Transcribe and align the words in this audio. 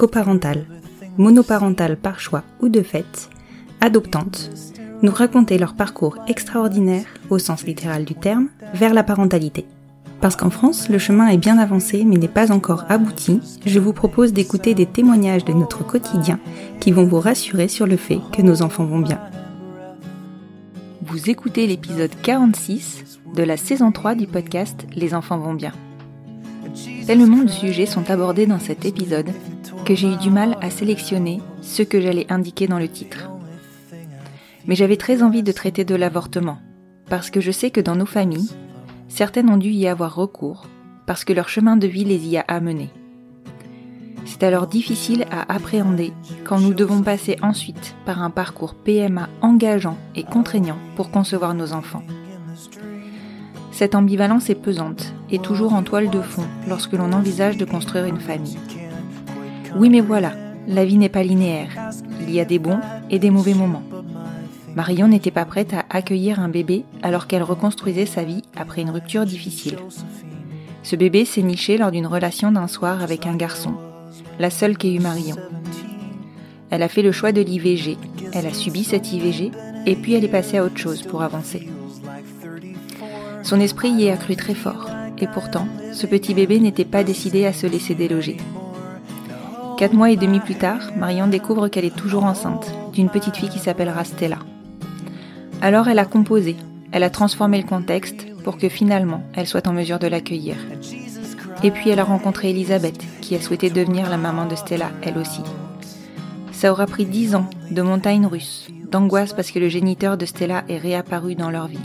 coparentales, 0.00 0.64
monoparentales 1.18 1.98
par 1.98 2.20
choix 2.20 2.42
ou 2.62 2.70
de 2.70 2.80
fait, 2.80 3.28
adoptantes, 3.82 4.50
nous 5.02 5.12
raconter 5.12 5.58
leur 5.58 5.74
parcours 5.74 6.16
extraordinaire, 6.26 7.04
au 7.28 7.38
sens 7.38 7.66
littéral 7.66 8.06
du 8.06 8.14
terme, 8.14 8.48
vers 8.72 8.94
la 8.94 9.02
parentalité. 9.02 9.66
Parce 10.22 10.36
qu'en 10.36 10.48
France, 10.48 10.88
le 10.88 10.96
chemin 10.96 11.28
est 11.28 11.36
bien 11.36 11.58
avancé 11.58 12.04
mais 12.06 12.16
n'est 12.16 12.28
pas 12.28 12.50
encore 12.50 12.86
abouti, 12.88 13.42
je 13.66 13.78
vous 13.78 13.92
propose 13.92 14.32
d'écouter 14.32 14.72
des 14.72 14.86
témoignages 14.86 15.44
de 15.44 15.52
notre 15.52 15.84
quotidien 15.86 16.40
qui 16.80 16.92
vont 16.92 17.04
vous 17.04 17.20
rassurer 17.20 17.68
sur 17.68 17.86
le 17.86 17.98
fait 17.98 18.20
que 18.32 18.40
nos 18.40 18.62
enfants 18.62 18.86
vont 18.86 19.00
bien. 19.00 19.20
Vous 21.02 21.28
écoutez 21.28 21.66
l'épisode 21.66 22.12
46 22.22 23.18
de 23.36 23.42
la 23.42 23.58
saison 23.58 23.92
3 23.92 24.14
du 24.14 24.26
podcast 24.26 24.86
Les 24.96 25.12
enfants 25.12 25.38
vont 25.38 25.52
bien. 25.52 25.72
Tellement 27.06 27.42
de 27.42 27.50
sujets 27.50 27.84
sont 27.84 28.10
abordés 28.10 28.46
dans 28.46 28.60
cet 28.60 28.86
épisode 28.86 29.28
que 29.84 29.94
j'ai 29.94 30.12
eu 30.12 30.16
du 30.16 30.30
mal 30.30 30.56
à 30.60 30.70
sélectionner 30.70 31.40
ce 31.62 31.82
que 31.82 32.00
j'allais 32.00 32.26
indiquer 32.30 32.66
dans 32.66 32.78
le 32.78 32.88
titre. 32.88 33.30
Mais 34.66 34.74
j'avais 34.74 34.96
très 34.96 35.22
envie 35.22 35.42
de 35.42 35.52
traiter 35.52 35.84
de 35.84 35.94
l'avortement, 35.94 36.58
parce 37.08 37.30
que 37.30 37.40
je 37.40 37.50
sais 37.50 37.70
que 37.70 37.80
dans 37.80 37.96
nos 37.96 38.06
familles, 38.06 38.50
certaines 39.08 39.50
ont 39.50 39.56
dû 39.56 39.70
y 39.70 39.88
avoir 39.88 40.14
recours, 40.14 40.66
parce 41.06 41.24
que 41.24 41.32
leur 41.32 41.48
chemin 41.48 41.76
de 41.76 41.86
vie 41.86 42.04
les 42.04 42.28
y 42.28 42.36
a 42.36 42.44
amenés. 42.46 42.90
C'est 44.26 44.42
alors 44.42 44.66
difficile 44.66 45.26
à 45.30 45.52
appréhender 45.52 46.12
quand 46.44 46.60
nous 46.60 46.74
devons 46.74 47.02
passer 47.02 47.36
ensuite 47.42 47.94
par 48.04 48.22
un 48.22 48.30
parcours 48.30 48.74
PMA 48.74 49.28
engageant 49.40 49.96
et 50.14 50.22
contraignant 50.22 50.78
pour 50.94 51.10
concevoir 51.10 51.54
nos 51.54 51.72
enfants. 51.72 52.04
Cette 53.72 53.94
ambivalence 53.94 54.50
est 54.50 54.54
pesante 54.54 55.14
et 55.30 55.38
toujours 55.38 55.72
en 55.72 55.82
toile 55.82 56.10
de 56.10 56.20
fond 56.20 56.46
lorsque 56.68 56.92
l'on 56.92 57.12
envisage 57.12 57.56
de 57.56 57.64
construire 57.64 58.04
une 58.04 58.20
famille. 58.20 58.58
Oui 59.76 59.88
mais 59.90 60.00
voilà, 60.00 60.32
la 60.66 60.84
vie 60.84 60.98
n'est 60.98 61.08
pas 61.08 61.22
linéaire. 61.22 61.70
Il 62.22 62.30
y 62.30 62.40
a 62.40 62.44
des 62.44 62.58
bons 62.58 62.80
et 63.10 63.18
des 63.18 63.30
mauvais 63.30 63.54
moments. 63.54 63.82
Marion 64.74 65.08
n'était 65.08 65.30
pas 65.30 65.44
prête 65.44 65.74
à 65.74 65.84
accueillir 65.90 66.40
un 66.40 66.48
bébé 66.48 66.84
alors 67.02 67.26
qu'elle 67.26 67.42
reconstruisait 67.42 68.06
sa 68.06 68.22
vie 68.22 68.42
après 68.56 68.82
une 68.82 68.90
rupture 68.90 69.24
difficile. 69.24 69.76
Ce 70.82 70.96
bébé 70.96 71.24
s'est 71.24 71.42
niché 71.42 71.76
lors 71.76 71.90
d'une 71.90 72.06
relation 72.06 72.52
d'un 72.52 72.68
soir 72.68 73.02
avec 73.02 73.26
un 73.26 73.36
garçon, 73.36 73.74
la 74.38 74.50
seule 74.50 74.78
qu'ait 74.78 74.94
eue 74.94 75.00
Marion. 75.00 75.36
Elle 76.70 76.82
a 76.82 76.88
fait 76.88 77.02
le 77.02 77.12
choix 77.12 77.32
de 77.32 77.40
l'IVG, 77.40 77.98
elle 78.32 78.46
a 78.46 78.54
subi 78.54 78.84
cette 78.84 79.12
IVG 79.12 79.50
et 79.86 79.96
puis 79.96 80.14
elle 80.14 80.24
est 80.24 80.28
passée 80.28 80.58
à 80.58 80.64
autre 80.64 80.78
chose 80.78 81.02
pour 81.02 81.22
avancer. 81.22 81.68
Son 83.42 83.60
esprit 83.60 83.90
y 83.90 84.04
est 84.06 84.12
accru 84.12 84.36
très 84.36 84.54
fort, 84.54 84.88
et 85.18 85.26
pourtant, 85.26 85.66
ce 85.92 86.06
petit 86.06 86.34
bébé 86.34 86.60
n'était 86.60 86.84
pas 86.84 87.04
décidé 87.04 87.44
à 87.46 87.52
se 87.52 87.66
laisser 87.66 87.94
déloger. 87.94 88.36
Quatre 89.80 89.94
mois 89.94 90.10
et 90.10 90.16
demi 90.16 90.40
plus 90.40 90.56
tard, 90.56 90.90
Marion 90.98 91.26
découvre 91.26 91.68
qu'elle 91.68 91.86
est 91.86 91.96
toujours 91.96 92.24
enceinte 92.24 92.70
d'une 92.92 93.08
petite 93.08 93.38
fille 93.38 93.48
qui 93.48 93.58
s'appellera 93.58 94.04
Stella. 94.04 94.36
Alors 95.62 95.88
elle 95.88 95.98
a 95.98 96.04
composé, 96.04 96.54
elle 96.92 97.02
a 97.02 97.08
transformé 97.08 97.56
le 97.56 97.66
contexte 97.66 98.26
pour 98.44 98.58
que 98.58 98.68
finalement 98.68 99.22
elle 99.32 99.46
soit 99.46 99.66
en 99.66 99.72
mesure 99.72 99.98
de 99.98 100.06
l'accueillir. 100.06 100.56
Et 101.62 101.70
puis 101.70 101.88
elle 101.88 101.98
a 101.98 102.04
rencontré 102.04 102.50
Elisabeth, 102.50 103.02
qui 103.22 103.34
a 103.34 103.40
souhaité 103.40 103.70
devenir 103.70 104.10
la 104.10 104.18
maman 104.18 104.44
de 104.44 104.54
Stella, 104.54 104.90
elle 105.00 105.16
aussi. 105.16 105.40
Ça 106.52 106.72
aura 106.72 106.84
pris 106.84 107.06
dix 107.06 107.34
ans 107.34 107.48
de 107.70 107.80
montagnes 107.80 108.26
russes, 108.26 108.68
d'angoisse 108.90 109.32
parce 109.32 109.50
que 109.50 109.60
le 109.60 109.70
géniteur 109.70 110.18
de 110.18 110.26
Stella 110.26 110.62
est 110.68 110.76
réapparu 110.76 111.36
dans 111.36 111.48
leur 111.48 111.68
vie, 111.68 111.78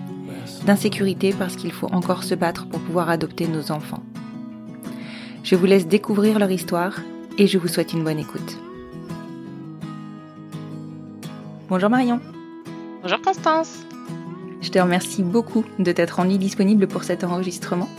d'insécurité 0.66 1.32
parce 1.32 1.56
qu'il 1.56 1.72
faut 1.72 1.94
encore 1.94 2.26
se 2.26 2.36
battre 2.36 2.68
pour 2.68 2.82
pouvoir 2.82 3.10
adopter 3.10 3.48
nos 3.48 3.72
enfants. 3.72 4.04
Je 5.44 5.56
vous 5.56 5.66
laisse 5.66 5.88
découvrir 5.88 6.40
leur 6.40 6.52
histoire 6.52 7.00
et 7.38 7.48
je 7.48 7.58
vous 7.58 7.68
souhaite 7.68 7.94
une 7.94 8.04
bonne 8.04 8.20
écoute. 8.20 8.58
Bonjour 11.70 11.90
Marion. 11.90 12.20
Bonjour 13.02 13.22
Constance. 13.22 13.86
Je 14.62 14.70
te 14.70 14.80
remercie 14.80 15.24
beaucoup 15.24 15.66
de 15.80 15.92
t'être 15.92 16.18
rendue 16.18 16.38
disponible 16.38 16.88
pour 16.88 17.04
cet 17.04 17.24
enregistrement. 17.24 17.90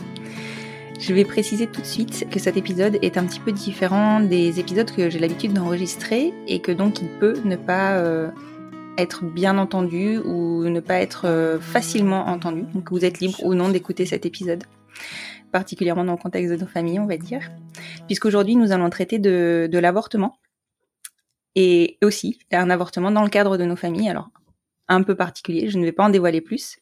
Je 0.99 1.13
vais 1.13 1.25
préciser 1.25 1.67
tout 1.67 1.81
de 1.81 1.85
suite 1.85 2.27
que 2.31 2.39
cet 2.39 2.57
épisode 2.57 2.97
est 3.01 3.17
un 3.17 3.25
petit 3.25 3.39
peu 3.39 3.51
différent 3.51 4.19
des 4.19 4.59
épisodes 4.59 4.89
que 4.89 5.09
j'ai 5.09 5.19
l'habitude 5.19 5.53
d'enregistrer 5.53 6.33
et 6.47 6.59
que 6.59 6.71
donc 6.71 7.01
il 7.01 7.07
peut 7.07 7.39
ne 7.45 7.55
pas 7.55 7.97
euh, 7.97 8.29
être 8.97 9.23
bien 9.23 9.57
entendu 9.57 10.17
ou 10.17 10.63
ne 10.63 10.79
pas 10.79 10.95
être 10.95 11.25
euh, 11.25 11.59
facilement 11.59 12.27
entendu. 12.27 12.63
Donc 12.73 12.91
vous 12.91 13.05
êtes 13.05 13.19
libre 13.19 13.43
ou 13.43 13.53
non 13.53 13.69
d'écouter 13.69 14.05
cet 14.05 14.25
épisode, 14.25 14.63
particulièrement 15.51 16.03
dans 16.03 16.13
le 16.13 16.17
contexte 16.17 16.51
de 16.51 16.57
nos 16.57 16.67
familles, 16.67 16.99
on 16.99 17.07
va 17.07 17.17
dire. 17.17 17.49
Puisqu'aujourd'hui 18.07 18.55
nous 18.55 18.71
allons 18.71 18.89
traiter 18.89 19.19
de, 19.19 19.69
l'avortement 19.71 20.37
et 21.55 21.97
aussi 22.03 22.39
un 22.51 22.69
avortement 22.69 23.11
dans 23.11 23.23
le 23.23 23.29
cadre 23.29 23.57
de 23.57 23.63
nos 23.65 23.75
familles. 23.75 24.09
Alors 24.09 24.29
un 24.87 25.03
peu 25.03 25.15
particulier, 25.15 25.69
je 25.69 25.77
ne 25.77 25.85
vais 25.85 25.91
pas 25.91 26.05
en 26.05 26.09
dévoiler 26.09 26.41
plus. 26.41 26.77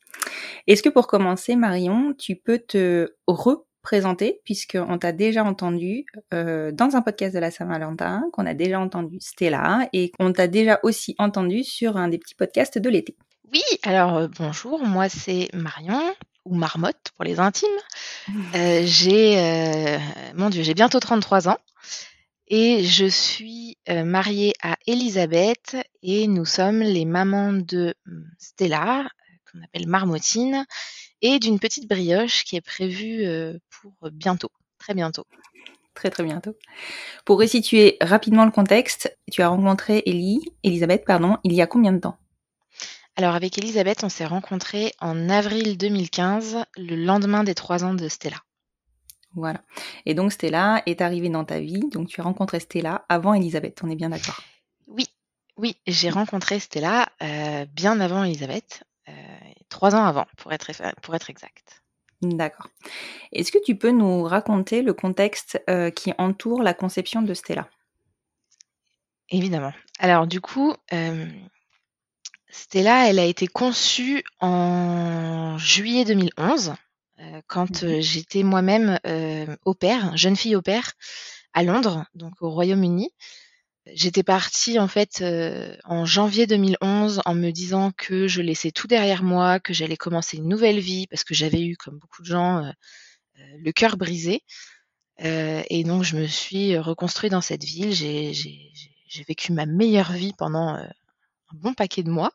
Est-ce 0.68 0.84
que 0.84 0.90
pour 0.90 1.08
commencer, 1.08 1.56
Marion, 1.56 2.14
tu 2.14 2.36
peux 2.36 2.60
te 2.60 3.16
représenter, 3.28 4.42
puisqu'on 4.46 4.98
t'a 4.98 5.12
déjà 5.12 5.44
entendu 5.44 6.06
euh, 6.34 6.72
dans 6.72 6.96
un 6.96 7.02
podcast 7.02 7.34
de 7.34 7.40
la 7.40 7.52
Saint-Valentin, 7.52 8.24
qu'on 8.32 8.46
a 8.46 8.54
déjà 8.54 8.80
entendu 8.80 9.18
Stella, 9.20 9.90
et 9.92 10.12
qu'on 10.12 10.34
t'a 10.34 10.48
déjà 10.48 10.80
aussi 10.84 11.16
entendu 11.18 11.64
sur 11.64 11.98
un 11.98 12.08
des 12.08 12.20
petits 12.20 12.36
podcasts 12.36 12.78
de 12.78 12.90
l'été? 12.90 13.16
Oui, 13.54 13.62
alors 13.84 14.18
euh, 14.18 14.28
bonjour, 14.38 14.86
moi 14.86 15.10
c'est 15.10 15.50
Marion, 15.54 16.02
ou 16.46 16.56
Marmotte 16.56 17.12
pour 17.16 17.26
les 17.26 17.40
intimes. 17.40 17.68
Euh, 18.56 18.84
j'ai, 18.86 19.40
euh, 19.40 19.98
mon 20.36 20.50
Dieu, 20.50 20.64
j'ai 20.64 20.74
bientôt 20.74 21.00
33 21.00 21.50
ans. 21.50 21.58
Et 22.48 22.84
je 22.84 23.08
suis 23.08 23.78
euh, 23.90 24.04
mariée 24.04 24.54
à 24.62 24.78
Elisabeth 24.86 25.78
et 26.04 26.28
nous 26.28 26.46
sommes 26.46 26.80
les 26.80 27.06
mamans 27.06 27.54
de 27.54 27.96
hum, 28.08 28.30
Stella, 28.38 29.10
qu'on 29.52 29.64
appelle 29.64 29.88
Marmotine, 29.88 30.66
et 31.22 31.40
d'une 31.40 31.60
petite 31.60 31.90
brioche 31.90 32.44
qui 32.44 32.56
est 32.56 32.62
prévue 32.62 33.26
pour 33.70 33.94
bientôt, 34.12 34.52
très 34.78 34.94
bientôt. 34.94 35.26
Très 35.96 36.10
très 36.12 36.24
bientôt. 36.24 36.56
Pour 37.24 37.40
resituer 37.40 37.98
rapidement 38.02 38.46
le 38.46 38.52
contexte, 38.52 39.18
tu 39.32 39.42
as 39.42 39.48
rencontré 39.48 40.04
Ellie, 40.06 40.42
Elisabeth, 40.62 41.06
pardon, 41.06 41.38
il 41.44 41.54
y 41.54 41.62
a 41.62 41.68
combien 41.68 41.94
de 41.94 42.00
temps? 42.00 42.18
Alors 43.18 43.34
avec 43.34 43.58
Elisabeth, 43.58 44.04
on 44.04 44.10
s'est 44.10 44.26
rencontrés 44.26 44.94
en 45.00 45.30
avril 45.30 45.78
2015, 45.78 46.66
le 46.76 46.96
lendemain 46.96 47.46
des 47.46 47.56
trois 47.56 47.86
ans 47.86 47.94
de 47.94 48.10
Stella. 48.10 48.36
Voilà. 49.36 49.62
Et 50.06 50.14
donc 50.14 50.34
Stella 50.34 50.84
est 50.86 51.00
arrivée 51.00 51.30
dans 51.30 51.46
ta 51.46 51.62
vie, 51.62 51.88
donc 51.92 52.10
tu 52.10 52.20
as 52.20 52.26
rencontré 52.26 52.60
Stella 52.60 53.06
avant 53.08 53.34
Elisabeth, 53.34 53.80
on 53.84 53.90
est 53.90 53.96
bien 53.96 54.10
d'accord 54.10 54.42
Oui, 54.88 55.08
oui, 55.56 55.78
j'ai 55.88 56.10
rencontré 56.10 56.60
Stella 56.60 57.08
euh, 57.22 57.66
bien 57.72 58.02
avant 58.02 58.26
Elisabeth, 58.26 58.84
euh, 59.08 59.14
trois 59.70 59.96
ans 59.96 60.04
avant, 60.04 60.26
pour 60.36 60.52
être, 60.52 60.70
pour 61.02 61.16
être 61.16 61.30
exact. 61.30 61.84
D'accord. 62.22 62.68
Est-ce 63.32 63.54
que 63.54 63.64
tu 63.64 63.78
peux 63.78 63.92
nous 63.92 64.24
raconter 64.24 64.82
le 64.82 64.94
contexte 64.94 65.62
euh, 65.70 65.90
qui 65.90 66.14
entoure 66.18 66.64
la 66.64 66.74
conception 66.74 67.22
de 67.22 67.34
Stella? 67.34 67.70
Évidemment. 69.30 69.74
Alors 70.00 70.28
du 70.28 70.42
coup, 70.42 70.74
Stella, 72.58 73.10
elle 73.10 73.20
a 73.20 73.26
été 73.26 73.48
conçue 73.48 74.24
en 74.40 75.58
juillet 75.58 76.06
2011, 76.06 76.74
quand 77.48 77.84
mmh 77.84 78.02
j'étais 78.02 78.44
moi-même 78.44 78.98
au 79.66 79.74
père, 79.74 80.16
jeune 80.16 80.38
fille 80.38 80.56
au 80.56 80.62
père, 80.62 80.94
à 81.54 81.64
Londres, 81.64 82.06
donc 82.16 82.42
au 82.42 82.50
Royaume-Uni. 82.50 83.10
J'étais 83.94 84.24
partie 84.24 84.80
en 84.80 84.88
fait 84.88 85.22
en 85.84 86.06
janvier 86.06 86.48
2011 86.48 87.22
en 87.26 87.36
me 87.36 87.52
disant 87.52 87.92
que 87.92 88.28
je 88.28 88.42
laissais 88.42 88.72
tout 88.72 88.88
derrière 88.88 89.22
moi, 89.22 89.60
que 89.60 89.74
j'allais 89.74 89.98
commencer 89.98 90.38
une 90.38 90.48
nouvelle 90.48 90.80
vie 90.80 91.08
parce 91.08 91.26
que 91.26 91.34
j'avais 91.36 91.62
eu, 91.62 91.76
comme 91.76 92.00
beaucoup 92.00 92.22
de 92.22 92.28
gens, 92.28 92.72
le 93.36 93.72
cœur 93.74 93.98
brisé. 93.98 94.44
et 95.20 95.84
donc 95.84 96.04
je 96.04 96.16
me 96.16 96.26
suis 96.26 96.78
reconstruite 96.78 97.34
dans 97.34 97.42
cette 97.42 97.66
ville. 97.66 97.94
J'ai 97.94 99.24
vécu 99.28 99.52
ma 99.52 99.66
meilleure 99.66 100.14
vie 100.14 100.34
pendant 100.38 100.80
un 101.52 101.58
bon 101.58 101.74
paquet 101.74 102.04
de 102.04 102.10
mois. 102.10 102.32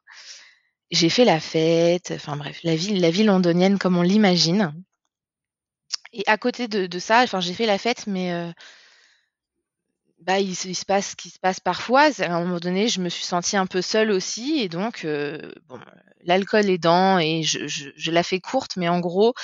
J'ai 0.90 1.08
fait 1.08 1.24
la 1.24 1.40
fête, 1.40 2.12
enfin 2.14 2.36
bref, 2.36 2.60
la 2.64 2.74
vie, 2.74 2.98
la 2.98 3.10
londonienne 3.10 3.78
comme 3.78 3.96
on 3.96 4.02
l'imagine. 4.02 4.74
Et 6.12 6.24
à 6.26 6.36
côté 6.36 6.66
de, 6.66 6.98
ça, 6.98 7.22
enfin 7.22 7.40
j'ai 7.40 7.54
fait 7.54 7.66
la 7.66 7.78
fête, 7.78 8.08
mais 8.08 8.52
bah, 10.20 10.38
il, 10.38 10.54
se 10.54 10.84
passe 10.84 11.10
ce 11.10 11.16
qui 11.16 11.30
se 11.30 11.38
passe 11.38 11.60
parfois. 11.60 12.10
À 12.20 12.24
un 12.26 12.44
moment 12.44 12.60
donné, 12.60 12.88
je 12.88 13.00
me 13.00 13.08
suis 13.08 13.24
sentie 13.24 13.56
un 13.56 13.66
peu 13.66 13.82
seule 13.82 14.10
aussi, 14.10 14.60
et 14.60 14.68
donc, 14.68 15.04
euh, 15.04 15.52
bon, 15.66 15.80
l'alcool 16.22 16.68
aidant, 16.68 17.18
et 17.18 17.42
je, 17.42 17.66
je, 17.66 17.90
je, 17.96 18.10
la 18.10 18.22
fais 18.22 18.40
courte, 18.40 18.76
mais 18.76 18.88
en 18.88 19.00
gros, 19.00 19.34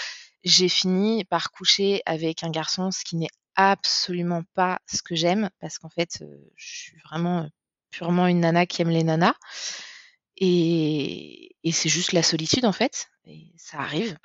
j'ai 0.44 0.68
fini 0.68 1.24
par 1.24 1.50
coucher 1.50 2.02
avec 2.06 2.44
un 2.44 2.50
garçon, 2.50 2.90
ce 2.90 3.04
qui 3.04 3.16
n'est 3.16 3.30
absolument 3.54 4.42
pas 4.54 4.78
ce 4.86 5.02
que 5.02 5.14
j'aime, 5.14 5.50
parce 5.60 5.78
qu'en 5.78 5.88
fait, 5.88 6.18
euh, 6.20 6.26
je 6.56 6.66
suis 6.66 6.98
vraiment 7.08 7.48
purement 7.96 8.26
une 8.26 8.40
nana 8.40 8.66
qui 8.66 8.82
aime 8.82 8.90
les 8.90 9.04
nanas, 9.04 9.34
et, 10.37 11.56
et 11.64 11.72
c'est 11.72 11.88
juste 11.88 12.12
la 12.12 12.22
solitude 12.22 12.66
en 12.66 12.72
fait, 12.72 13.08
et 13.25 13.52
ça 13.56 13.78
arrive. 13.78 14.19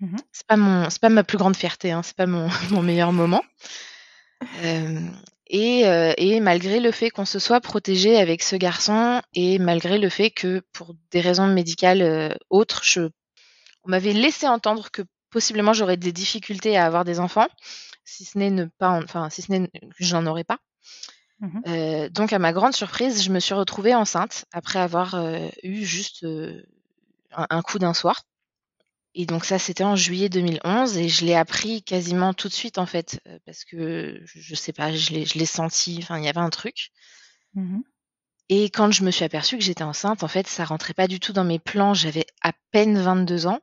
Mmh 0.00 0.16
c'est 0.32 0.46
pas 0.46 0.56
mon, 0.56 0.90
c'est 0.90 1.00
pas 1.00 1.08
ma 1.08 1.24
plus 1.24 1.38
grande 1.38 1.56
fierté, 1.56 1.90
hein, 1.90 2.02
c'est 2.02 2.16
pas 2.16 2.26
mon, 2.26 2.48
mon 2.70 2.82
meilleur 2.82 3.12
moment. 3.12 3.42
Euh, 4.62 5.08
et, 5.46 5.86
euh, 5.86 6.12
et, 6.18 6.40
malgré 6.40 6.80
le 6.80 6.90
fait 6.90 7.10
qu'on 7.10 7.24
se 7.24 7.38
soit 7.38 7.60
protégé 7.60 8.16
avec 8.18 8.42
ce 8.42 8.56
garçon 8.56 9.22
et 9.34 9.58
malgré 9.58 9.98
le 9.98 10.08
fait 10.08 10.30
que 10.30 10.62
pour 10.72 10.94
des 11.12 11.20
raisons 11.20 11.46
médicales 11.46 12.02
euh, 12.02 12.34
autres, 12.50 12.82
je, 12.84 13.02
on 13.84 13.90
m'avait 13.90 14.12
laissé 14.12 14.48
entendre 14.48 14.90
que 14.90 15.02
possiblement 15.30 15.72
j'aurais 15.72 15.96
des 15.96 16.12
difficultés 16.12 16.76
à 16.76 16.84
avoir 16.84 17.04
des 17.04 17.20
enfants, 17.20 17.48
si 18.04 18.24
ce 18.24 18.36
n'est 18.36 18.50
ne 18.50 18.64
pas, 18.64 18.90
enfin 19.02 19.30
si 19.30 19.40
ce 19.40 19.52
n'est 19.52 19.68
que 19.68 19.80
j'en 20.00 20.26
aurais 20.26 20.44
pas. 20.44 20.58
Mmh 21.42 21.60
euh, 21.66 22.08
donc 22.08 22.32
à 22.32 22.38
ma 22.38 22.52
grande 22.52 22.72
surprise, 22.72 23.22
je 23.22 23.30
me 23.30 23.40
suis 23.40 23.52
retrouvée 23.52 23.96
enceinte 23.96 24.44
après 24.52 24.78
avoir 24.78 25.16
euh, 25.16 25.48
eu 25.64 25.84
juste 25.84 26.22
euh, 26.22 26.62
un, 27.32 27.46
un, 27.50 27.62
coup 27.62 27.80
d'un 27.80 27.94
soir. 27.94 28.22
Et 29.14 29.26
donc 29.26 29.44
ça, 29.44 29.58
c'était 29.58 29.82
en 29.82 29.96
juillet 29.96 30.28
2011 30.28 30.96
et 30.96 31.08
je 31.08 31.26
l'ai 31.26 31.34
appris 31.34 31.82
quasiment 31.82 32.32
tout 32.32 32.46
de 32.48 32.52
suite 32.52 32.78
en 32.78 32.86
fait, 32.86 33.20
parce 33.44 33.64
que 33.64 34.22
je 34.24 34.54
sais 34.54 34.72
pas, 34.72 34.94
je 34.94 35.12
l'ai 35.12 35.46
senti, 35.46 35.98
enfin 36.00 36.16
il 36.18 36.24
y 36.24 36.28
avait 36.28 36.38
un 36.38 36.48
truc. 36.48 36.92
Mmh 37.54 37.80
et 38.54 38.64
quand 38.68 38.90
je 38.90 39.02
me 39.02 39.10
suis 39.10 39.24
aperçue 39.24 39.56
que 39.56 39.64
j'étais 39.64 39.82
enceinte, 39.82 40.22
en 40.22 40.28
fait, 40.28 40.46
ça 40.46 40.66
rentrait 40.66 40.92
pas 40.92 41.06
du 41.06 41.20
tout 41.20 41.32
dans 41.32 41.44
mes 41.44 41.58
plans. 41.58 41.94
J'avais 41.94 42.26
à 42.42 42.52
peine 42.70 42.98
22 42.98 43.46
ans. 43.46 43.60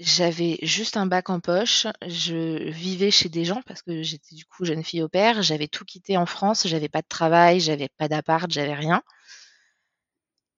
J'avais 0.00 0.58
juste 0.62 0.96
un 0.96 1.06
bac 1.06 1.30
en 1.30 1.38
poche. 1.38 1.86
Je 2.06 2.68
vivais 2.68 3.12
chez 3.12 3.28
des 3.28 3.44
gens 3.44 3.62
parce 3.62 3.82
que 3.82 4.02
j'étais 4.02 4.34
du 4.34 4.44
coup 4.44 4.64
jeune 4.64 4.82
fille 4.82 5.02
au 5.02 5.08
père. 5.08 5.42
J'avais 5.42 5.68
tout 5.68 5.84
quitté 5.84 6.16
en 6.16 6.26
France. 6.26 6.66
J'avais 6.66 6.88
pas 6.88 7.02
de 7.02 7.08
travail, 7.08 7.60
j'avais 7.60 7.88
pas 7.96 8.08
d'appart, 8.08 8.50
j'avais 8.50 8.74
rien. 8.74 9.02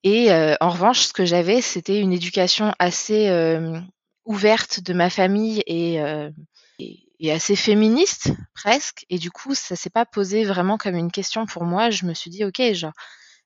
Et 0.05 0.31
euh, 0.33 0.55
en 0.61 0.71
revanche, 0.71 1.00
ce 1.00 1.12
que 1.12 1.27
j'avais, 1.27 1.61
c'était 1.61 2.00
une 2.00 2.12
éducation 2.12 2.73
assez 2.79 3.29
euh, 3.29 3.79
ouverte 4.25 4.81
de 4.81 4.94
ma 4.94 5.11
famille 5.11 5.62
et, 5.67 6.00
euh, 6.00 6.31
et, 6.79 7.33
assez 7.33 7.56
féministe 7.56 8.31
presque. 8.55 9.05
Et 9.11 9.19
du 9.19 9.31
coup, 9.31 9.55
ça 9.55 9.77
s'est 9.77 9.91
pas 9.91 10.06
posé 10.06 10.44
vraiment 10.44 10.79
comme 10.79 10.94
une 10.94 11.11
question 11.11 11.44
pour 11.44 11.65
moi. 11.65 11.91
Je 11.91 12.06
me 12.06 12.15
suis 12.15 12.31
dit, 12.31 12.44
ok, 12.44 12.62
genre, 12.73 12.93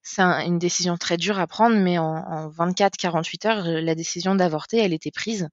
c'est 0.02 0.22
un, 0.22 0.44
une 0.44 0.58
décision 0.58 0.96
très 0.98 1.16
dure 1.16 1.40
à 1.40 1.46
prendre, 1.46 1.76
mais 1.76 1.98
en 1.98 2.50
24-48 2.50 3.48
heures, 3.48 3.64
la 3.64 3.94
décision 3.94 4.34
d'avorter, 4.34 4.78
elle 4.78 4.92
était 4.92 5.10
prise. 5.10 5.48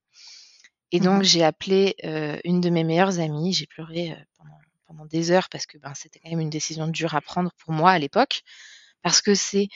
Et 0.90 1.00
donc, 1.00 1.20
mmh. 1.20 1.24
j'ai 1.24 1.44
appelé 1.44 1.96
euh, 2.04 2.38
une 2.44 2.60
de 2.60 2.70
mes 2.70 2.84
meilleures 2.84 3.20
amies. 3.20 3.52
J'ai 3.52 3.66
pleuré 3.66 4.12
euh, 4.12 4.16
pendant, 4.38 4.58
pendant, 4.86 5.06
des 5.06 5.30
heures 5.30 5.48
parce 5.50 5.66
que 5.66 5.76
ben, 5.78 5.92
c'était 5.94 6.18
quand 6.18 6.30
même 6.30 6.40
une 6.40 6.50
décision 6.50 6.88
dure 6.88 7.14
à 7.14 7.20
prendre 7.20 7.52
pour 7.58 7.72
moi 7.72 7.90
à 7.90 7.98
l'époque. 7.98 8.42
Parce 9.02 9.20
que 9.20 9.34
c'est 9.34 9.68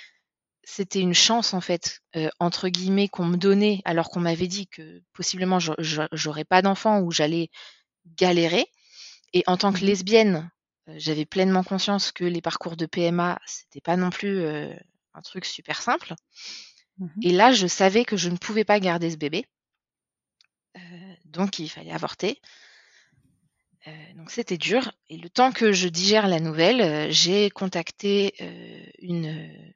c'était 0.65 1.01
une 1.01 1.15
chance 1.15 1.55
en 1.55 1.61
fait 1.61 2.01
euh, 2.17 2.29
entre 2.39 2.69
guillemets 2.69 3.09
qu'on 3.09 3.25
me 3.25 3.37
donnait 3.37 3.83
alors 3.85 4.11
qu'on 4.11 4.21
m'avait 4.21 4.47
dit 4.47 4.69
que 4.69 5.03
possiblement 5.13 5.59
j'aurais 5.59 6.45
pas 6.45 6.63
d'enfant 6.63 7.01
ou 7.01 7.11
j'allais 7.11 7.51
galérer 8.17 8.67
et 9.33 9.43
en 9.47 9.57
tant 9.57 9.73
que 9.73 9.83
mmh 9.83 9.87
lesbienne 9.87 10.51
euh, 10.89 10.95
j'avais 10.97 11.25
pleinement 11.25 11.65
conscience 11.65 12.13
que 12.13 12.25
les 12.25 12.41
parcours 12.41 12.77
de 12.77 12.87
PMA 12.87 13.41
c'était 13.47 13.81
pas 13.81 13.97
non 13.97 14.11
plus 14.11 14.41
euh, 14.41 14.73
un 15.15 15.23
truc 15.23 15.45
super 15.45 15.83
simple 15.83 16.15
mmh 16.99 17.07
et 17.23 17.33
là 17.33 17.53
je 17.53 17.67
savais 17.67 18.05
que 18.05 18.17
je 18.17 18.29
ne 18.29 18.37
pouvais 18.37 18.65
pas 18.65 18.79
garder 18.79 19.11
ce 19.11 19.17
bébé 19.17 19.47
donc 21.33 21.59
il 21.59 21.69
fallait 21.69 21.93
avorter 21.93 22.41
donc 24.15 24.31
c'était 24.31 24.59
dur 24.59 24.93
et 25.09 25.17
le 25.17 25.29
temps 25.29 25.51
que 25.51 25.73
je 25.73 25.89
digère 25.89 26.29
la 26.29 26.39
nouvelle 26.39 27.11
j'ai 27.11 27.51
contacté 27.51 28.35
une 29.01 29.73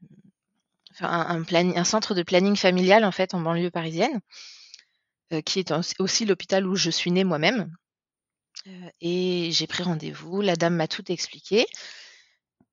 un, 1.00 1.85
centre 1.85 2.14
de 2.14 2.23
planning 2.23 2.56
familial 2.56 3.05
en 3.05 3.12
fait 3.12 3.35
en 3.35 3.41
banlieue 3.41 3.70
parisienne, 3.70 4.20
euh, 5.32 5.41
qui 5.41 5.58
est 5.58 5.73
aussi 5.99 6.25
l'hôpital 6.25 6.67
où 6.67 6.76
je 6.76 6.91
suis 6.91 7.11
née 7.11 7.25
moi-même. 7.25 7.75
Euh, 8.67 8.88
et 9.00 9.50
j'ai 9.52 9.67
pris 9.67 9.82
rendez-vous, 9.82 10.41
la 10.41 10.56
dame 10.56 10.76
m'a 10.76 10.88
tout 10.88 11.11
expliqué. 11.11 11.67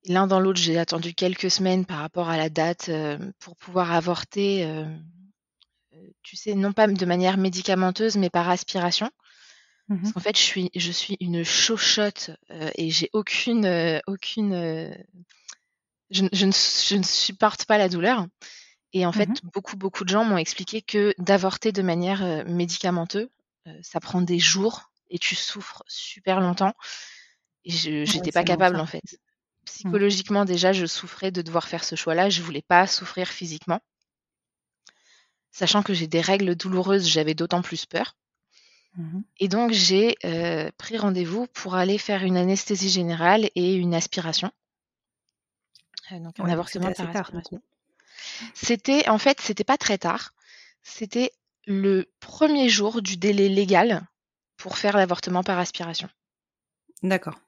L'un 0.06 0.28
dans 0.28 0.40
l'autre, 0.40 0.60
j'ai 0.60 0.78
attendu 0.78 1.14
quelques 1.14 1.52
semaines 1.52 1.86
par 1.86 2.00
rapport 2.00 2.30
à 2.30 2.38
la 2.38 2.50
date 2.50 2.90
euh, 2.90 3.18
pour 3.40 3.56
pouvoir 3.56 3.92
avorter, 3.94 4.66
euh, 4.66 4.86
tu 6.22 6.36
sais, 6.36 6.56
non 6.56 6.74
pas 6.74 6.88
de 6.88 7.06
manière 7.06 7.38
médicamenteuse, 7.38 8.18
mais 8.18 8.30
par 8.30 8.50
aspiration. 8.50 9.10
Mmh 9.90 10.02
Parce 10.02 10.14
qu'en 10.14 10.20
fait, 10.22 10.38
je 10.38 10.44
suis, 10.44 10.72
je 10.76 10.92
suis 10.92 11.18
une 11.20 11.44
chochotte 11.44 12.32
et 12.76 12.90
j'ai 12.90 13.10
aucune, 13.14 14.02
aucune 14.08 14.96
je, 16.14 16.26
je, 16.32 16.46
ne, 16.46 16.52
je, 16.52 16.96
ne, 16.96 17.04
supporte 17.04 17.66
pas 17.66 17.78
la 17.78 17.90
douleur. 17.90 18.28
Et 18.94 19.06
en 19.06 19.12
fait, 19.12 19.30
mmh 19.30 19.50
beaucoup, 19.54 19.76
beaucoup 19.76 20.04
de 20.04 20.10
gens 20.10 20.24
m'ont 20.24 20.38
expliqué 20.38 20.82
que 20.82 21.14
d'avorter 21.18 21.72
de 21.72 21.82
manière 21.82 22.24
euh, 22.24 22.44
médicamenteuse, 22.46 23.28
euh, 23.68 23.72
ça 23.82 24.00
prend 24.00 24.22
des 24.22 24.40
jours 24.40 24.92
et 25.10 25.18
tu 25.18 25.36
souffres 25.36 25.84
super 25.88 26.40
longtemps. 26.40 26.74
Et 27.66 27.72
je 27.72 27.90
n'étais 27.90 28.26
ouais, 28.26 28.32
pas 28.32 28.44
capable, 28.44 28.80
en 28.80 28.86
fait. 28.86 29.04
Mmh. 29.04 29.18
Psychologiquement, 29.66 30.44
mmh. 30.44 30.48
déjà, 30.48 30.74
je 30.74 30.86
souffrais 30.86 31.32
de 31.32 31.42
devoir 31.42 31.68
faire 31.68 31.84
ce 31.84 31.96
choix-là. 31.96 32.30
Je 32.30 32.44
voulais 32.44 32.62
pas 32.62 32.86
souffrir 32.86 33.28
physiquement. 33.30 33.80
Sachant 35.54 35.84
que 35.84 35.94
j'ai 35.94 36.08
des 36.08 36.20
règles 36.20 36.56
douloureuses, 36.56 37.08
j'avais 37.08 37.36
d'autant 37.36 37.62
plus 37.62 37.86
peur. 37.86 38.18
Mmh 38.98 39.22
et 39.40 39.48
donc, 39.48 39.72
j'ai 39.72 40.18
euh, 40.24 40.70
pris 40.78 40.98
rendez-vous 40.98 41.48
pour 41.48 41.76
aller 41.76 41.98
faire 41.98 42.24
une 42.24 42.38
anesthésie 42.38 42.90
générale 42.90 43.50
et 43.56 43.74
une 43.76 43.96
aspiration. 43.96 44.52
Euh, 46.12 46.20
donc 46.20 46.40
un 46.40 46.46
ouais, 46.46 46.52
avortement 46.52 46.92
par 46.92 47.10
aspiration. 47.10 47.62
C'était 48.54 49.08
en 49.10 49.18
fait, 49.18 49.42
c'était 49.42 49.64
pas 49.64 49.78
très 49.78 49.98
tard. 49.98 50.34
C'était 50.84 51.32
le 51.66 52.12
premier 52.20 52.70
jour 52.70 53.02
du 53.02 53.18
délai 53.18 53.50
légal 53.50 54.04
pour 54.58 54.78
faire 54.78 54.98
l'avortement 54.98 55.44
par 55.44 55.60
aspiration. 55.60 56.10
D'accord. 57.02 57.40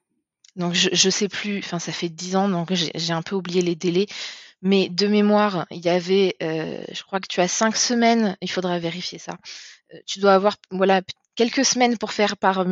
Donc 0.56 0.72
je, 0.74 0.88
je 0.92 1.10
sais 1.10 1.28
plus, 1.28 1.58
enfin 1.58 1.78
ça 1.78 1.92
fait 1.92 2.08
dix 2.08 2.34
ans, 2.34 2.48
donc 2.48 2.72
j'ai 2.72 3.12
un 3.12 3.22
peu 3.22 3.36
oublié 3.36 3.62
les 3.62 3.76
délais. 3.76 4.06
Mais 4.62 4.88
de 4.88 5.06
mémoire, 5.06 5.66
il 5.70 5.84
y 5.84 5.90
avait, 5.90 6.34
euh, 6.42 6.82
je 6.90 7.02
crois 7.02 7.20
que 7.20 7.28
tu 7.28 7.40
as 7.40 7.48
cinq 7.48 7.76
semaines, 7.76 8.36
il 8.40 8.50
faudra 8.50 8.78
vérifier 8.78 9.18
ça. 9.18 9.36
Euh, 9.94 9.98
tu 10.06 10.18
dois 10.18 10.34
avoir 10.34 10.56
voilà 10.70 11.02
quelques 11.34 11.64
semaines 11.64 11.98
pour 11.98 12.12
faire 12.12 12.36
par 12.38 12.66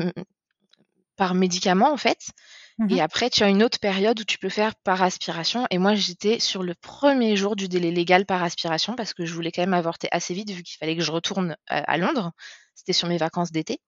par 1.16 1.34
médicament 1.34 1.92
en 1.92 1.96
fait. 1.96 2.30
Mmh 2.78 2.90
et 2.90 3.00
après, 3.00 3.30
tu 3.30 3.44
as 3.44 3.48
une 3.48 3.62
autre 3.62 3.78
période 3.78 4.18
où 4.18 4.24
tu 4.24 4.36
peux 4.38 4.48
faire 4.48 4.74
par 4.74 5.00
aspiration. 5.02 5.64
Et 5.70 5.78
moi, 5.78 5.94
j'étais 5.94 6.40
sur 6.40 6.64
le 6.64 6.74
premier 6.74 7.36
jour 7.36 7.54
du 7.54 7.68
délai 7.68 7.92
légal 7.92 8.26
par 8.26 8.42
aspiration 8.42 8.96
parce 8.96 9.14
que 9.14 9.24
je 9.24 9.32
voulais 9.32 9.52
quand 9.52 9.62
même 9.62 9.74
avorter 9.74 10.08
assez 10.10 10.34
vite 10.34 10.50
vu 10.50 10.64
qu'il 10.64 10.76
fallait 10.78 10.96
que 10.96 11.02
je 11.02 11.12
retourne 11.12 11.56
à 11.68 11.96
Londres. 11.98 12.32
C'était 12.74 12.92
sur 12.92 13.06
mes 13.06 13.18
vacances 13.18 13.52
d'été. 13.52 13.78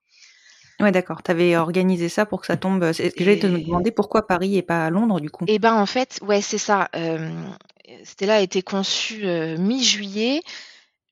Ouais, 0.80 0.92
d'accord. 0.92 1.22
Tu 1.22 1.30
avais 1.30 1.56
organisé 1.56 2.08
ça 2.08 2.26
pour 2.26 2.40
que 2.40 2.46
ça 2.46 2.56
tombe. 2.56 2.84
Et... 2.98 3.12
Je 3.16 3.24
vais 3.24 3.38
te 3.38 3.46
demander 3.46 3.90
pourquoi 3.90 4.26
Paris 4.26 4.56
et 4.56 4.62
pas 4.62 4.90
Londres, 4.90 5.20
du 5.20 5.30
coup. 5.30 5.44
Eh 5.48 5.58
ben, 5.58 5.74
en 5.74 5.86
fait, 5.86 6.18
ouais, 6.22 6.42
c'est 6.42 6.58
ça. 6.58 6.88
Euh, 6.94 7.30
Stella 8.04 8.36
a 8.36 8.40
été 8.40 8.62
conçue 8.62 9.24
mi-juillet. 9.58 10.42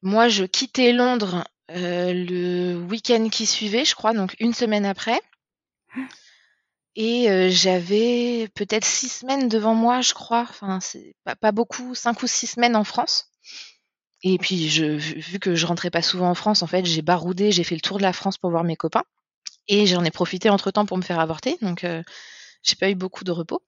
Moi, 0.02 0.28
je 0.28 0.44
quittais 0.44 0.92
Londres 0.92 1.44
le 1.71 2.76
week-end 2.76 3.28
qui 3.30 3.47
suivait, 3.47 3.85
je 3.85 3.94
crois, 3.94 4.12
donc 4.12 4.37
une 4.38 4.52
semaine 4.52 4.85
après. 4.85 5.21
Et 6.97 7.50
j'avais 7.50 8.49
peut-être 8.54 8.85
six 8.85 9.09
semaines 9.09 9.49
devant 9.49 9.75
moi, 9.75 10.02
je 10.02 10.12
crois. 10.12 10.47
Enfin, 10.49 10.78
c'est 10.80 11.14
pas, 11.25 11.37
pas 11.37 11.52
beaucoup, 11.52 11.94
cinq 11.94 12.23
ou 12.23 12.26
six 12.26 12.49
semaines 12.49 12.76
en 12.76 12.85
France. 12.85 13.30
Et 14.23 14.38
puis, 14.38 14.68
je, 14.68 14.85
vu 14.85 15.38
que 15.38 15.54
je 15.54 15.66
rentrais 15.66 15.90
pas 15.90 16.02
souvent 16.02 16.30
en 16.30 16.35
France, 16.35 16.62
en 16.62 16.66
fait, 16.66 16.85
j'ai 16.87 17.02
baroudé, 17.02 17.52
j'ai 17.52 17.64
fait 17.64 17.75
le 17.75 17.80
tour 17.80 17.99
de 17.99 18.02
la 18.02 18.12
France 18.12 18.38
pour 18.38 18.50
voir 18.50 18.64
mes 18.64 18.76
copains. 18.76 19.04
Et 19.68 19.87
j'en 19.87 20.04
ai 20.04 20.11
profité 20.11 20.50
entre 20.50 20.71
temps 20.71 20.87
pour 20.87 20.97
me 20.97 21.02
faire 21.02 21.21
avorter. 21.21 21.56
Donc, 21.62 21.85
euh, 21.85 22.02
j'ai 22.62 22.76
pas 22.76 22.90
eu 22.90 22.94
beaucoup 22.94 23.25
de 23.25 23.33
repos. 23.33 23.62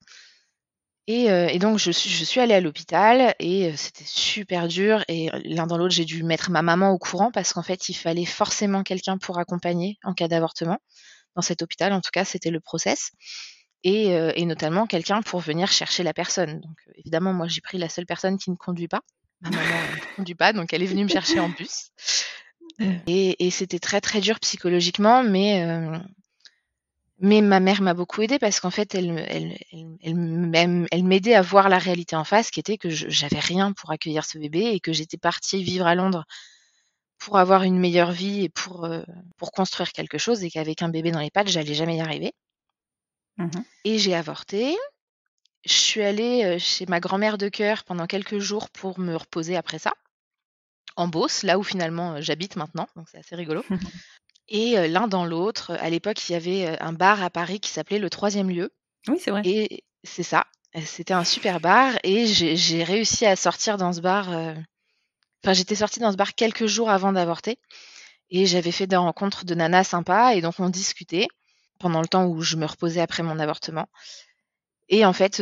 Et, 1.07 1.31
euh, 1.31 1.47
et 1.47 1.57
donc, 1.57 1.79
je 1.79 1.89
suis, 1.89 2.09
je 2.09 2.25
suis 2.25 2.41
allée 2.41 2.53
à 2.53 2.59
l'hôpital 2.59 3.33
et 3.39 3.67
euh, 3.67 3.73
c'était 3.75 4.03
super 4.05 4.67
dur. 4.67 5.03
Et 5.07 5.29
l'un 5.45 5.65
dans 5.65 5.77
l'autre, 5.77 5.93
j'ai 5.93 6.05
dû 6.05 6.23
mettre 6.23 6.51
ma 6.51 6.61
maman 6.61 6.91
au 6.91 6.97
courant 6.97 7.31
parce 7.31 7.53
qu'en 7.53 7.63
fait, 7.63 7.89
il 7.89 7.93
fallait 7.93 8.25
forcément 8.25 8.83
quelqu'un 8.83 9.17
pour 9.17 9.39
accompagner 9.39 9.97
en 10.03 10.13
cas 10.13 10.27
d'avortement. 10.27 10.77
Dans 11.35 11.41
cet 11.41 11.61
hôpital, 11.61 11.93
en 11.93 12.01
tout 12.01 12.09
cas, 12.11 12.25
c'était 12.25 12.49
le 12.49 12.59
process. 12.59 13.11
Et, 13.83 14.07
et 14.07 14.45
notamment 14.45 14.87
quelqu'un 14.87 15.21
pour 15.21 15.39
venir 15.39 15.71
chercher 15.71 16.01
la 16.01 16.13
personne. 16.13 16.59
Donc, 16.59 16.77
évidemment, 16.95 17.31
moi, 17.31 17.47
j'ai 17.47 17.61
pris 17.61 17.77
la 17.77 17.89
seule 17.89 18.07
personne 18.07 18.37
qui 18.37 18.49
ne 18.49 18.55
conduit 18.55 18.87
pas. 18.87 19.01
Ma 19.41 19.51
maman 19.51 19.65
ne 19.65 20.15
conduit 20.15 20.35
pas, 20.35 20.51
donc 20.51 20.73
elle 20.73 20.81
est 20.81 20.87
venue 20.87 21.03
me 21.03 21.09
chercher 21.09 21.39
en 21.39 21.49
bus. 21.57 21.91
Et, 22.79 23.45
et 23.45 23.49
c'était 23.49 23.79
très 23.79 24.01
très 24.01 24.21
dur 24.21 24.39
psychologiquement, 24.39 25.23
mais 25.23 25.63
euh, 25.63 25.97
mais 27.19 27.41
ma 27.41 27.59
mère 27.59 27.81
m'a 27.81 27.95
beaucoup 27.95 28.21
aidée 28.21 28.37
parce 28.37 28.59
qu'en 28.59 28.69
fait, 28.69 28.93
elle, 28.93 29.25
elle, 29.27 29.57
elle, 30.03 30.87
elle 30.91 31.03
m'aidait 31.03 31.33
à 31.33 31.41
voir 31.41 31.69
la 31.69 31.79
réalité 31.79 32.15
en 32.15 32.23
face, 32.23 32.51
qui 32.51 32.59
était 32.59 32.77
que 32.77 32.89
j'avais 32.89 33.39
rien 33.39 33.73
pour 33.73 33.91
accueillir 33.91 34.23
ce 34.23 34.37
bébé 34.37 34.65
et 34.65 34.79
que 34.79 34.93
j'étais 34.93 35.17
partie 35.17 35.63
vivre 35.63 35.87
à 35.87 35.95
Londres 35.95 36.25
pour 37.17 37.37
avoir 37.39 37.63
une 37.63 37.79
meilleure 37.79 38.11
vie 38.11 38.43
et 38.43 38.49
pour, 38.49 38.85
euh, 38.85 39.01
pour 39.37 39.51
construire 39.51 39.91
quelque 39.91 40.19
chose 40.19 40.43
et 40.43 40.51
qu'avec 40.51 40.83
un 40.83 40.89
bébé 40.89 41.11
dans 41.11 41.19
les 41.19 41.31
pattes, 41.31 41.47
j'allais 41.47 41.73
jamais 41.73 41.97
y 41.97 42.01
arriver. 42.01 42.33
Mmh 43.37 43.49
et 43.83 43.97
j'ai 43.99 44.15
avorté. 44.15 44.75
Je 45.65 45.73
suis 45.73 46.01
allée 46.01 46.43
euh, 46.43 46.59
chez 46.59 46.85
ma 46.85 46.99
grand-mère 46.99 47.37
de 47.37 47.49
cœur 47.49 47.83
pendant 47.83 48.05
quelques 48.05 48.39
jours 48.39 48.69
pour 48.69 48.99
me 48.99 49.15
reposer 49.15 49.55
après 49.55 49.79
ça 49.79 49.93
en 50.97 51.07
Beauce, 51.07 51.43
là 51.43 51.57
où 51.57 51.63
finalement 51.63 52.15
euh, 52.15 52.21
j'habite 52.21 52.57
maintenant, 52.57 52.87
donc 52.95 53.07
c'est 53.09 53.19
assez 53.19 53.35
rigolo. 53.35 53.63
et 54.49 54.77
euh, 54.77 54.87
l'un 54.87 55.07
dans 55.07 55.25
l'autre, 55.25 55.71
à 55.79 55.89
l'époque, 55.89 56.27
il 56.27 56.33
y 56.33 56.35
avait 56.35 56.67
euh, 56.67 56.75
un 56.81 56.91
bar 56.91 57.23
à 57.23 57.29
Paris 57.29 57.59
qui 57.59 57.69
s'appelait 57.69 57.99
le 57.99 58.09
Troisième 58.09 58.49
Lieu. 58.49 58.73
Oui, 59.07 59.17
c'est 59.21 59.31
vrai. 59.31 59.41
Et 59.45 59.83
c'est 60.03 60.23
ça. 60.23 60.45
C'était 60.85 61.13
un 61.13 61.23
super 61.23 61.59
bar 61.59 61.93
et 62.03 62.27
j'ai 62.27 62.83
réussi 62.83 63.25
à 63.25 63.35
sortir 63.35 63.77
dans 63.77 63.93
ce 63.93 64.01
bar. 64.01 64.27
Enfin, 64.29 65.53
j'étais 65.53 65.75
sortie 65.75 65.99
dans 65.99 66.11
ce 66.11 66.17
bar 66.17 66.35
quelques 66.35 66.67
jours 66.67 66.91
avant 66.91 67.13
d'avorter 67.13 67.57
et 68.29 68.45
j'avais 68.45 68.71
fait 68.71 68.85
des 68.85 68.97
rencontres 68.97 69.43
de 69.43 69.55
nanas 69.55 69.85
sympas 69.85 70.35
et 70.35 70.41
donc 70.41 70.59
on 70.59 70.69
discutait 70.69 71.27
pendant 71.79 72.01
le 72.01 72.07
temps 72.07 72.27
où 72.27 72.41
je 72.41 72.57
me 72.57 72.65
reposais 72.65 73.01
après 73.01 73.23
mon 73.23 73.39
avortement. 73.39 73.87
Et 74.89 75.03
en 75.03 75.13
fait, 75.13 75.41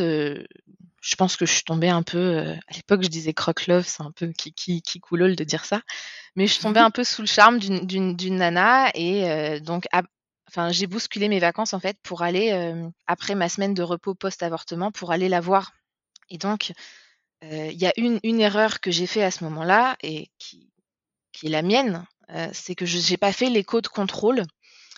je 1.00 1.14
pense 1.14 1.36
que 1.36 1.46
je 1.46 1.52
suis 1.52 1.64
tombée 1.64 1.88
un 1.88 2.02
peu. 2.02 2.18
Euh, 2.18 2.54
à 2.54 2.74
l'époque, 2.74 3.02
je 3.02 3.08
disais 3.08 3.32
croque 3.32 3.66
love, 3.66 3.86
c'est 3.86 4.02
un 4.02 4.12
peu 4.12 4.28
qui, 4.28 4.52
qui, 4.52 4.82
qui 4.82 5.00
coulole 5.00 5.36
de 5.36 5.44
dire 5.44 5.64
ça. 5.64 5.82
Mais 6.34 6.46
je 6.46 6.52
suis 6.54 6.62
tombée 6.62 6.80
un 6.80 6.90
peu 6.90 7.04
sous 7.04 7.22
le 7.22 7.28
charme 7.28 7.58
d'une 7.58 8.36
nana 8.36 8.90
et 8.94 9.30
euh, 9.30 9.60
donc, 9.60 9.86
enfin, 10.48 10.70
j'ai 10.70 10.86
bousculé 10.86 11.28
mes 11.28 11.38
vacances 11.40 11.74
en 11.74 11.80
fait 11.80 11.98
pour 12.02 12.22
aller 12.22 12.52
euh, 12.52 12.88
après 13.06 13.34
ma 13.34 13.48
semaine 13.48 13.74
de 13.74 13.82
repos 13.82 14.14
post-avortement 14.14 14.90
pour 14.92 15.12
aller 15.12 15.28
la 15.28 15.40
voir. 15.40 15.72
Et 16.30 16.38
donc, 16.38 16.72
il 17.42 17.80
y 17.80 17.86
a 17.86 17.92
une, 17.96 18.18
une 18.24 18.40
erreur 18.40 18.80
que 18.80 18.90
j'ai 18.90 19.06
fait 19.06 19.22
à 19.22 19.30
ce 19.30 19.44
moment-là 19.44 19.96
et 20.02 20.30
qui, 20.38 20.72
qui 21.30 21.46
est 21.46 21.50
la 21.50 21.62
mienne, 21.62 22.04
c'est 22.52 22.74
que 22.74 22.86
je 22.86 23.10
n'ai 23.10 23.16
pas 23.16 23.30
fait 23.30 23.48
l'écho 23.48 23.80
de 23.80 23.86
contrôle 23.86 24.42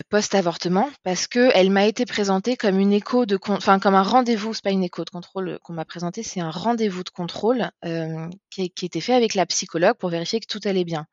post-avortement 0.03 0.89
parce 1.03 1.27
que 1.27 1.49
elle 1.53 1.71
m'a 1.71 1.85
été 1.85 2.05
présentée 2.05 2.55
comme 2.57 2.79
une 2.79 2.93
écho 2.93 3.25
de 3.25 3.39
enfin 3.47 3.79
comme 3.79 3.95
un 3.95 4.03
rendez-vous, 4.03 4.53
c'est 4.53 4.63
pas 4.63 4.71
une 4.71 4.83
écho 4.83 5.03
de 5.03 5.09
contrôle 5.09 5.59
qu'on 5.63 5.73
m'a 5.73 5.85
présenté, 5.85 6.23
c'est 6.23 6.39
un 6.39 6.51
rendez-vous 6.51 7.03
de 7.03 7.09
contrôle 7.09 7.71
euh, 7.85 8.29
qui, 8.49 8.69
qui, 8.69 8.85
était 8.85 9.01
fait 9.01 9.13
avec 9.13 9.33
la 9.33 9.45
psychologue 9.45 9.95
pour 9.95 10.09
vérifier 10.09 10.39
que 10.39 10.47
tout 10.47 10.61
allait 10.65 10.83
bien. 10.83 11.05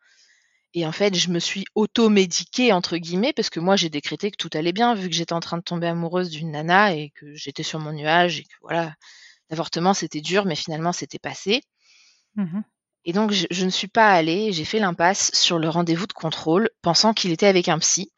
Et 0.75 0.87
en 0.87 0.93
fait, 0.93 1.15
je 1.15 1.31
me 1.31 1.39
suis 1.39 1.65
auto-médiquée 1.75 2.73
entre 2.73 2.97
guillemets 2.99 3.33
parce 3.33 3.51
que 3.51 3.61
moi 3.61 3.77
j'ai 3.77 3.89
décrété 3.89 4.31
que 4.31 4.37
tout 4.37 4.51
allait 4.53 4.73
bien 4.73 4.95
vu 4.95 5.09
que 5.09 5.15
j'étais 5.15 5.33
en 5.33 5.41
train 5.41 5.59
de 5.59 5.63
tomber 5.63 5.87
amoureuse 5.87 6.31
d'une 6.31 6.51
nana 6.51 6.95
et 6.95 7.11
que 7.15 7.35
j'étais 7.35 7.63
sur 7.63 7.79
mon 7.79 7.93
nuage 7.93 8.41
et 8.41 8.43
que 8.43 8.55
voilà, 8.63 8.95
l'avortement 9.51 9.95
c'était 9.95 10.21
dur 10.21 10.45
mais 10.45 10.57
finalement 10.57 10.93
c'était 10.93 11.19
passé. 11.19 11.63
Mmh 12.37 12.61
et 13.09 13.13
donc 13.13 13.31
je, 13.31 13.47
je 13.53 13.65
ne 13.65 13.71
suis 13.71 13.87
pas 13.87 14.11
allée, 14.11 14.53
j'ai 14.53 14.65
fait 14.65 14.81
l'impasse 14.81 15.31
sur 15.33 15.61
le 15.61 15.69
rendez-vous 15.69 16.09
de 16.09 16.13
contrôle 16.13 16.69
pensant 16.83 17.15
qu'il 17.15 17.31
était 17.31 17.47
avec 17.47 17.69
un 17.69 17.79
psy 17.79 18.11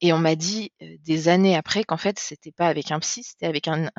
et 0.00 0.12
on 0.12 0.18
m'a 0.18 0.34
dit 0.34 0.72
des 0.80 1.28
années 1.28 1.56
après 1.56 1.84
qu'en 1.84 1.96
fait, 1.96 2.18
c'était 2.18 2.52
pas 2.52 2.68
avec 2.68 2.90
un 2.90 3.00
psy, 3.00 3.22
c'était 3.24 3.46
avec 3.46 3.68
un, 3.68 3.90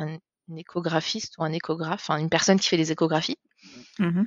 échographiste 0.56 1.36
ou 1.38 1.44
un 1.44 1.52
échographe, 1.52 2.10
une 2.10 2.30
personne 2.30 2.60
qui 2.60 2.68
fait 2.68 2.78
des 2.78 2.92
échographies. 2.92 3.38
Mmh 4.00 4.24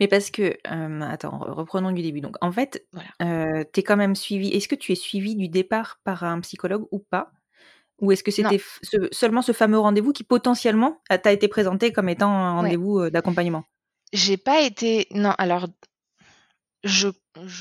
Mais 0.00 0.08
parce 0.08 0.30
que, 0.30 0.56
attends, 1.02 1.38
reprenons 1.38 1.92
du 1.92 2.02
début. 2.02 2.20
Donc, 2.20 2.36
en 2.40 2.52
fait, 2.52 2.86
tu 3.20 3.26
es 3.26 3.82
quand 3.82 3.96
même 3.96 4.14
suivi. 4.14 4.48
Est-ce 4.48 4.68
que 4.68 4.74
tu 4.74 4.92
es 4.92 4.94
suivi 4.94 5.36
du 5.36 5.48
départ 5.48 6.00
par 6.04 6.24
un 6.24 6.40
psychologue 6.40 6.86
ou 6.90 7.00
pas? 7.00 7.32
Ou 8.00 8.12
est-ce 8.12 8.22
que 8.22 8.30
c'était 8.30 8.60
seulement 9.10 9.42
ce 9.42 9.52
fameux 9.52 9.78
rendez-vous 9.78 10.12
qui 10.12 10.24
potentiellement 10.24 11.02
t'a 11.08 11.32
été 11.32 11.48
présenté 11.48 11.92
comme 11.92 12.08
étant 12.08 12.30
un 12.30 12.52
rendez-vous 12.54 13.10
d'accompagnement? 13.10 13.64
J'ai 14.12 14.36
pas 14.36 14.62
été. 14.62 15.06
Non, 15.10 15.34
alors 15.36 15.66
je, 16.84 17.08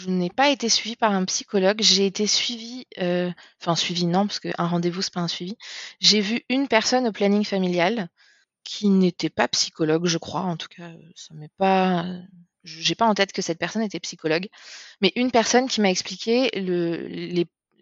n'ai 0.08 0.30
pas 0.30 0.50
été 0.50 0.70
suivie 0.70 0.96
par 0.96 1.12
un 1.12 1.26
psychologue. 1.26 1.82
J'ai 1.82 2.06
été 2.06 2.28
suivie, 2.28 2.86
euh, 3.00 3.32
enfin 3.62 3.76
suivie 3.76 4.06
non, 4.06 4.28
parce 4.28 4.40
qu'un 4.40 4.54
rendez-vous 4.58 5.02
c'est 5.02 5.14
pas 5.14 5.22
un 5.22 5.28
suivi. 5.28 5.58
J'ai 6.00 6.22
vu 6.22 6.44
une 6.50 6.68
personne 6.68 7.08
au 7.08 7.12
planning 7.12 7.44
familial 7.44 8.10
qui 8.64 8.90
n'était 8.90 9.30
pas 9.30 9.48
psychologue, 9.48 10.06
je 10.08 10.18
crois. 10.18 10.42
En 10.42 10.58
tout 10.58 10.68
cas, 10.68 10.92
ça 11.16 11.34
m'est 11.34 11.52
pas. 11.58 12.06
J'ai 12.64 12.96
pas 12.96 13.06
en 13.08 13.14
tête 13.14 13.32
que 13.32 13.42
cette 13.42 13.60
personne 13.60 13.82
était 13.82 14.00
psychologue, 14.00 14.48
mais 15.02 15.14
une 15.16 15.32
personne 15.32 15.70
qui 15.70 15.80
m'a 15.80 15.90
expliqué 15.90 16.50
le, 16.54 17.08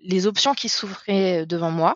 les, 0.04 0.28
options 0.28 0.54
qui 0.54 0.70
s'ouvraient 0.70 1.46
devant 1.48 1.72
moi. 1.72 1.96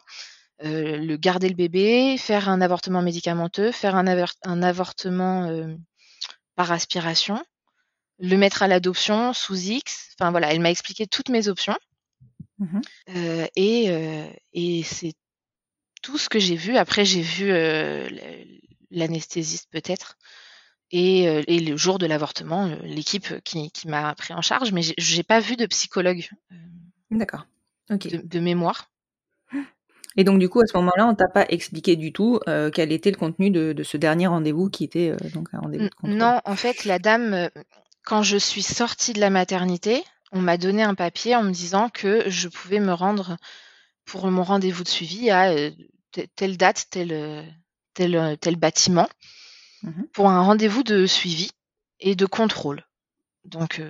Euh, 0.63 0.97
le 0.97 1.15
garder 1.15 1.47
le 1.49 1.55
bébé, 1.55 2.17
faire 2.17 2.49
un 2.49 2.61
avortement 2.61 3.01
médicamenteux, 3.01 3.71
faire 3.71 3.95
un, 3.95 4.05
un 4.43 4.63
avortement 4.63 5.45
euh, 5.45 5.75
par 6.55 6.71
aspiration, 6.71 7.41
le 8.19 8.37
mettre 8.37 8.63
à 8.63 8.67
l'adoption 8.67 9.33
sous 9.33 9.55
X. 9.55 10.15
Enfin 10.19 10.31
voilà, 10.31 10.51
elle 10.51 10.59
m'a 10.59 10.71
expliqué 10.71 11.07
toutes 11.07 11.29
mes 11.29 11.47
options. 11.47 11.77
Mmh 12.59 12.81
euh, 13.15 13.47
et, 13.55 13.85
euh, 13.89 14.27
et 14.53 14.83
c'est 14.83 15.13
tout 16.01 16.17
ce 16.17 16.29
que 16.29 16.39
j'ai 16.39 16.55
vu. 16.55 16.77
Après, 16.77 17.05
j'ai 17.05 17.21
vu 17.21 17.51
euh, 17.51 18.07
l'anesthésiste 18.91 19.69
peut-être. 19.71 20.17
Et, 20.91 21.25
et, 21.25 21.59
le 21.59 21.77
jour 21.77 21.99
de 21.99 22.07
l'avortement, 22.07 22.65
l'équipe 22.81 23.39
qui, 23.43 23.69
qui 23.69 23.87
m'a 23.87 24.15
pris 24.15 24.33
en 24.33 24.41
charge, 24.41 24.71
mais 24.71 24.81
j'ai 24.97 25.21
pas 25.21 25.39
vu 25.39 25.55
de 25.55 25.67
psychologue. 25.67 26.27
D'accord. 27.11 27.45
Ok. 27.91 28.07
De, 28.07 28.39
mémoire. 28.39 28.89
Et 30.17 30.23
donc 30.23 30.39
du 30.39 30.49
coup, 30.49 30.61
à 30.61 30.65
ce 30.65 30.75
moment-là, 30.77 31.05
on 31.05 31.13
t'a 31.13 31.27
pas 31.27 31.45
expliqué 31.49 31.95
du 31.95 32.11
tout 32.11 32.39
quel 32.73 32.91
était 32.91 33.11
le 33.11 33.17
contenu 33.17 33.51
de, 33.51 33.71
de 33.71 33.83
ce 33.83 33.97
dernier 33.97 34.25
rendez-vous 34.25 34.71
qui 34.71 34.83
était 34.83 35.15
donc 35.31 35.49
un 35.53 35.59
rendez-vous 35.59 35.83
de 35.83 35.89
contrôle. 35.93 36.17
Non, 36.17 36.41
en 36.43 36.55
fait, 36.55 36.85
la 36.85 36.97
dame 36.97 37.51
quand 38.09 38.23
je 38.23 38.37
suis 38.37 38.63
sortie 38.63 39.13
de 39.13 39.19
la 39.19 39.29
maternité, 39.29 40.03
on 40.31 40.41
m'a 40.41 40.57
donné 40.57 40.81
un 40.81 40.95
papier 40.95 41.35
en 41.35 41.43
me 41.43 41.51
disant 41.51 41.89
que 41.89 42.27
je 42.27 42.47
pouvais 42.47 42.79
me 42.79 42.91
rendre 42.91 43.37
pour 44.03 44.25
mon 44.31 44.41
rendez-vous 44.41 44.83
de 44.83 44.89
suivi 44.89 45.29
à 45.29 45.51
euh, 45.51 45.69
telle 46.35 46.57
date, 46.57 46.87
tel, 46.89 47.13
euh, 47.13 47.43
tel, 47.93 48.15
euh, 48.15 48.35
tel 48.35 48.55
bâtiment, 48.55 49.07
mmh 49.83 50.05
pour 50.13 50.27
un 50.27 50.41
rendez-vous 50.41 50.81
de 50.81 51.05
suivi 51.05 51.51
et 51.99 52.15
de 52.15 52.25
contrôle. 52.25 52.83
Donc, 53.45 53.81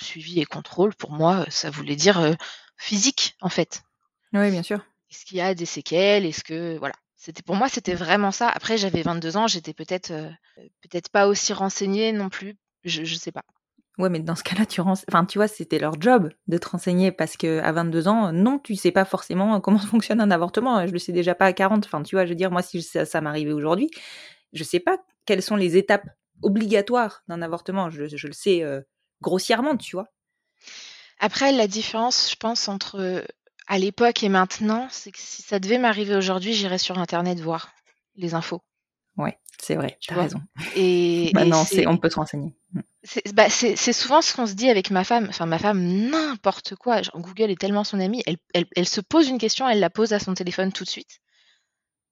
suivi 0.00 0.40
et 0.40 0.46
contrôle, 0.46 0.94
pour 0.94 1.12
moi, 1.12 1.46
ça 1.48 1.70
voulait 1.70 1.96
dire 1.96 2.34
physique, 2.76 3.36
en 3.40 3.48
fait. 3.48 3.82
Oui, 4.32 4.50
bien 4.50 4.62
sûr. 4.62 4.84
Est-ce 5.10 5.24
qu'il 5.24 5.36
y 5.36 5.40
a 5.40 5.54
des 5.54 5.66
séquelles? 5.66 6.26
Est-ce 6.26 6.42
que 6.42 6.76
voilà 6.78 6.94
C'était 7.16 7.42
pour 7.42 7.54
moi, 7.54 7.68
c'était 7.68 7.94
vraiment 7.94 8.32
ça. 8.32 8.48
Après, 8.48 8.78
j'avais 8.78 9.02
22 9.02 9.36
ans, 9.36 9.46
j'étais 9.46 9.74
peut-être 9.74 10.12
peut-être 10.80 11.08
pas 11.10 11.28
aussi 11.28 11.52
renseignée 11.52 12.12
non 12.12 12.28
plus. 12.28 12.56
Je, 12.84 13.04
je 13.04 13.14
sais 13.14 13.32
pas. 13.32 13.44
Ouais, 13.98 14.10
mais 14.10 14.20
dans 14.20 14.34
ce 14.34 14.42
cas-là, 14.42 14.66
tu 14.66 14.80
enfin, 14.82 15.24
tu 15.24 15.38
vois, 15.38 15.48
c'était 15.48 15.78
leur 15.78 15.98
job 16.00 16.30
de 16.48 16.58
te 16.58 16.68
renseigner 16.68 17.12
parce 17.12 17.38
que 17.38 17.60
à 17.60 17.72
22 17.72 18.08
ans, 18.08 18.30
non, 18.30 18.58
tu 18.58 18.76
sais 18.76 18.90
pas 18.90 19.06
forcément 19.06 19.58
comment 19.60 19.78
fonctionne 19.78 20.20
un 20.20 20.30
avortement. 20.30 20.86
Je 20.86 20.92
le 20.92 20.98
sais 20.98 21.12
déjà 21.12 21.34
pas 21.34 21.46
à 21.46 21.52
40. 21.52 21.86
Enfin, 21.86 22.02
tu 22.02 22.14
vois, 22.14 22.26
je 22.26 22.30
veux 22.30 22.36
dire, 22.36 22.50
moi, 22.50 22.62
si 22.62 22.82
ça, 22.82 23.06
ça 23.06 23.20
m'arrivait 23.22 23.52
aujourd'hui, 23.52 23.90
je 24.52 24.64
sais 24.64 24.80
pas 24.80 24.98
quelles 25.24 25.42
sont 25.42 25.56
les 25.56 25.76
étapes 25.78 26.06
obligatoires 26.42 27.22
d'un 27.28 27.40
avortement. 27.40 27.88
Je, 27.88 28.02
le 28.04 28.32
sais 28.32 28.62
euh, 28.62 28.82
grossièrement, 29.22 29.76
tu 29.76 29.96
vois. 29.96 30.08
Après, 31.18 31.52
la 31.52 31.66
différence, 31.66 32.30
je 32.30 32.36
pense, 32.36 32.68
entre 32.68 33.24
à 33.66 33.78
l'époque 33.78 34.22
et 34.22 34.28
maintenant, 34.28 34.88
c'est 34.90 35.10
que 35.10 35.18
si 35.18 35.42
ça 35.42 35.58
devait 35.58 35.78
m'arriver 35.78 36.14
aujourd'hui, 36.14 36.52
j'irais 36.52 36.78
sur 36.78 36.98
Internet 36.98 37.40
voir 37.40 37.72
les 38.14 38.34
infos. 38.34 38.62
Ouais. 39.16 39.38
C'est 39.60 39.74
vrai, 39.74 39.96
tu 40.00 40.10
as 40.12 40.14
vois? 40.14 40.22
raison. 40.24 40.40
Et, 40.76 41.30
Maintenant, 41.34 41.64
c'est 41.64 41.76
c'est, 41.76 41.86
on 41.86 41.96
peut 41.96 42.10
se 42.10 42.16
renseigner. 42.16 42.54
Mm. 42.72 42.80
c'est 43.02 43.34
bah, 43.34 43.48
c'est- 43.50 43.76
souvent 43.92 44.20
ce 44.22 44.34
qu'on 44.34 44.46
se 44.46 44.54
dit 44.54 44.68
avec 44.70 44.90
ma 44.90 45.04
femme. 45.04 45.26
Enfin, 45.28 45.46
ma 45.46 45.58
femme, 45.58 45.82
n'importe 45.82 46.74
quoi. 46.76 47.02
Genre, 47.02 47.18
Google 47.20 47.50
est 47.50 47.60
tellement 47.60 47.84
son 47.84 48.00
amie. 48.00 48.22
Elle, 48.26 48.36
elle, 48.54 48.66
elle 48.76 48.88
se 48.88 49.00
pose 49.00 49.28
une 49.28 49.38
question, 49.38 49.68
elle 49.68 49.80
la 49.80 49.90
pose 49.90 50.12
à 50.12 50.18
son 50.18 50.34
téléphone 50.34 50.72
tout 50.72 50.84
de 50.84 50.88
suite. 50.90 51.20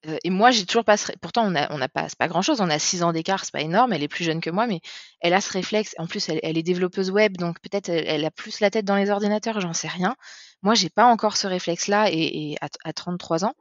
Euh, 0.06 0.18
et 0.22 0.30
moi, 0.30 0.50
j'ai 0.50 0.66
toujours 0.66 0.84
pas 0.84 0.96
ce 0.96 1.12
Pourtant, 1.20 1.46
on 1.50 1.54
a, 1.54 1.72
on 1.72 1.80
a 1.80 1.88
pas, 1.88 2.08
c'est 2.08 2.18
pas 2.18 2.28
grand 2.28 2.42
chose. 2.42 2.60
On 2.60 2.68
a 2.70 2.78
six 2.78 3.02
ans 3.02 3.12
d'écart, 3.12 3.44
c'est 3.44 3.52
pas 3.52 3.60
énorme. 3.62 3.92
Elle 3.92 4.02
est 4.02 4.08
plus 4.08 4.24
jeune 4.24 4.40
que 4.40 4.50
moi, 4.50 4.66
mais 4.66 4.80
elle 5.20 5.32
a 5.34 5.40
ce 5.40 5.50
réflexe. 5.52 5.94
En 5.98 6.06
plus, 6.06 6.28
elle, 6.28 6.40
elle 6.42 6.58
est 6.58 6.62
développeuse 6.62 7.10
web, 7.10 7.36
donc 7.36 7.60
peut-être 7.60 7.88
elle, 7.88 8.04
elle 8.06 8.24
a 8.24 8.30
plus 8.30 8.60
la 8.60 8.70
tête 8.70 8.84
dans 8.84 8.96
les 8.96 9.10
ordinateurs, 9.10 9.60
j'en 9.60 9.72
sais 9.72 9.88
rien. 9.88 10.14
Moi, 10.62 10.74
j'ai 10.74 10.90
pas 10.90 11.06
encore 11.06 11.36
ce 11.36 11.46
réflexe-là 11.46 12.10
et, 12.10 12.52
et 12.52 12.56
à, 12.60 12.68
à 12.84 12.92
33 12.92 13.44
ans, 13.44 13.54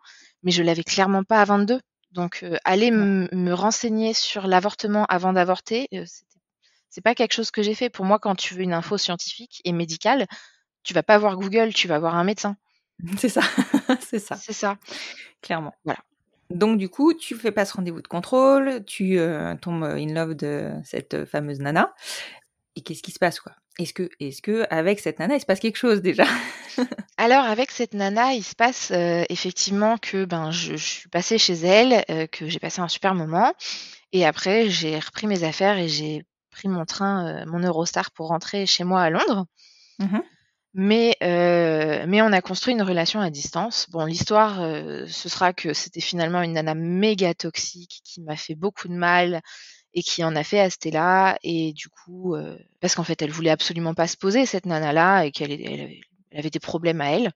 mais 0.44 0.52
je 0.52 0.64
l'avais 0.64 0.84
clairement 0.84 1.24
pas 1.24 1.42
à 1.42 1.46
22. 1.46 1.80
Donc, 2.14 2.44
euh, 2.44 2.58
aller 2.64 2.92
me 2.92 3.54
renseigner 3.54 4.14
sur 4.14 4.48
l'avortement 4.48 5.06
avant 5.06 5.34
d'avorter, 5.34 5.88
euh, 5.94 6.06
c'est 6.90 7.02
pas 7.02 7.16
quelque 7.16 7.34
chose 7.34 7.50
que 7.52 7.64
j'ai 7.64 7.74
fait. 7.74 7.90
Pour 7.90 8.06
moi, 8.06 8.20
quand 8.20 8.36
tu 8.36 8.54
veux 8.54 8.62
une 8.62 8.74
info 8.74 8.98
scientifique 8.98 9.62
et 9.66 9.72
médicale, 9.72 10.28
tu 10.84 10.94
vas 10.94 11.04
pas 11.04 11.18
voir 11.18 11.38
Google, 11.38 11.74
tu 11.74 11.88
vas 11.88 11.98
voir 11.98 12.16
un 12.16 12.24
médecin. 12.24 12.56
C'est 13.18 13.30
ça, 13.30 13.42
c'est 14.00 14.20
ça, 14.20 14.36
C'est 14.36 14.54
ça. 14.54 14.78
clairement. 15.42 15.74
Voilà. 15.84 16.00
Donc 16.52 16.78
du 16.78 16.90
coup, 16.90 17.16
tu 17.16 17.36
fais 17.36 17.52
pas 17.52 17.66
ce 17.66 17.74
rendez-vous 17.74 18.02
de 18.02 18.08
contrôle, 18.08 18.86
tu 18.86 19.18
euh, 19.18 19.56
tombes 19.56 19.84
in 19.84 20.14
love 20.14 20.36
de 20.36 20.72
cette 20.84 21.26
fameuse 21.26 21.60
nana. 21.60 21.96
Et 22.76 22.82
qu'est-ce 22.82 23.02
qui 23.02 23.12
se 23.12 23.20
passe 23.20 23.40
quoi? 23.40 23.54
Est-ce 23.80 23.94
que, 23.94 24.10
est-ce 24.20 24.42
que 24.42 24.66
avec 24.70 25.00
cette 25.00 25.18
nana, 25.20 25.36
il 25.36 25.40
se 25.40 25.46
passe 25.46 25.60
quelque 25.60 25.78
chose 25.78 26.02
déjà? 26.02 26.26
Alors 27.18 27.44
avec 27.46 27.72
cette 27.72 27.94
nana, 27.94 28.34
il 28.34 28.44
se 28.44 28.56
passe 28.56 28.92
euh, 28.92 29.24
effectivement 29.30 29.98
que 29.98 30.26
ben 30.26 30.52
je, 30.52 30.76
je 30.76 30.86
suis 30.86 31.10
passée 31.10 31.40
chez 31.40 31.54
elle, 31.54 32.04
euh, 32.12 32.28
que 32.28 32.48
j'ai 32.48 32.60
passé 32.60 32.82
un 32.82 32.88
super 32.88 33.16
moment, 33.16 33.52
et 34.12 34.26
après 34.26 34.70
j'ai 34.70 35.00
repris 35.00 35.26
mes 35.26 35.44
affaires 35.44 35.78
et 35.80 35.88
j'ai 35.88 36.24
pris 36.52 36.68
mon 36.68 36.86
train, 36.86 37.28
euh, 37.28 37.46
mon 37.48 37.60
Eurostar 37.60 38.12
pour 38.12 38.28
rentrer 38.28 38.66
chez 38.66 38.84
moi 38.84 39.02
à 39.02 39.10
Londres. 39.10 39.46
Mhm. 40.00 40.22
Mais 40.76 41.18
euh, 41.22 42.06
mais 42.08 42.22
on 42.24 42.32
a 42.32 42.42
construit 42.42 42.74
une 42.74 42.82
relation 42.82 43.20
à 43.22 43.30
distance. 43.30 43.88
Bon, 43.92 44.06
l'histoire, 44.06 44.60
euh, 44.62 45.06
ce 45.08 45.30
sera 45.30 45.54
que 45.54 45.74
c'était 45.74 46.02
finalement 46.02 46.42
une 46.42 46.54
nana 46.54 46.74
méga 46.74 47.36
toxique 47.36 48.02
qui 48.04 48.22
m'a 48.22 48.36
fait 48.36 48.56
beaucoup 48.56 48.88
de 48.88 48.96
mal 48.96 49.42
et 49.94 50.02
qui 50.04 50.24
en 50.24 50.36
a 50.36 50.44
fait 50.44 50.60
à 50.60 50.70
Stella. 50.70 51.38
Et 51.44 51.74
du 51.74 51.90
coup, 51.90 52.36
euh, 52.36 52.58
parce 52.80 52.96
qu'en 52.96 53.04
fait, 53.04 53.22
elle 53.22 53.32
voulait 53.32 53.50
absolument 53.50 53.94
pas 53.94 54.08
se 54.08 54.18
poser 54.18 54.46
cette 54.46 54.66
nana-là 54.66 55.26
et 55.26 55.32
qu'elle 55.32 55.52
elle 55.52 55.82
avait, 55.82 56.02
elle 56.32 56.40
avait 56.40 56.50
des 56.50 56.60
problèmes 56.60 57.02
à 57.02 57.12
elle. 57.12 57.32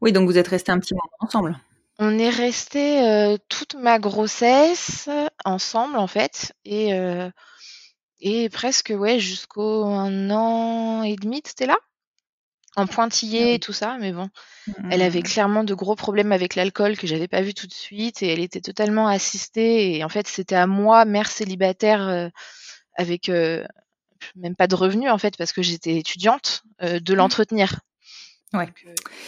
Oui, 0.00 0.12
donc 0.12 0.28
vous 0.28 0.38
êtes 0.38 0.48
restés 0.48 0.72
un 0.72 0.78
petit 0.78 0.94
moment 0.94 1.08
ensemble. 1.20 1.58
On 1.98 2.18
est 2.18 2.30
resté 2.30 3.00
euh, 3.00 3.36
toute 3.48 3.74
ma 3.74 3.98
grossesse 3.98 5.08
ensemble 5.44 5.96
en 5.96 6.06
fait 6.06 6.52
et 6.64 6.94
euh, 6.94 7.30
et 8.18 8.48
presque 8.48 8.92
ouais 8.96 9.18
jusqu'au 9.18 9.84
un 9.84 10.30
an 10.30 11.02
et 11.02 11.16
demi 11.16 11.42
de 11.42 11.48
Stella 11.48 11.76
en 12.76 12.86
pointillé 12.86 13.54
et 13.54 13.58
tout 13.58 13.72
ça 13.72 13.96
mais 14.00 14.12
bon 14.12 14.28
elle 14.90 15.02
avait 15.02 15.18
Mhm. 15.20 15.24
clairement 15.24 15.64
de 15.64 15.74
gros 15.74 15.96
problèmes 15.96 16.32
avec 16.32 16.54
l'alcool 16.54 16.96
que 16.96 17.06
j'avais 17.06 17.28
pas 17.28 17.42
vu 17.42 17.52
tout 17.54 17.66
de 17.66 17.72
suite 17.74 18.22
et 18.22 18.28
elle 18.32 18.40
était 18.40 18.60
totalement 18.60 19.08
assistée 19.08 19.96
et 19.96 20.04
en 20.04 20.08
fait 20.08 20.26
c'était 20.28 20.54
à 20.54 20.66
moi 20.66 21.04
mère 21.04 21.30
célibataire 21.30 22.06
euh, 22.08 22.28
avec 22.96 23.28
euh, 23.28 23.64
même 24.36 24.54
pas 24.54 24.66
de 24.68 24.74
revenus 24.76 25.10
en 25.10 25.18
fait 25.18 25.36
parce 25.36 25.52
que 25.52 25.62
j'étais 25.62 25.96
étudiante 25.98 26.62
euh, 26.82 27.00
de 27.00 27.14
l'entretenir 27.14 27.80
Ouais. 28.54 28.68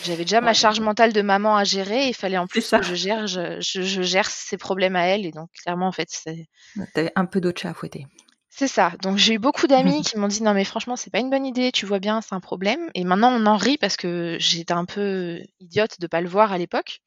J'avais 0.04 0.24
déjà 0.26 0.42
ma 0.42 0.52
charge 0.52 0.80
mentale 0.80 1.14
de 1.14 1.22
maman 1.22 1.56
à 1.56 1.64
gérer. 1.64 2.08
Il 2.08 2.14
fallait 2.14 2.36
en 2.36 2.46
plus 2.46 2.60
ça. 2.60 2.78
que 2.78 2.84
je 2.84 2.94
gère, 2.94 3.26
je, 3.26 3.58
je- 3.58 3.80
je 3.80 4.02
gère 4.02 4.28
ses 4.28 4.58
problèmes 4.58 4.96
à 4.96 5.04
elle. 5.06 5.24
Et 5.24 5.30
donc, 5.30 5.48
clairement, 5.62 5.86
en 5.88 5.92
fait, 5.92 6.08
c'est 6.10 6.46
T'avais 6.92 7.10
un 7.16 7.24
peu 7.24 7.40
d'autre 7.40 7.58
chat 7.62 7.70
à 7.70 7.72
fouetter. 7.74 8.06
C'est 8.56 8.68
ça. 8.68 8.92
Donc, 9.02 9.16
j'ai 9.16 9.34
eu 9.34 9.38
beaucoup 9.40 9.66
d'amis 9.66 10.02
qui 10.02 10.16
m'ont 10.16 10.28
dit 10.28 10.40
non, 10.40 10.54
mais 10.54 10.62
franchement, 10.64 10.94
c'est 10.94 11.10
pas 11.10 11.18
une 11.18 11.28
bonne 11.28 11.44
idée. 11.44 11.72
Tu 11.72 11.86
vois 11.86 11.98
bien, 11.98 12.20
c'est 12.20 12.36
un 12.36 12.40
problème. 12.40 12.88
Et 12.94 13.02
maintenant, 13.02 13.32
on 13.32 13.46
en 13.46 13.56
rit 13.56 13.78
parce 13.78 13.96
que 13.96 14.36
j'étais 14.38 14.72
un 14.72 14.84
peu 14.84 15.40
idiote 15.58 15.98
de 15.98 16.06
pas 16.06 16.20
le 16.20 16.28
voir 16.28 16.52
à 16.52 16.58
l'époque. 16.58 17.00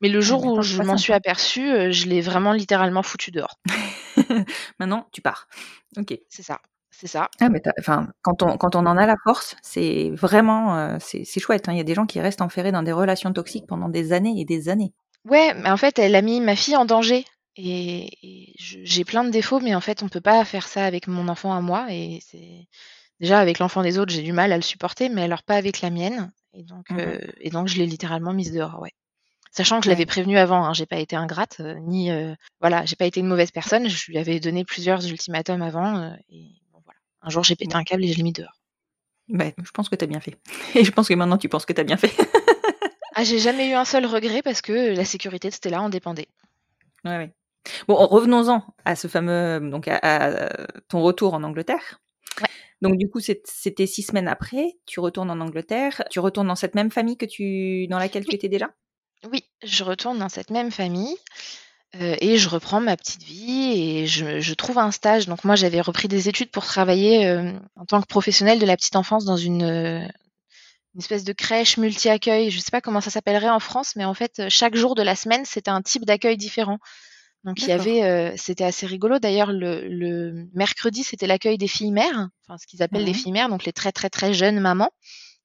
Mais 0.00 0.08
le 0.08 0.22
jour 0.22 0.40
mais 0.42 0.52
où 0.52 0.62
je 0.62 0.80
m'en 0.82 0.96
suis 0.96 1.12
aperçue, 1.12 1.70
euh, 1.70 1.92
je 1.92 2.06
l'ai 2.06 2.22
vraiment 2.22 2.52
littéralement 2.54 3.02
foutu 3.02 3.30
dehors. 3.30 3.60
Maintenant, 4.78 5.06
tu 5.12 5.20
pars. 5.20 5.48
Ok. 5.98 6.18
C'est 6.30 6.42
ça. 6.42 6.60
C'est 6.90 7.06
ça. 7.06 7.28
Ah, 7.40 7.50
mais 7.50 7.60
enfin, 7.78 8.08
quand 8.22 8.42
on, 8.42 8.56
quand 8.56 8.74
on 8.74 8.86
en 8.86 8.96
a 8.96 9.04
la 9.04 9.16
force, 9.22 9.56
c'est 9.62 10.10
vraiment, 10.14 10.78
euh, 10.78 10.96
c'est 10.98 11.24
c'est 11.24 11.40
chouette. 11.40 11.68
hein. 11.68 11.72
Il 11.72 11.78
y 11.78 11.82
a 11.82 11.84
des 11.84 11.94
gens 11.94 12.06
qui 12.06 12.20
restent 12.20 12.40
enferrés 12.40 12.72
dans 12.72 12.82
des 12.82 12.92
relations 12.92 13.32
toxiques 13.34 13.66
pendant 13.66 13.90
des 13.90 14.14
années 14.14 14.40
et 14.40 14.46
des 14.46 14.70
années. 14.70 14.94
Ouais, 15.26 15.52
mais 15.54 15.70
en 15.70 15.76
fait, 15.76 15.98
elle 15.98 16.14
a 16.14 16.22
mis 16.22 16.40
ma 16.40 16.56
fille 16.56 16.76
en 16.76 16.86
danger. 16.86 17.26
Et, 17.56 18.54
j'ai 18.58 19.04
plein 19.04 19.24
de 19.24 19.30
défauts, 19.30 19.60
mais 19.60 19.74
en 19.74 19.80
fait, 19.80 20.02
on 20.02 20.08
peut 20.08 20.20
pas 20.20 20.44
faire 20.44 20.68
ça 20.68 20.84
avec 20.84 21.06
mon 21.06 21.28
enfant 21.28 21.52
à 21.52 21.60
moi. 21.60 21.86
Et 21.90 22.20
c'est 22.26 22.66
déjà 23.20 23.38
avec 23.40 23.58
l'enfant 23.58 23.82
des 23.82 23.98
autres, 23.98 24.12
j'ai 24.12 24.22
du 24.22 24.32
mal 24.32 24.52
à 24.52 24.56
le 24.56 24.62
supporter, 24.62 25.08
mais 25.08 25.22
alors 25.22 25.42
pas 25.42 25.56
avec 25.56 25.80
la 25.80 25.90
mienne. 25.90 26.32
Et 26.54 26.62
donc, 26.64 26.90
Mhm. 26.90 26.98
euh, 26.98 27.18
et 27.40 27.50
donc, 27.50 27.68
je 27.68 27.76
l'ai 27.78 27.86
littéralement 27.86 28.32
mise 28.32 28.52
dehors. 28.52 28.80
Ouais. 28.80 28.92
Sachant 29.52 29.78
que 29.80 29.84
je 29.84 29.88
Ouais. 29.90 29.94
l'avais 29.94 30.06
prévenue 30.06 30.38
avant, 30.38 30.64
hein, 30.64 30.72
j'ai 30.72 30.86
pas 30.86 30.98
été 30.98 31.16
ingrate, 31.16 31.58
euh, 31.60 31.74
ni 31.80 32.10
euh, 32.10 32.34
voilà, 32.60 32.84
j'ai 32.86 32.96
pas 32.96 33.06
été 33.06 33.20
une 33.20 33.26
mauvaise 33.26 33.50
personne. 33.50 33.88
Je 33.88 34.10
lui 34.10 34.18
avais 34.18 34.38
donné 34.40 34.64
plusieurs 34.64 35.04
ultimatums 35.06 35.62
avant. 35.62 35.96
euh, 35.98 36.14
et 36.28 36.52
bon, 36.72 36.80
voilà. 36.84 36.98
Un 37.22 37.30
jour, 37.30 37.42
j'ai 37.44 37.56
pété 37.56 37.74
un 37.74 37.82
câble 37.84 38.04
et 38.04 38.12
je 38.12 38.16
l'ai 38.16 38.22
mis 38.22 38.32
dehors. 38.32 38.60
Ouais, 39.28 39.54
je 39.62 39.70
pense 39.72 39.88
que 39.88 39.96
t'as 39.96 40.06
bien 40.06 40.20
fait. 40.20 40.36
Et 40.74 40.84
je 40.84 40.90
pense 40.90 41.06
que 41.08 41.14
maintenant, 41.14 41.38
tu 41.38 41.48
penses 41.48 41.64
que 41.66 41.72
t'as 41.72 41.84
bien 41.84 41.96
fait. 41.96 42.12
Ah, 43.14 43.22
j'ai 43.24 43.38
jamais 43.38 43.68
eu 43.70 43.74
un 43.74 43.84
seul 43.84 44.06
regret 44.06 44.40
parce 44.42 44.60
que 44.62 44.94
la 44.94 45.04
sécurité 45.04 45.48
de 45.50 45.54
Stella 45.54 45.82
en 45.82 45.88
dépendait. 45.88 46.28
Ouais, 47.04 47.16
ouais. 47.16 47.32
Bon, 47.88 47.94
revenons-en 47.94 48.64
à 48.84 48.96
ce 48.96 49.06
fameux, 49.06 49.60
donc 49.60 49.86
à, 49.88 49.98
à 50.02 50.48
ton 50.88 51.02
retour 51.02 51.34
en 51.34 51.42
Angleterre. 51.42 52.00
Ouais. 52.40 52.48
Donc 52.80 52.96
du 52.96 53.10
coup, 53.10 53.20
c'était 53.20 53.86
six 53.86 54.02
semaines 54.02 54.28
après, 54.28 54.78
tu 54.86 55.00
retournes 55.00 55.30
en 55.30 55.40
Angleterre, 55.40 56.02
tu 56.10 56.20
retournes 56.20 56.48
dans 56.48 56.54
cette 56.54 56.74
même 56.74 56.90
famille 56.90 57.18
que 57.18 57.26
tu, 57.26 57.86
dans 57.88 57.98
laquelle 57.98 58.24
tu 58.24 58.34
étais 58.34 58.48
déjà? 58.48 58.70
Oui, 59.30 59.44
je 59.62 59.84
retourne 59.84 60.18
dans 60.18 60.30
cette 60.30 60.48
même 60.48 60.70
famille 60.70 61.14
euh, 61.96 62.16
et 62.20 62.38
je 62.38 62.48
reprends 62.48 62.80
ma 62.80 62.96
petite 62.96 63.22
vie 63.22 63.72
et 63.78 64.06
je, 64.06 64.40
je 64.40 64.54
trouve 64.54 64.78
un 64.78 64.92
stage. 64.92 65.26
Donc 65.26 65.44
moi, 65.44 65.56
j'avais 65.56 65.82
repris 65.82 66.08
des 66.08 66.30
études 66.30 66.50
pour 66.50 66.64
travailler 66.64 67.26
euh, 67.26 67.52
en 67.76 67.84
tant 67.84 68.00
que 68.00 68.06
professionnelle 68.06 68.58
de 68.58 68.64
la 68.64 68.76
petite 68.76 68.96
enfance 68.96 69.26
dans 69.26 69.36
une, 69.36 69.62
euh, 69.62 70.08
une 70.94 71.00
espèce 71.00 71.24
de 71.24 71.34
crèche 71.34 71.76
multi-accueil. 71.76 72.50
Je 72.50 72.56
ne 72.56 72.62
sais 72.62 72.70
pas 72.70 72.80
comment 72.80 73.02
ça 73.02 73.10
s'appellerait 73.10 73.50
en 73.50 73.60
France, 73.60 73.94
mais 73.96 74.06
en 74.06 74.14
fait, 74.14 74.48
chaque 74.48 74.74
jour 74.74 74.94
de 74.94 75.02
la 75.02 75.16
semaine, 75.16 75.44
c'était 75.44 75.70
un 75.70 75.82
type 75.82 76.06
d'accueil 76.06 76.38
différent. 76.38 76.78
Donc 77.44 77.60
il 77.62 77.68
y 77.68 77.72
avait, 77.72 78.02
euh, 78.04 78.34
c'était 78.36 78.64
assez 78.64 78.86
rigolo. 78.86 79.18
D'ailleurs, 79.18 79.50
le, 79.52 79.88
le 79.88 80.46
mercredi, 80.52 81.02
c'était 81.02 81.26
l'accueil 81.26 81.56
des 81.58 81.68
filles 81.68 81.90
mères, 81.92 82.28
enfin 82.46 82.58
ce 82.58 82.66
qu'ils 82.66 82.82
appellent 82.82 83.04
les 83.04 83.14
filles 83.14 83.32
mères, 83.32 83.48
donc 83.48 83.64
les 83.64 83.72
très 83.72 83.92
très 83.92 84.10
très 84.10 84.34
jeunes 84.34 84.60
mamans. 84.60 84.90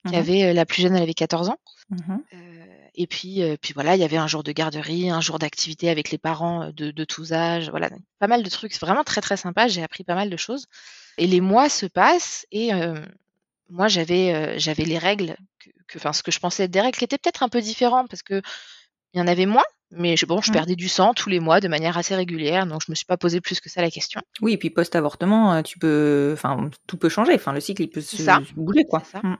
Qui 0.07 0.13
Mhm. 0.13 0.19
avaient, 0.19 0.43
euh, 0.43 0.53
la 0.53 0.65
plus 0.67 0.83
jeune, 0.83 0.95
elle 0.95 1.01
avait 1.01 1.15
14 1.15 1.49
ans. 1.49 1.57
Mhm. 1.89 2.21
Euh, 2.35 2.65
et 2.93 3.07
puis, 3.07 3.41
euh, 3.41 3.55
puis 3.59 3.73
voilà, 3.73 3.95
il 3.95 3.99
y 4.01 4.03
avait 4.03 4.17
un 4.17 4.27
jour 4.27 4.43
de 4.43 4.51
garderie, 4.51 5.09
un 5.09 5.19
jour 5.19 5.39
d'activité 5.39 5.89
avec 5.89 6.11
les 6.11 6.19
parents 6.19 6.69
de, 6.71 6.91
de 6.91 7.03
tous 7.05 7.33
âges, 7.33 7.71
voilà, 7.71 7.89
pas 8.19 8.27
mal 8.27 8.43
de 8.43 8.49
trucs, 8.51 8.73
c'est 8.73 8.81
vraiment 8.85 9.03
très 9.03 9.21
très 9.21 9.35
sympa. 9.35 9.67
J'ai 9.67 9.81
appris 9.81 10.03
pas 10.03 10.13
mal 10.13 10.29
de 10.29 10.37
choses. 10.37 10.67
Et 11.17 11.25
les 11.25 11.41
mois 11.41 11.69
se 11.69 11.87
passent 11.87 12.45
et 12.51 12.71
euh, 12.73 13.03
moi 13.69 13.87
j'avais 13.87 14.31
euh, 14.35 14.53
j'avais 14.59 14.85
les 14.85 14.99
règles, 14.99 15.35
que, 15.59 15.69
que- 15.87 15.97
enfin 15.97 16.13
ce 16.13 16.21
que 16.21 16.29
je 16.31 16.39
pensais 16.39 16.65
être 16.65 16.71
des 16.71 16.81
règles 16.81 16.97
qui 16.99 17.03
étaient 17.05 17.17
peut-être 17.17 17.41
un 17.41 17.49
peu 17.49 17.61
différents 17.61 18.05
parce 18.05 18.21
que 18.21 18.43
il 19.13 19.19
y 19.19 19.21
en 19.21 19.27
avait 19.27 19.47
moins, 19.47 19.63
mais 19.91 20.17
je, 20.17 20.25
bon, 20.25 20.41
je 20.41 20.49
Mhm. 20.49 20.53
perdais 20.53 20.75
du 20.75 20.89
sang 20.89 21.13
tous 21.13 21.29
les 21.29 21.39
mois 21.39 21.59
de 21.59 21.67
manière 21.67 21.97
assez 21.97 22.15
régulière, 22.15 22.65
donc 22.65 22.81
je 22.85 22.91
me 22.91 22.95
suis 22.95 23.05
pas 23.05 23.17
posé 23.17 23.41
plus 23.41 23.59
que 23.59 23.69
ça 23.69 23.81
la 23.81 23.91
question. 23.91 24.21
Oui, 24.41 24.53
et 24.53 24.57
puis 24.57 24.69
post-avortement, 24.69 25.53
euh, 25.53 25.61
tu 25.61 25.79
peux, 25.79 26.31
enfin, 26.33 26.69
tout 26.87 26.97
peut 26.97 27.09
changer. 27.09 27.33
Enfin, 27.35 27.53
le 27.53 27.59
cycle, 27.59 27.81
il 27.83 27.89
peut 27.89 28.01
se, 28.01 28.17
ça. 28.17 28.41
se 28.47 28.53
bouger, 28.53 28.85
quoi. 28.85 29.03
Ça. 29.03 29.19
Mm. 29.19 29.37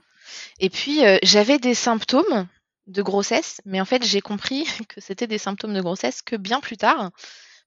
Et 0.60 0.70
puis, 0.70 1.04
euh, 1.04 1.18
j'avais 1.22 1.58
des 1.58 1.74
symptômes 1.74 2.46
de 2.86 3.02
grossesse, 3.02 3.60
mais 3.64 3.80
en 3.80 3.84
fait, 3.84 4.04
j'ai 4.04 4.20
compris 4.20 4.64
que 4.88 5.00
c'était 5.00 5.26
des 5.26 5.38
symptômes 5.38 5.74
de 5.74 5.80
grossesse 5.82 6.22
que 6.22 6.36
bien 6.36 6.60
plus 6.60 6.76
tard, 6.76 7.10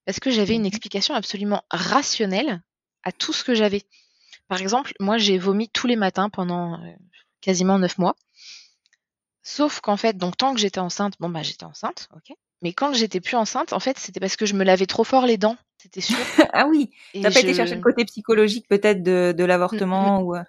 parce 0.05 0.19
que 0.19 0.31
j'avais 0.31 0.55
une 0.55 0.61
Mhm. 0.61 0.67
explication 0.67 1.13
absolument 1.15 1.63
rationnelle 1.71 2.61
à 3.03 3.11
tout 3.11 3.33
ce 3.33 3.43
que 3.43 3.53
j'avais. 3.55 3.83
Par 4.47 4.59
exemple, 4.61 4.93
moi, 4.99 5.17
j'ai 5.17 5.37
vomi 5.37 5.69
tous 5.69 5.87
les 5.87 5.95
matins 5.95 6.29
pendant 6.29 6.73
euh, 6.83 6.91
quasiment 7.41 7.77
neuf 7.79 7.97
mois. 7.97 8.15
Sauf 9.43 9.79
qu'en 9.81 9.97
fait, 9.97 10.17
donc 10.17 10.37
tant 10.37 10.53
que 10.53 10.59
j'étais 10.59 10.79
enceinte, 10.79 11.15
bon 11.19 11.29
bah 11.29 11.43
j'étais 11.43 11.65
enceinte, 11.65 12.07
ok. 12.15 12.35
Mais 12.61 12.73
quand 12.73 12.93
j'étais 12.93 13.21
plus 13.21 13.35
enceinte, 13.35 13.73
en 13.73 13.79
fait, 13.79 13.97
c'était 13.97 14.19
parce 14.19 14.35
que 14.35 14.45
je 14.45 14.53
me 14.53 14.63
lavais 14.63 14.85
trop 14.85 15.03
fort 15.03 15.25
les 15.25 15.37
dents, 15.37 15.57
c'était 15.81 16.01
sûr. 16.01 16.17
ah 16.53 16.67
oui, 16.67 16.91
t'as 17.13 17.31
pas 17.31 17.39
été 17.39 17.51
je- 17.51 17.57
chercher 17.57 17.75
le 17.75 17.81
côté 17.81 18.05
psychologique 18.05 18.67
peut-être 18.67 19.01
de, 19.03 19.33
de 19.37 19.43
l'avortement 19.45 20.21
ou. 20.21 20.35
euh, 20.35 20.43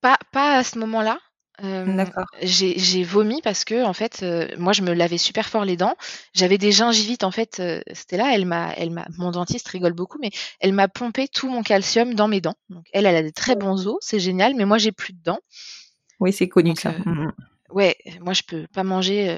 Pas, 0.00 0.18
pas 0.32 0.56
à 0.56 0.64
ce 0.64 0.78
moment-là. 0.78 1.18
Euh, 1.62 1.84
D'accord. 1.96 2.24
j'ai 2.40 3.04
vomi 3.04 3.42
parce 3.42 3.64
que 3.64 3.84
en 3.84 3.92
fait 3.92 4.22
euh, 4.22 4.48
moi 4.56 4.72
je 4.72 4.80
me 4.80 4.94
lavais 4.94 5.18
super 5.18 5.50
fort 5.50 5.66
les 5.66 5.76
dents 5.76 5.94
j'avais 6.32 6.56
des 6.56 6.72
gingivites 6.72 7.24
en 7.24 7.30
fait 7.30 7.60
euh, 7.60 7.82
c'était 7.92 8.16
là 8.16 8.32
elle 8.34 8.46
m'a 8.46 8.72
elle 8.72 8.90
m'a 8.90 9.06
mon 9.18 9.30
dentiste 9.30 9.68
rigole 9.68 9.92
beaucoup 9.92 10.18
mais 10.18 10.30
elle 10.60 10.72
m'a 10.72 10.88
pompé 10.88 11.28
tout 11.28 11.50
mon 11.50 11.62
calcium 11.62 12.14
dans 12.14 12.26
mes 12.26 12.40
dents 12.40 12.54
donc 12.70 12.86
elle 12.94 13.04
elle 13.04 13.16
a 13.16 13.22
des 13.22 13.32
très 13.32 13.54
bons 13.54 13.86
os 13.86 13.98
c'est 14.00 14.18
génial 14.18 14.54
mais 14.56 14.64
moi 14.64 14.78
j'ai 14.78 14.92
plus 14.92 15.12
de 15.12 15.22
dents 15.22 15.40
Oui, 16.20 16.32
c'est 16.32 16.48
connu 16.48 16.70
Donc, 16.70 16.80
ça. 16.80 16.90
euh, 16.90 16.98
Mm. 17.04 17.30
ouais 17.70 17.96
moi 18.20 18.32
je 18.32 18.42
peux 18.42 18.66
pas 18.72 18.82
manger 18.82 19.28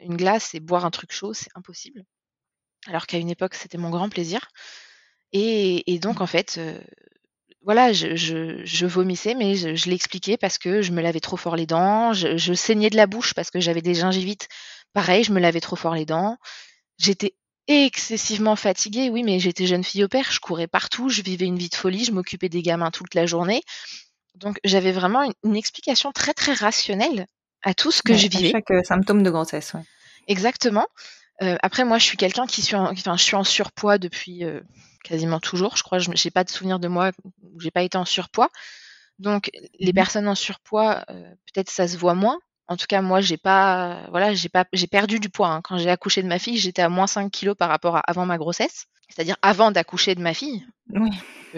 une 0.00 0.16
glace 0.16 0.54
et 0.54 0.60
boire 0.60 0.84
un 0.84 0.90
truc 0.90 1.12
chaud 1.12 1.34
c'est 1.34 1.50
impossible 1.54 2.04
alors 2.86 3.06
qu'à 3.06 3.18
une 3.18 3.30
époque 3.30 3.54
c'était 3.54 3.78
mon 3.78 3.90
grand 3.90 4.08
plaisir 4.08 4.48
Et, 5.32 5.92
et 5.92 5.98
donc, 5.98 6.20
en 6.20 6.26
fait, 6.26 6.56
euh, 6.58 6.80
voilà, 7.62 7.92
je, 7.92 8.16
je, 8.16 8.64
je, 8.64 8.86
vomissais, 8.86 9.34
mais 9.34 9.54
je, 9.56 9.74
je 9.74 9.90
l'expliquais 9.90 10.36
parce 10.36 10.58
que 10.58 10.80
je 10.82 10.92
me 10.92 11.02
lavais 11.02 11.20
trop 11.20 11.36
fort 11.36 11.56
les 11.56 11.66
dents. 11.66 12.12
Je, 12.12 12.54
saignais 12.54 12.90
de 12.90 12.96
la 12.96 13.06
bouche 13.06 13.34
parce 13.34 13.50
que 13.50 13.60
j'avais 13.60 13.82
des 13.82 13.94
gingivites. 13.94 14.48
Pareil, 14.94 15.24
je 15.24 15.32
me 15.32 15.40
lavais 15.40 15.60
trop 15.60 15.76
fort 15.76 15.94
les 15.94 16.06
dents. 16.06 16.38
J'étais 16.98 17.34
excessivement 17.66 18.56
fatiguée, 18.56 19.10
oui, 19.10 19.22
mais 19.22 19.40
j'étais 19.40 19.66
jeune 19.66 19.84
fille 19.84 20.04
au 20.04 20.08
père, 20.08 20.32
je 20.32 20.40
courais 20.40 20.66
partout, 20.68 21.10
je 21.10 21.20
vivais 21.22 21.46
une 21.46 21.58
vie 21.58 21.68
de 21.68 21.74
folie, 21.74 22.04
je 22.04 22.12
m'occupais 22.12 22.48
des 22.48 22.62
gamins 22.62 22.90
toute 22.90 23.14
la 23.14 23.26
journée. 23.26 23.62
Donc 24.36 24.58
j'avais 24.64 24.92
vraiment 24.92 25.22
une, 25.22 25.34
une, 25.44 25.56
explication 25.56 26.12
très 26.12 26.32
très 26.32 26.54
rationnelle 26.54 27.26
à 27.62 27.74
tout 27.74 27.90
ce 27.90 28.02
que 28.02 28.12
Ouais, 28.12 28.18
je 28.18 28.26
à 28.26 28.28
vivais. 28.28 28.50
chaque 28.50 28.70
euh, 28.70 28.82
symptôme 28.84 29.22
de 29.22 29.30
grossesse. 29.30 29.74
ouais. 29.74 29.82
Exactement. 30.26 30.86
Euh, 31.42 31.56
après, 31.62 31.84
moi, 31.84 31.98
je 31.98 32.04
suis 32.04 32.16
quelqu'un 32.16 32.46
qui 32.46 32.62
suis, 32.62 32.76
en, 32.76 32.90
enfin, 32.92 33.16
je 33.16 33.22
suis 33.22 33.36
en 33.36 33.44
surpoids 33.44 33.98
depuis 33.98 34.44
euh, 34.44 34.60
quasiment 35.04 35.40
toujours. 35.40 35.76
Je 35.76 35.82
crois, 35.82 35.98
je 35.98 36.10
n'ai 36.10 36.30
pas 36.30 36.44
de 36.44 36.50
souvenir 36.50 36.78
de 36.80 36.88
moi 36.88 37.12
où 37.42 37.60
j'ai 37.60 37.70
pas 37.70 37.82
été 37.82 37.96
en 37.96 38.04
surpoids. 38.04 38.50
Donc, 39.18 39.50
les 39.78 39.88
Mhm. 39.88 39.94
personnes 39.94 40.28
en 40.28 40.34
surpoids, 40.34 41.04
euh, 41.10 41.22
peut-être 41.52 41.70
ça 41.70 41.88
se 41.88 41.96
voit 41.96 42.14
moins. 42.14 42.38
En 42.68 42.76
tout 42.76 42.86
cas, 42.86 43.00
moi, 43.02 43.20
j'ai 43.20 43.36
pas, 43.38 44.06
voilà, 44.10 44.34
j'ai 44.34 44.48
pas, 44.50 44.66
j'ai 44.72 44.86
perdu 44.86 45.20
du 45.20 45.30
poids. 45.30 45.48
hein. 45.48 45.60
Quand 45.62 45.78
j'ai 45.78 45.88
accouché 45.90 46.22
de 46.22 46.28
ma 46.28 46.38
fille, 46.38 46.58
j'étais 46.58 46.82
à 46.82 46.88
moins 46.90 47.06
5 47.06 47.30
kilos 47.30 47.56
par 47.56 47.68
rapport 47.70 47.96
à 47.96 48.00
avant 48.00 48.26
ma 48.26 48.36
grossesse, 48.36 48.86
c'est-à-dire 49.08 49.36
avant 49.42 49.70
d'accoucher 49.70 50.14
de 50.14 50.20
ma 50.20 50.34
fille. 50.34 50.66
Oui. 50.90 51.10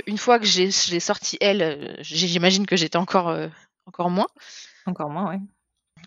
Une 0.07 0.19
fois 0.19 0.39
que 0.39 0.47
j'ai, 0.47 0.71
sorti 0.71 1.37
elle, 1.41 1.97
j'imagine 2.01 2.65
que 2.67 2.77
j'étais 2.77 2.97
encore, 2.99 3.37
encore 3.87 4.09
moins. 4.11 4.29
Encore 4.87 5.11
moins, 5.11 5.31
ouais. 5.31 5.41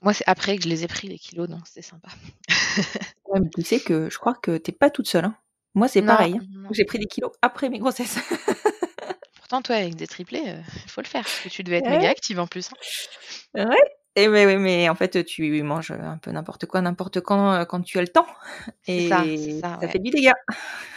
Moi, 0.04 0.14
c'est 0.14 0.24
après 0.28 0.58
que 0.58 0.64
je 0.64 0.70
les 0.70 0.84
ai 0.84 0.88
pris 0.88 1.08
les 1.08 1.18
kilos, 1.18 1.48
donc 1.50 1.62
c'était 1.68 1.82
sympa. 1.82 2.10
Ouais, 3.26 3.40
mais 3.42 3.50
tu 3.50 3.64
sais 3.64 3.80
que 3.80 4.10
je 4.12 4.18
crois 4.20 4.36
que 4.36 4.58
t'es 4.58 4.72
pas 4.72 4.90
toute 4.92 5.08
seule. 5.08 5.26
hein. 5.26 5.36
Moi, 5.74 5.88
c'est 5.88 6.04
pareil. 6.04 6.36
hein. 6.40 6.68
J'ai 6.72 6.86
pris 6.86 7.00
des 7.00 7.08
kilos 7.08 7.32
après 7.42 7.70
mes 7.70 7.80
grossesses. 7.80 8.18
Pourtant, 9.38 9.62
toi, 9.64 9.76
avec 9.78 9.96
des 9.96 10.06
triplés, 10.08 10.44
euh, 10.48 10.62
il 10.86 10.90
faut 10.92 11.02
le 11.02 11.08
faire, 11.08 11.24
parce 11.24 11.40
que 11.40 11.50
tu 11.50 11.64
devais 11.64 11.78
être 11.78 11.86
Ouais. 11.88 11.98
méga 11.98 12.10
active 12.10 12.40
en 12.40 12.46
plus. 12.48 12.70
hein. 13.56 13.66
ouais. 13.70 13.76
Et 14.16 14.28
mais, 14.28 14.46
ouais, 14.46 14.58
mais 14.58 14.88
en 14.90 14.94
fait, 14.96 15.26
tu 15.26 15.64
manges 15.64 15.90
un 15.92 16.18
peu 16.20 16.30
n'importe 16.32 16.68
quoi, 16.68 16.82
n'importe 16.82 17.22
quand, 17.22 17.54
euh, 17.54 17.66
quand 17.66 17.82
tu 17.82 17.98
as 17.98 18.02
le 18.02 18.08
temps. 18.10 18.28
Et 18.86 19.10
ça, 19.10 19.24
c'est 19.24 19.60
ça, 19.62 19.80
ouais. 19.82 19.90
fait 19.90 20.00
du 20.00 20.12
dégât. 20.12 20.34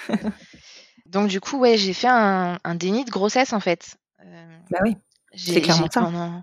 Donc, 1.06 1.28
du 1.28 1.40
coup, 1.40 1.58
ouais, 1.58 1.78
j'ai 1.78 1.94
fait 1.94 2.08
un, 2.08 2.58
un 2.64 2.74
déni 2.74 3.04
de 3.04 3.10
grossesse, 3.10 3.52
en 3.54 3.60
fait. 3.60 3.96
Euh, 4.24 4.58
Bah 4.70 4.78
oui. 4.82 4.96
j'ai, 5.32 5.54
C'est 5.54 5.60
clairement 5.62 5.88
ça. 5.90 6.00
pendant, 6.02 6.42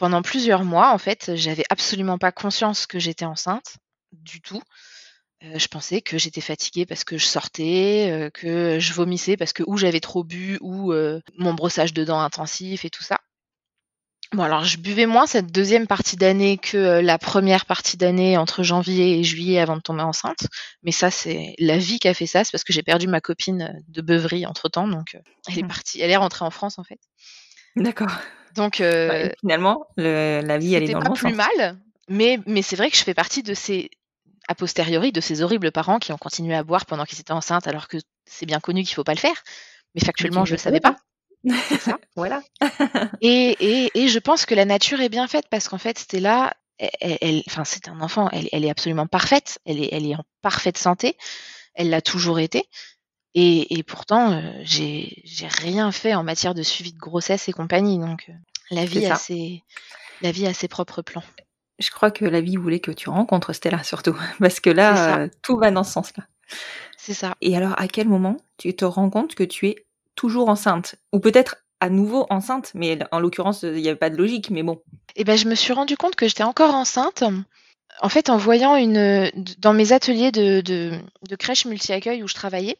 pendant 0.00 0.22
plusieurs 0.22 0.64
mois, 0.64 0.92
en 0.94 0.98
fait, 0.98 1.36
j'avais 1.36 1.64
absolument 1.68 2.16
pas 2.18 2.32
conscience 2.32 2.86
que 2.86 2.98
j'étais 2.98 3.26
enceinte, 3.26 3.76
du 4.12 4.40
tout. 4.40 4.62
Euh, 5.44 5.58
je 5.58 5.68
pensais 5.68 6.00
que 6.00 6.16
j'étais 6.18 6.40
fatiguée 6.40 6.86
parce 6.86 7.04
que 7.04 7.18
je 7.18 7.26
sortais, 7.26 8.08
euh, 8.10 8.30
que 8.30 8.78
je 8.80 8.92
vomissais 8.94 9.36
parce 9.36 9.52
que 9.52 9.62
ou 9.66 9.76
j'avais 9.76 10.00
trop 10.00 10.24
bu, 10.24 10.58
ou 10.62 10.92
euh, 10.92 11.20
mon 11.36 11.52
brossage 11.54 11.92
de 11.92 12.02
dents 12.04 12.20
intensif 12.20 12.84
et 12.86 12.90
tout 12.90 13.02
ça. 13.02 13.20
Bon, 14.32 14.44
alors 14.44 14.64
je 14.64 14.78
buvais 14.78 15.06
moins 15.06 15.26
cette 15.26 15.50
deuxième 15.52 15.86
partie 15.88 16.16
d'année 16.16 16.56
que 16.56 17.00
la 17.00 17.18
première 17.18 17.66
partie 17.66 17.96
d'année 17.96 18.38
entre 18.38 18.62
janvier 18.62 19.18
et 19.18 19.24
juillet 19.24 19.58
avant 19.58 19.76
de 19.76 19.82
tomber 19.82 20.02
enceinte. 20.02 20.46
Mais 20.82 20.92
ça, 20.92 21.10
c'est 21.10 21.54
la 21.58 21.76
vie 21.78 21.98
qui 21.98 22.08
a 22.08 22.14
fait 22.14 22.26
ça. 22.26 22.44
C'est 22.44 22.52
parce 22.52 22.64
que 22.64 22.72
j'ai 22.72 22.84
perdu 22.84 23.06
ma 23.08 23.20
copine 23.20 23.82
de 23.88 24.00
beuverie 24.02 24.46
entre 24.46 24.68
temps. 24.70 24.88
Donc, 24.88 25.16
elle 25.48 25.58
est 25.58 25.62
Mhm. 25.62 25.68
partie, 25.68 26.00
elle 26.00 26.10
est 26.12 26.16
rentrée 26.16 26.44
en 26.44 26.50
France 26.50 26.78
en 26.78 26.84
fait. 26.84 27.00
D'accord. 27.76 28.10
Donc, 28.56 28.76
Ouais, 28.80 28.84
euh, 29.26 29.28
finalement, 29.40 29.86
le- 29.96 30.40
la 30.44 30.58
vie, 30.58 30.74
elle 30.74 30.82
est 30.82 30.86
c'était 30.86 30.92
dans 30.94 30.98
le 31.00 31.04
pas 31.04 31.08
bon 31.10 31.14
plus 31.14 31.34
sens. 31.34 31.36
mal. 31.56 31.78
Mais, 32.08 32.40
mais 32.46 32.62
c'est 32.62 32.76
vrai 32.76 32.90
que 32.90 32.96
je 32.96 33.02
fais 33.04 33.14
partie 33.14 33.42
de 33.44 33.54
ces, 33.54 33.90
a 34.48 34.54
posteriori, 34.54 35.12
de 35.12 35.20
ces 35.20 35.42
horribles 35.42 35.70
parents 35.70 35.98
qui 36.00 36.12
ont 36.12 36.18
continué 36.18 36.54
à 36.56 36.64
boire 36.64 36.84
pendant 36.86 37.04
qu'ils 37.04 37.20
étaient 37.20 37.32
enceintes 37.32 37.68
alors 37.68 37.86
que 37.86 37.98
c'est 38.26 38.46
bien 38.46 38.58
connu 38.60 38.82
qu'il 38.82 38.94
faut 38.94 39.04
pas 39.04 39.14
le 39.14 39.18
faire. 39.20 39.42
Mais 39.44 39.44
Mais 39.94 40.00
tu 40.00 40.06
factuellement, 40.06 40.44
je 40.44 40.50
le 40.52 40.56
le 40.56 40.60
savais 40.62 40.80
pas. 40.80 40.96
Ça. 41.78 41.98
Voilà. 42.16 42.42
Et, 43.22 43.56
et, 43.60 43.90
et 43.94 44.08
je 44.08 44.18
pense 44.18 44.44
que 44.46 44.54
la 44.54 44.64
nature 44.64 45.00
est 45.00 45.08
bien 45.08 45.26
faite 45.28 45.46
parce 45.50 45.68
qu'en 45.68 45.78
fait, 45.78 45.98
Stella, 45.98 46.52
elle, 46.78 47.18
elle- 47.20 47.42
enfin, 47.46 47.64
c'est 47.64 47.88
un 47.88 48.00
enfant, 48.00 48.28
elle, 48.32 48.48
elle 48.52 48.64
est 48.64 48.70
absolument 48.70 49.06
parfaite, 49.06 49.58
elle 49.64 49.82
est, 49.82 49.88
elle 49.92 50.06
est 50.06 50.14
en 50.16 50.24
parfaite 50.42 50.76
santé, 50.78 51.16
elle 51.74 51.90
l'a 51.90 52.02
toujours 52.02 52.40
été. 52.40 52.64
Et, 53.34 53.78
et 53.78 53.82
pourtant, 53.82 54.32
euh, 54.32 54.40
j'ai 54.64 55.22
rien 55.48 55.92
fait 55.92 56.14
en 56.14 56.24
matière 56.24 56.54
de 56.54 56.62
suivi 56.62 56.92
de 56.92 56.98
grossesse 56.98 57.48
et 57.48 57.52
compagnie. 57.52 57.98
Donc, 57.98 58.26
euh, 58.28 58.32
la 58.70 58.84
vie, 58.84 59.06
a 59.06 59.16
ses, 59.16 59.62
la 60.20 60.32
vie 60.32 60.46
a 60.46 60.54
ses 60.54 60.68
propres 60.68 61.02
plans. 61.02 61.22
Je 61.78 61.90
crois 61.90 62.10
que 62.10 62.24
la 62.24 62.40
vie 62.40 62.56
voulait 62.56 62.80
que 62.80 62.90
tu 62.90 63.08
rencontres 63.08 63.52
Stella 63.52 63.82
surtout, 63.84 64.16
parce 64.40 64.60
que 64.60 64.70
là, 64.70 65.18
euh, 65.20 65.28
tout 65.42 65.56
va 65.56 65.70
dans 65.70 65.84
ce 65.84 65.92
sens-là. 65.92 66.24
C'est 66.96 67.14
ça. 67.14 67.34
Et 67.40 67.56
alors, 67.56 67.80
à 67.80 67.88
quel 67.88 68.08
moment 68.08 68.36
tu 68.58 68.74
te 68.74 68.84
rends 68.84 69.10
compte 69.10 69.34
que 69.34 69.44
tu 69.44 69.68
es 69.68 69.86
toujours 70.16 70.48
enceinte? 70.48 70.96
Ou 71.12 71.20
peut-être 71.20 71.56
à 71.78 71.88
nouveau 71.88 72.26
enceinte, 72.28 72.72
mais 72.74 72.98
en 73.10 73.20
l'occurrence, 73.20 73.62
il 73.62 73.74
n'y 73.74 73.88
avait 73.88 73.96
pas 73.96 74.10
de 74.10 74.16
logique, 74.16 74.50
mais 74.50 74.62
bon. 74.62 74.82
Et 75.16 75.24
ben, 75.24 75.38
je 75.38 75.48
me 75.48 75.54
suis 75.54 75.72
rendu 75.72 75.96
compte 75.96 76.14
que 76.14 76.28
j'étais 76.28 76.42
encore 76.42 76.74
enceinte. 76.74 77.24
En 78.02 78.08
fait, 78.08 78.28
en 78.28 78.36
voyant 78.36 78.76
une, 78.76 79.30
dans 79.58 79.72
mes 79.72 79.92
ateliers 79.92 80.30
de, 80.30 80.60
de, 80.60 80.98
de 81.26 81.36
crèche 81.36 81.64
multi-accueil 81.64 82.22
où 82.22 82.28
je 82.28 82.34
travaillais, 82.34 82.76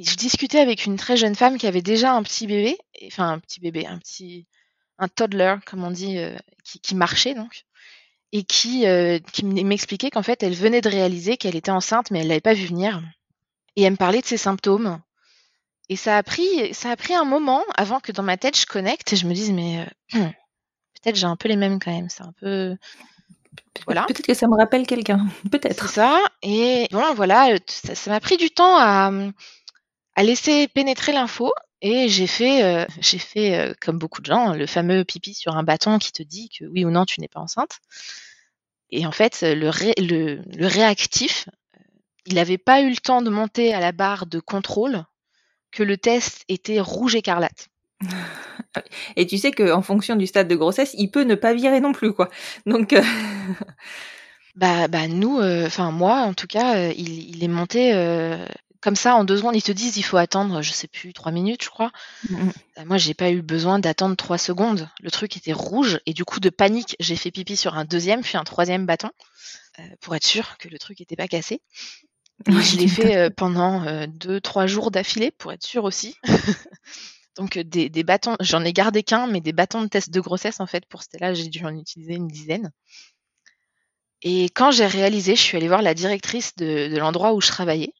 Et 0.00 0.04
je 0.04 0.16
discutais 0.16 0.60
avec 0.60 0.86
une 0.86 0.96
très 0.96 1.18
jeune 1.18 1.34
femme 1.34 1.58
qui 1.58 1.66
avait 1.66 1.82
déjà 1.82 2.12
un 2.14 2.22
petit 2.22 2.46
bébé, 2.46 2.78
et- 2.94 3.08
enfin 3.08 3.28
un 3.32 3.38
petit 3.38 3.60
bébé, 3.60 3.86
un 3.86 3.98
petit, 3.98 4.46
un 4.98 5.08
toddler 5.08 5.56
comme 5.66 5.84
on 5.84 5.90
dit, 5.90 6.16
euh, 6.16 6.34
qui, 6.64 6.80
qui 6.80 6.94
marchait 6.94 7.34
donc, 7.34 7.64
et 8.32 8.42
qui, 8.44 8.86
euh, 8.86 9.18
qui 9.34 9.44
m'expliquait 9.44 10.08
qu'en 10.10 10.22
fait 10.22 10.42
elle 10.42 10.54
venait 10.54 10.80
de 10.80 10.88
réaliser 10.88 11.36
qu'elle 11.36 11.54
était 11.54 11.70
enceinte, 11.70 12.10
mais 12.10 12.20
elle 12.20 12.28
l'avait 12.28 12.40
pas 12.40 12.54
vu 12.54 12.64
venir. 12.64 13.02
Et 13.76 13.82
elle 13.82 13.92
me 13.92 13.96
parlait 13.98 14.22
de 14.22 14.26
ses 14.26 14.38
symptômes. 14.38 15.00
Et 15.90 15.96
ça 15.96 16.16
a 16.16 16.22
pris, 16.22 16.72
ça 16.72 16.90
a 16.92 16.96
pris 16.96 17.14
un 17.14 17.24
moment 17.24 17.62
avant 17.76 18.00
que 18.00 18.12
dans 18.12 18.22
ma 18.22 18.38
tête 18.38 18.58
je 18.58 18.64
connecte 18.64 19.12
et 19.12 19.16
je 19.16 19.26
me 19.26 19.34
dise 19.34 19.52
mais 19.52 19.86
euh, 20.14 20.20
peut-être 21.02 21.16
j'ai 21.16 21.26
un 21.26 21.36
peu 21.36 21.48
les 21.48 21.56
mêmes 21.56 21.78
quand 21.78 21.92
même. 21.92 22.08
C'est 22.08 22.22
un 22.22 22.32
peu 22.40 22.74
voilà. 23.86 24.04
Peut-être 24.04 24.22
que 24.22 24.34
ça 24.34 24.46
me 24.46 24.56
rappelle 24.56 24.86
quelqu'un. 24.86 25.26
C'est 25.42 25.50
Peut-être. 25.50 25.88
ça. 25.88 26.18
Et 26.42 26.86
bon, 26.92 27.14
voilà, 27.14 27.56
ça 27.66 28.10
m'a 28.10 28.20
pris 28.20 28.36
du 28.36 28.50
temps 28.50 28.76
à, 28.78 29.10
à 30.20 30.22
laisser 30.22 30.68
pénétrer 30.68 31.12
l'info. 31.12 31.52
Et 31.82 32.08
j'ai 32.10 32.26
fait, 32.26 32.62
euh, 32.62 32.86
j'ai 33.00 33.18
fait 33.18 33.58
euh, 33.58 33.74
comme 33.80 33.98
beaucoup 33.98 34.20
de 34.20 34.26
gens, 34.26 34.54
le 34.54 34.66
fameux 34.66 35.04
pipi 35.04 35.32
sur 35.34 35.56
un 35.56 35.62
bâton 35.62 35.98
qui 35.98 36.12
te 36.12 36.22
dit 36.22 36.50
que 36.50 36.66
oui 36.66 36.84
ou 36.84 36.90
non 36.90 37.06
tu 37.06 37.20
n'es 37.20 37.28
pas 37.28 37.40
enceinte. 37.40 37.80
Et 38.90 39.06
en 39.06 39.10
fait, 39.12 39.40
le, 39.42 39.68
ré- 39.70 39.94
le, 39.98 40.42
le 40.56 40.66
réactif, 40.66 41.48
euh, 41.48 41.80
il 42.26 42.34
n'avait 42.34 42.58
pas 42.58 42.82
eu 42.82 42.90
le 42.90 42.96
temps 42.96 43.22
de 43.22 43.30
monter 43.30 43.74
à 43.74 43.80
la 43.80 43.92
barre 43.92 44.26
de 44.26 44.40
contrôle 44.40 45.04
que 45.72 45.82
le 45.84 45.98
test 45.98 46.44
était 46.48 46.80
rouge 46.80 47.14
écarlate. 47.16 47.68
Et 49.16 49.26
tu 49.26 49.38
sais 49.38 49.52
qu'en 49.52 49.82
fonction 49.82 50.16
du 50.16 50.26
stade 50.26 50.48
de 50.48 50.56
grossesse, 50.56 50.94
il 50.98 51.10
peut 51.10 51.24
ne 51.24 51.34
pas 51.34 51.54
virer 51.54 51.80
non 51.80 51.92
plus, 51.92 52.12
quoi. 52.12 52.28
Donc, 52.66 52.92
euh, 52.92 53.02
Bah, 54.56 54.88
bah 54.88 55.06
nous, 55.08 55.40
enfin 55.66 55.92
moi 55.92 56.22
en 56.22 56.34
tout 56.34 56.46
cas, 56.48 56.76
euh, 56.76 56.92
il, 56.96 57.36
il 57.36 57.44
est 57.44 57.48
monté 57.48 57.92
comme 58.80 58.96
ça 58.96 59.14
en 59.16 59.24
deux 59.24 59.38
secondes. 59.38 59.56
Ils 59.56 59.62
te 59.62 59.72
disent 59.72 59.96
il 59.96 60.02
faut 60.02 60.16
attendre, 60.16 60.62
je 60.62 60.72
sais 60.72 60.88
plus, 60.88 61.12
trois 61.12 61.32
minutes, 61.32 61.64
je 61.64 61.70
crois. 61.70 61.92
Euh, 62.78 62.84
Moi, 62.84 62.98
j'ai 62.98 63.14
pas 63.14 63.30
eu 63.30 63.42
besoin 63.42 63.78
d'attendre 63.78 64.16
trois 64.16 64.38
secondes. 64.38 64.88
Le 65.00 65.10
truc 65.10 65.36
était 65.36 65.52
rouge 65.52 66.00
et 66.06 66.14
du 66.14 66.24
coup 66.24 66.40
de 66.40 66.50
panique, 66.50 66.96
j'ai 67.00 67.16
fait 67.16 67.30
pipi 67.30 67.56
sur 67.56 67.76
un 67.76 67.84
deuxième 67.84 68.22
puis 68.22 68.36
un 68.36 68.44
troisième 68.44 68.86
bâton 68.86 69.10
euh, 69.78 69.82
pour 70.00 70.14
être 70.16 70.26
sûr 70.26 70.58
que 70.58 70.68
le 70.68 70.78
truc 70.78 71.00
était 71.00 71.16
pas 71.16 71.28
cassé. 71.28 71.62
Je 72.46 72.76
l'ai 72.76 72.88
fait 72.88 73.16
euh, 73.16 73.30
pendant 73.30 73.84
euh, 73.86 74.06
deux, 74.08 74.40
trois 74.40 74.66
jours 74.66 74.90
d'affilée 74.90 75.30
pour 75.30 75.52
être 75.52 75.64
sûr 75.64 75.84
aussi. 75.84 76.16
Donc 77.36 77.58
des, 77.58 77.88
des 77.88 78.02
bâtons, 78.04 78.36
j'en 78.40 78.64
ai 78.64 78.72
gardé 78.72 79.02
qu'un, 79.02 79.26
mais 79.26 79.40
des 79.40 79.52
bâtons 79.52 79.82
de 79.82 79.88
test 79.88 80.10
de 80.10 80.20
grossesse 80.20 80.60
en 80.60 80.66
fait 80.66 80.84
pour 80.86 81.02
Stella, 81.02 81.34
j'ai 81.34 81.48
dû 81.48 81.64
en 81.64 81.74
utiliser 81.76 82.14
une 82.14 82.28
dizaine. 82.28 82.70
Et 84.22 84.44
quand 84.50 84.70
j'ai 84.70 84.86
réalisé, 84.86 85.36
je 85.36 85.42
suis 85.42 85.56
allée 85.58 85.68
voir 85.68 85.82
la 85.82 85.94
directrice 85.94 86.54
de, 86.56 86.88
de 86.88 86.96
l'endroit 86.98 87.34
où 87.34 87.40
je 87.40 87.48
travaillais. 87.48 87.92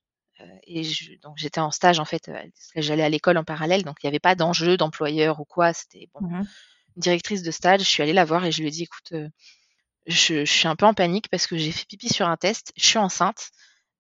Et 0.73 0.85
je- 0.85 1.15
donc 1.23 1.37
j'étais 1.37 1.61
en 1.61 1.71
stage 1.73 1.99
en 2.01 2.05
fait, 2.05 2.29
euh, 2.29 2.43
j'allais 2.77 3.03
à 3.03 3.09
l'école 3.09 3.37
en 3.39 3.45
parallèle, 3.45 3.83
donc 3.85 3.97
il 4.03 4.07
n'y 4.07 4.09
avait 4.11 4.21
pas 4.21 4.35
d'enjeu 4.37 4.77
d'employeur 4.77 5.41
ou 5.41 5.45
quoi. 5.45 5.73
C'était 5.73 6.09
bon, 6.15 6.21
une 6.97 7.03
directrice 7.03 7.43
de 7.43 7.51
stage. 7.51 7.81
Je 7.83 7.87
suis 7.89 8.03
allée 8.03 8.13
la 8.13 8.25
voir 8.25 8.45
et 8.45 8.53
je 8.53 8.61
lui 8.63 8.69
ai 8.69 8.71
dit, 8.71 8.85
écoute, 8.85 9.13
euh, 9.13 9.29
je, 10.07 10.45
je 10.45 10.53
suis 10.53 10.69
un 10.69 10.77
peu 10.77 10.87
en 10.87 10.95
panique 10.95 11.29
parce 11.31 11.47
que 11.47 11.57
j'ai 11.59 11.73
fait 11.73 11.87
pipi 11.87 12.09
sur 12.09 12.29
un 12.29 12.37
test, 12.37 12.73
je 12.77 12.85
suis 12.87 12.99
enceinte, 12.99 13.51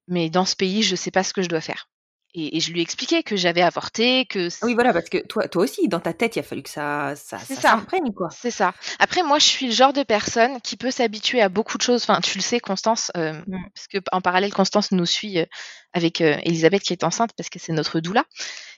mais 0.09 0.31
dans 0.31 0.45
ce 0.47 0.57
pays, 0.57 0.83
je 0.83 0.97
sais 0.97 1.11
pas 1.13 1.25
ce 1.25 1.33
que 1.33 1.43
je 1.43 1.49
dois 1.49 1.61
faire. 1.61 1.89
Et, 2.35 2.57
et 2.57 2.61
je 2.61 2.71
lui 2.73 2.79
ai 2.79 2.83
expliqué 2.83 3.23
que 3.25 3.37
j'avais 3.37 3.63
avorté, 3.63 4.25
que 4.27 4.49
Oui, 4.65 4.75
voilà, 4.75 4.93
parce 4.93 5.09
que 5.09 5.19
toi, 5.27 5.49
toi 5.49 5.65
aussi, 5.65 5.89
dans 5.89 5.99
ta 5.99 6.13
tête, 6.13 6.37
il 6.37 6.39
a 6.39 6.43
fallu 6.45 6.63
que 6.63 6.71
ça, 6.71 7.15
ça, 7.17 7.39
ça 7.39 7.55
ça. 7.57 7.87
quoi. 8.15 8.29
C'est 8.31 8.53
ça. 8.53 8.73
Après, 9.01 9.23
moi, 9.25 9.39
je 9.41 9.47
suis 9.47 9.67
le 9.67 9.73
genre 9.73 9.93
de 9.93 10.05
personne 10.05 10.61
qui 10.61 10.77
peut 10.77 10.91
s'habituer 10.93 11.43
à 11.43 11.49
beaucoup 11.49 11.77
de 11.77 11.83
choses. 11.83 12.03
Enfin, 12.05 12.21
tu 12.21 12.39
le 12.39 12.43
sais, 12.43 12.61
Constance, 12.61 13.11
euh, 13.17 13.33
Mm. 13.47 13.57
parce 13.75 13.89
que 13.89 13.99
en 14.13 14.21
parallèle, 14.21 14.53
Constance 14.53 14.93
nous 14.93 15.07
suit 15.07 15.41
euh, 15.41 15.47
avec 15.93 16.21
euh, 16.21 16.37
Elisabeth 16.45 16.83
qui 16.83 16.93
est 16.93 17.03
enceinte 17.05 17.31
parce 17.37 17.49
que 17.49 17.59
c'est 17.59 17.73
notre 17.73 17.99
doula. 17.99 18.25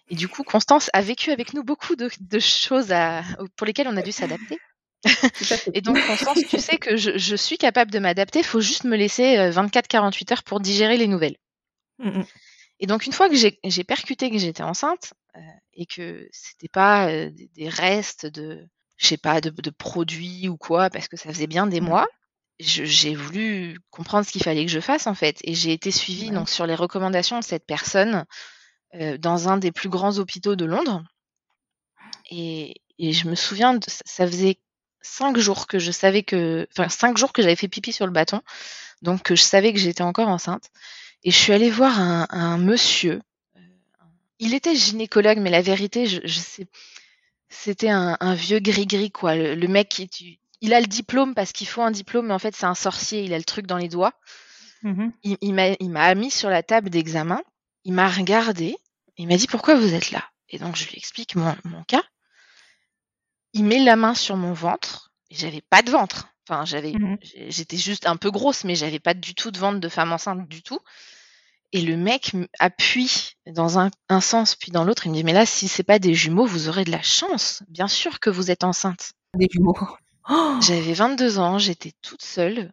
Et 0.09 0.15
du 0.15 0.29
coup, 0.29 0.45
Constance 0.45 0.89
a 0.95 1.03
vécu 1.03 1.31
avec 1.31 1.53
nous 1.53 1.63
beaucoup 1.63 1.95
de, 1.97 2.11
de 2.21 2.39
choses 2.39 2.91
à- 2.93 3.23
pour 3.57 3.67
lesquelles 3.67 3.89
on 3.89 3.97
a 3.97 4.03
dû 4.03 4.13
s'adapter. 4.13 4.59
Et 5.75 5.81
donc, 5.81 5.99
Constance, 6.07 6.39
tu 6.49 6.59
sais 6.59 6.79
que 6.79 6.97
je, 6.97 7.19
je 7.19 7.37
suis 7.37 7.59
capable 7.59 7.91
de 7.91 7.99
m'adapter. 7.99 8.39
Il 8.41 8.45
faut 8.45 8.61
juste 8.61 8.85
me 8.85 8.97
laisser 8.97 9.37
euh, 9.37 9.51
24-48 9.51 10.33
heures 10.33 10.43
pour 10.43 10.61
digérer 10.61 10.97
les 10.97 11.07
nouvelles. 11.07 11.37
Mhm. 11.99 12.25
Et 12.83 12.87
donc 12.87 13.07
une 13.07 13.13
fois 13.13 13.29
que 13.31 13.37
j'ai 13.37 13.85
percuté 13.85 14.29
que 14.31 14.39
j'étais 14.39 14.65
enceinte 14.65 15.15
euh, 15.37 15.41
et 15.73 15.87
que 15.87 16.29
c'était 16.33 16.69
pas 16.69 17.09
euh, 17.09 17.31
des, 17.31 17.49
des 17.55 17.69
restes 17.69 18.27
de, 18.27 18.69
je 18.97 19.07
sais 19.07 19.17
pas, 19.17 19.41
de, 19.41 19.51
de 19.51 19.71
produits 19.71 20.49
ou 20.49 20.57
quoi, 20.57 20.91
parce 20.91 21.07
que 21.07 21.17
ça 21.17 21.33
faisait 21.33 21.47
bien 21.47 21.69
des 21.69 21.81
mois, 21.81 22.09
j'ai 22.59 23.15
voulu 23.15 23.79
comprendre 23.91 24.27
ce 24.27 24.33
qu'il 24.33 24.43
fallait 24.43 24.67
que 24.67 24.71
je 24.71 24.81
fasse 24.81 25.07
en 25.07 25.15
fait. 25.15 25.39
Et 25.45 25.55
j'ai 25.55 25.73
été 25.73 25.93
suivie 25.93 26.31
Ouais. 26.31 26.35
donc 26.35 26.49
sur 26.49 26.67
les 26.67 26.75
recommandations 26.75 27.39
de 27.39 27.45
cette 27.45 27.67
personne 27.67 28.25
euh, 28.95 29.17
dans 29.17 29.49
un 29.49 29.59
des 29.59 29.71
plus 29.73 29.89
grands 29.89 30.19
hôpitaux 30.19 30.57
de 30.57 30.65
Londres. 30.65 31.05
Et, 32.31 32.83
et 32.99 33.13
je 33.13 33.29
me 33.29 33.37
souviens, 33.37 33.75
de, 33.75 33.85
ça 33.87 34.27
faisait 34.27 34.59
cinq 35.01 35.39
jours 35.39 35.69
que 35.69 35.79
je 35.79 35.93
savais 35.93 36.25
que, 36.25 36.67
enfin 36.77 36.89
cinq 36.89 37.17
jours 37.17 37.33
que 37.33 37.43
j'avais 37.43 37.57
fait 37.57 37.69
pipi 37.69 37.93
sur 37.93 38.07
le 38.07 38.13
bâton, 38.13 38.43
donc 39.03 39.23
que 39.23 39.37
je 39.37 39.43
savais 39.43 39.73
que 39.73 39.79
j'étais 39.79 40.03
encore 40.03 40.29
enceinte. 40.29 40.71
Et 41.25 41.31
je 41.31 41.37
suis 41.39 41.53
allée 41.53 41.71
voir 41.71 42.01
un, 42.01 42.27
un 42.31 42.59
monsieur. 42.59 43.21
euh, 43.57 43.61
Il 44.39 44.55
était 44.55 44.75
gynécologue, 44.77 45.39
mais 45.39 45.51
la 45.51 45.63
vérité, 45.63 46.07
je, 46.07 46.21
je 46.25 46.39
sais, 46.41 46.67
c'était 47.49 47.91
un, 47.91 48.17
un 48.21 48.35
vieux 48.35 48.59
gris-gris 48.61 49.11
quoi. 49.13 49.37
Le, 49.37 49.55
le 49.55 49.69
mec 49.69 49.89
qui, 49.89 50.09
tu- 50.09 50.39
il 50.61 50.75
a 50.75 50.81
le 50.81 50.87
diplôme 50.87 51.35
parce 51.35 51.53
qu'il 51.53 51.67
faut 51.69 51.83
un 51.83 51.91
diplôme, 51.91 52.29
mais 52.29 52.35
en 52.35 52.39
fait 52.39 52.57
c'est 52.57 52.67
un 52.67 52.75
sorcier. 52.75 53.25
Il 53.25 53.35
a 53.35 53.39
le 53.39 53.45
truc 53.45 53.67
dans 53.67 53.79
les 53.79 53.89
doigts. 53.89 54.15
Mmh 54.83 55.11
Il, 55.23 55.55
m'a, 55.55 55.69
il 55.81 55.91
m'a 55.91 56.15
mis 56.15 56.31
sur 56.31 56.51
la 56.51 56.63
table 56.63 56.91
d'examen. 56.91 57.41
Il 57.85 57.93
m'a 57.95 58.09
regardé. 58.09 58.77
Il 59.17 59.29
m'a 59.29 59.37
dit 59.37 59.47
pourquoi 59.47 59.75
vous 59.77 59.95
êtes 59.95 60.11
là? 60.13 60.25
Et 60.49 60.59
donc 60.59 60.77
je 60.77 60.87
lui 60.89 60.97
explique 60.97 61.35
mon, 61.37 61.55
mon 61.65 61.83
cas. 61.85 62.03
Il 63.55 63.65
met 63.65 63.79
la 63.79 63.97
main 63.97 64.15
sur 64.15 64.37
mon 64.37 64.53
ventre. 64.53 65.13
Et 65.31 65.35
j'avais 65.37 65.61
pas 65.63 65.83
de 65.83 65.91
ventre. 65.91 66.29
Enfin, 66.49 66.65
j'avais, 66.65 66.99
j'ai- 67.21 67.51
j'étais 67.51 67.77
juste 67.77 68.07
un 68.07 68.17
peu 68.17 68.31
grosse, 68.31 68.65
mais 68.65 68.75
j'avais 68.75 68.99
pas 69.01 69.15
du 69.15 69.35
tout 69.35 69.51
de 69.51 69.59
ventre 69.59 69.81
de 69.81 69.89
femme 69.89 70.13
enceinte 70.13 70.49
du 70.49 70.63
tout. 70.63 70.81
Et 71.73 71.81
le 71.81 71.97
mec 71.97 72.33
appuie 72.59 73.33
dans 73.47 73.79
un, 73.79 73.91
un 74.11 74.21
sens 74.21 74.57
puis 74.57 74.71
dans 74.73 74.85
l'autre. 74.85 75.07
Il 75.07 75.11
me 75.11 75.17
dit 75.17 75.25
mais 75.25 75.33
là, 75.33 75.47
si 75.47 75.69
c'est 75.69 75.83
pas 75.85 75.99
des 75.99 76.15
jumeaux, 76.15 76.47
vous 76.47 76.69
aurez 76.69 76.85
de 76.85 76.91
la 76.91 77.03
chance. 77.03 77.63
Bien 77.69 77.89
sûr 77.89 78.21
que 78.21 78.29
vous 78.31 78.51
êtes 78.51 78.65
enceinte. 78.65 79.13
Des 79.35 79.49
jumeaux. 79.51 79.75
Oh 80.29 80.59
J'avais 80.61 80.93
22 80.93 81.39
ans, 81.39 81.59
j'étais 81.59 81.93
toute 82.03 82.23
seule. 82.23 82.73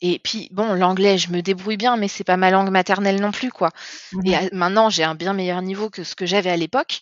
Et 0.00 0.18
puis 0.18 0.48
bon, 0.52 0.74
l'anglais, 0.74 1.18
je 1.18 1.30
me 1.30 1.42
débrouille 1.42 1.76
bien, 1.78 1.96
mais 1.96 2.08
c'est 2.08 2.24
pas 2.24 2.36
ma 2.36 2.50
langue 2.50 2.70
maternelle 2.70 3.20
non 3.20 3.32
plus, 3.32 3.50
quoi. 3.50 3.70
Mmh 4.12 4.20
Et 4.26 4.36
à- 4.36 4.48
maintenant, 4.52 4.90
j'ai 4.90 5.04
un 5.04 5.14
bien 5.14 5.32
meilleur 5.32 5.62
niveau 5.62 5.90
que 5.90 6.04
ce 6.04 6.14
que 6.14 6.26
j'avais 6.26 6.50
à 6.50 6.56
l'époque. 6.56 7.00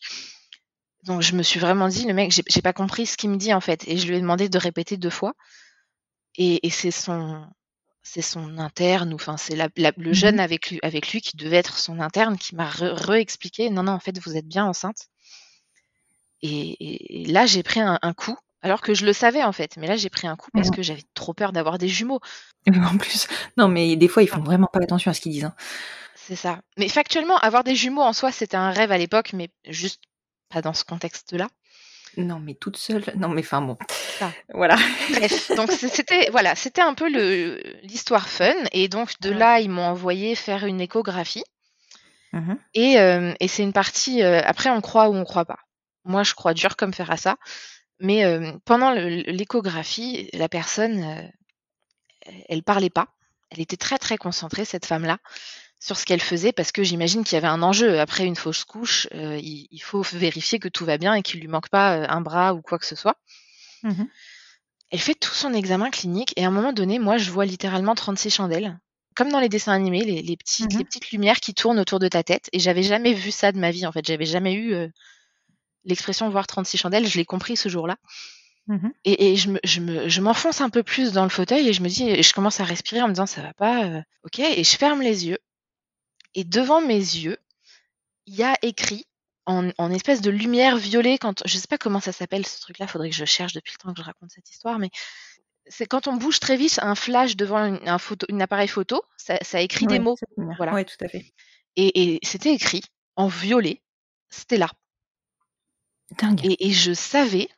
Donc 1.05 1.21
je 1.23 1.35
me 1.35 1.43
suis 1.43 1.59
vraiment 1.61 1.89
dit, 1.89 2.07
le 2.07 2.15
mec, 2.15 2.33
j'ai 2.49 2.63
pas 2.63 2.73
compris 2.73 3.07
ce 3.07 3.17
qu'il 3.17 3.31
me 3.31 3.37
dit 3.37 3.53
en 3.53 3.61
fait. 3.61 3.87
Et 3.89 3.97
je 3.97 4.07
lui 4.07 4.17
ai 4.17 4.21
demandé 4.21 4.49
de 4.49 4.59
répéter 4.59 4.97
deux 4.97 5.11
fois. 5.11 5.35
Et, 6.37 6.67
et 6.67 6.71
c'est 6.71 6.91
son, 6.91 7.47
c'est 8.03 8.23
son 8.23 8.59
interne, 8.59 9.13
ou 9.13 9.17
enfin 9.17 9.37
c'est 9.37 9.55
le 9.57 9.93
Mhm. 10.09 10.15
jeune 10.15 10.41
avec 10.41 10.71
lui, 10.71 10.79
avec 10.83 11.13
lui 11.13 11.21
qui 11.21 11.37
devait 11.37 11.57
être 11.57 11.79
son 11.79 12.01
interne 12.01 12.39
qui 12.39 12.55
m'a 12.55 12.69
réexpliqué, 12.71 13.71
non 13.71 13.85
non, 13.85 13.93
en 13.93 14.01
fait 14.01 14.19
vous 14.19 14.37
êtes 14.37 14.47
bien 14.47 14.65
enceinte. 14.65 15.09
Et, 16.43 17.25
là 17.29 17.47
j'ai 17.47 17.63
pris 17.63 17.81
un, 17.81 17.99
un 18.03 18.13
coup, 18.13 18.37
alors 18.63 18.81
que 18.81 18.95
je 18.95 19.05
le 19.07 19.13
savais 19.13 19.45
en 19.45 19.53
fait, 19.53 19.77
mais 19.77 19.87
là 19.87 19.97
j'ai 19.97 20.11
pris 20.11 20.27
un 20.27 20.37
coup 20.37 20.51
parce 20.55 20.71
que 20.71 20.83
j'avais 20.83 21.05
trop 21.15 21.35
peur 21.35 21.53
d'avoir 21.53 21.79
des 21.79 21.89
jumeaux. 21.89 22.21
En 22.69 22.97
plus, 22.97 23.27
non, 23.57 23.69
mais 23.69 23.97
des 23.97 24.09
fois, 24.09 24.23
ils 24.23 24.29
font 24.29 24.41
vraiment 24.41 24.69
pas 24.73 24.79
attention 24.83 25.11
à 25.11 25.15
ce 25.15 25.21
qu'ils 25.21 25.33
disent. 25.33 25.45
hein. 25.45 25.55
C'est 26.15 26.37
ça. 26.37 26.61
Mais 26.79 26.89
factuellement, 26.89 27.37
avoir 27.39 27.65
des 27.65 27.75
jumeaux 27.75 28.03
en 28.03 28.13
soi, 28.13 28.31
c'était 28.31 28.57
un 28.57 28.71
rêve 28.71 28.93
à 28.93 28.99
l'époque, 28.99 29.33
mais 29.33 29.51
juste 29.67 30.01
pas 30.49 30.63
dans 30.63 30.73
ce 30.75 30.85
contexte-là. 30.85 31.49
Non, 32.17 32.39
mais 32.41 32.55
toute 32.55 32.77
seule. 32.77 33.05
Non, 33.17 33.29
mais 33.29 33.41
enfin 33.43 33.63
bon. 33.63 33.77
Voilà. 34.53 34.77
Bref, 35.11 35.51
donc 35.57 35.71
c'était 35.73 36.29
voilà, 36.31 36.55
c'était 36.55 36.83
un 36.83 36.95
peu 36.95 37.09
le 37.11 37.61
l'histoire 37.83 38.29
fun 38.29 38.53
et 38.73 38.89
donc 38.89 39.19
de 39.21 39.31
Ouais. 39.31 39.37
là 39.37 39.61
ils 39.61 39.71
m'ont 39.71 39.87
envoyé 39.87 40.35
faire 40.35 40.65
une 40.67 40.81
échographie 40.81 41.45
Mhm. 42.35 42.57
et, 42.75 42.99
euh, 42.99 43.35
et 43.41 43.49
c'est 43.49 43.63
une 43.63 43.75
partie 43.75 44.23
euh, 44.23 44.41
après 44.45 44.71
on 44.71 44.81
croit 44.81 45.09
ou 45.11 45.15
on 45.15 45.25
croit 45.25 45.45
pas. 45.45 45.59
Moi 46.05 46.23
je 46.23 46.35
crois 46.35 46.55
dur 46.55 46.77
comme 46.77 46.95
fer 46.95 47.11
à 47.11 47.17
ça, 47.19 47.37
mais 48.01 48.25
euh, 48.25 48.53
pendant 48.65 48.91
l'échographie 48.93 50.31
la 50.33 50.49
personne 50.49 51.31
elle 52.49 52.63
parlait 52.63 52.89
pas, 52.91 53.09
elle 53.51 53.61
était 53.61 53.77
très 53.77 53.99
très 53.99 54.17
concentrée 54.17 54.65
cette 54.65 54.87
femme-là 54.87 55.19
sur 55.85 55.97
ce 55.99 56.05
qu'elle 56.05 56.21
faisait 56.23 56.53
parce 56.53 56.71
que 56.71 56.85
j'imagine 56.85 57.25
qu'il 57.25 57.35
y 57.35 57.39
avait 57.39 57.49
un 57.49 57.61
enjeu 57.63 57.99
après 57.99 58.25
une 58.25 58.37
fausse 58.37 58.63
couche, 58.65 59.09
euh, 59.15 59.37
il, 59.43 59.67
il 59.73 59.83
faut 59.83 60.03
vérifier 60.13 60.61
que 60.61 60.69
tout 60.69 60.85
va 60.85 60.97
bien 60.97 61.15
et 61.15 61.23
qu'il 61.23 61.41
lui 61.41 61.49
manque 61.49 61.71
pas 61.71 61.97
euh, 61.97 62.07
un 62.09 62.21
bras 62.21 62.55
ou 62.55 62.63
quoi 62.63 62.79
que 62.79 62.87
ce 62.87 62.95
soit. 62.95 63.17
Mhm. 63.83 64.07
Elle 64.91 65.01
fait 65.01 65.15
tout 65.15 65.33
son 65.35 65.53
examen 65.55 65.91
clinique 65.91 66.35
et 66.37 66.45
à 66.45 66.49
un 66.49 66.51
moment 66.53 66.73
donné, 66.73 66.99
moi, 67.01 67.19
je 67.19 67.31
vois 67.33 67.47
littéralement 67.47 67.95
36 67.97 68.31
chandelles. 68.31 68.79
Comme 69.17 69.31
dans 69.31 69.41
les 69.41 69.49
dessins 69.49 69.73
animés, 69.73 70.05
les, 70.05 70.23
les 70.23 70.37
petites, 70.37 70.71
les 70.79 70.85
petites 70.85 71.11
lumières 71.11 71.41
qui 71.41 71.53
tournent 71.53 71.81
autour 71.81 71.99
de 71.99 72.09
ta 72.09 72.23
tête. 72.23 72.49
Et 72.53 72.61
j'avais 72.61 72.83
jamais 72.85 73.13
vu 73.13 73.31
ça 73.33 73.51
de 73.53 73.59
ma 73.59 73.71
vie, 73.73 73.85
en 73.87 73.91
fait. 73.93 74.07
J'avais 74.07 74.25
jamais 74.25 74.53
eu 74.55 74.75
euh, 74.75 74.89
l'expression 75.85 76.29
voir 76.31 76.47
36 76.47 76.79
chandelles. 76.79 77.07
Je 77.07 77.19
l'ai 77.19 77.25
compris 77.25 77.57
ce 77.57 77.69
jour-là. 77.69 77.97
Mhm. 78.69 78.93
Et, 79.05 79.33
et 79.33 79.37
je 79.37 79.51
me- 79.51 79.61
je 79.65 79.81
me- 79.81 80.09
je 80.09 80.21
m'enfonce 80.21 80.61
un 80.61 80.71
peu 80.71 80.83
plus 80.85 81.13
dans 81.13 81.25
le 81.25 81.29
fauteuil 81.31 81.69
et 81.69 81.73
je 81.73 81.83
me 81.83 81.89
dis, 81.89 82.09
et 82.09 82.23
je 82.23 82.33
commence 82.33 82.61
à 82.61 82.65
respirer 82.65 83.03
en 83.03 83.09
me 83.09 83.13
disant, 83.15 83.27
ça 83.27 83.43
va 83.43 83.53
pas, 83.55 83.85
euh, 83.87 84.01
ok. 84.25 84.39
Et 84.39 84.63
je 84.63 84.77
ferme 84.77 85.03
les 85.03 85.27
yeux. 85.27 85.39
Et 86.35 86.45
devant 86.45 86.81
mes 86.81 86.95
yeux, 86.95 87.39
il 88.27 88.35
y 88.35 88.43
a 88.43 88.55
écrit 88.63 89.07
en, 89.47 89.71
en 89.77 89.91
espèce 89.91 90.21
de 90.21 90.31
lumière 90.31 90.77
violet 90.77 91.19
quand 91.19 91.43
je 91.47 91.59
sais 91.59 91.67
pas 91.67 91.79
comment 91.79 92.01
ça 92.01 92.13
s'appelle 92.13 92.47
ce 92.47 92.61
truc-là, 92.61 92.87
faudrait 92.87 93.11
que 93.11 93.17
je 93.17 93.25
cherche 93.25 93.53
depuis 93.53 93.75
le 93.77 93.83
temps 93.83 93.93
que 93.93 94.01
je 94.01 94.05
raconte 94.05 94.31
cette 94.31 94.51
histoire, 94.51 94.79
mais 94.79 94.91
c'est 95.67 95.87
quand 95.87 96.07
on 96.07 96.17
bouge 96.17 96.41
très 96.41 96.57
vite 96.57 96.79
un 96.83 96.95
flash 96.95 97.37
devant 97.37 97.65
une, 97.65 97.89
un 97.89 97.99
photo, 97.99 98.27
une 98.29 98.43
appareil 98.43 98.69
photo, 98.69 99.03
ça, 99.17 99.39
ça 99.43 99.61
écrit 99.61 99.87
des 99.87 99.99
mots. 99.99 100.17
Voilà. 100.57 100.73
Ouais, 100.73 100.85
tout 100.85 100.97
à 101.01 101.09
fait. 101.09 101.33
Et, 101.77 102.15
et 102.15 102.19
c'était 102.23 102.53
écrit 102.53 102.83
en 103.17 103.29
violet, 103.29 103.81
c'était 104.31 104.59
là. 104.59 104.69
Dingue. 106.19 106.45
Et, 106.45 106.69
et 106.69 106.73
je 106.73 106.93
savais, 106.93 107.49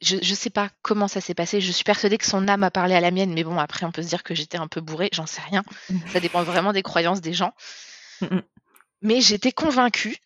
je, 0.00 0.16
je 0.20 0.34
sais 0.34 0.50
pas 0.50 0.70
comment 0.82 1.08
ça 1.08 1.20
s'est 1.20 1.34
passé, 1.34 1.60
je 1.60 1.72
suis 1.72 1.84
persuadée 1.84 2.18
que 2.18 2.26
son 2.26 2.48
âme 2.48 2.62
a 2.64 2.70
parlé 2.70 2.94
à 2.94 3.00
la 3.00 3.10
mienne, 3.10 3.32
mais 3.32 3.44
bon, 3.44 3.58
après 3.58 3.86
on 3.86 3.92
peut 3.92 4.02
se 4.02 4.08
dire 4.08 4.22
que 4.22 4.34
j'étais 4.34 4.58
un 4.58 4.68
peu 4.68 4.80
bourrée, 4.80 5.10
j'en 5.12 5.26
sais 5.26 5.42
rien. 5.42 5.62
Ça 6.12 6.20
dépend 6.20 6.42
vraiment 6.42 6.72
des 6.72 6.82
croyances 6.82 7.20
des 7.20 7.32
gens. 7.32 7.54
Mhm. 8.22 8.42
Mais 9.02 9.20
j'étais 9.20 9.52
convaincue 9.52 10.16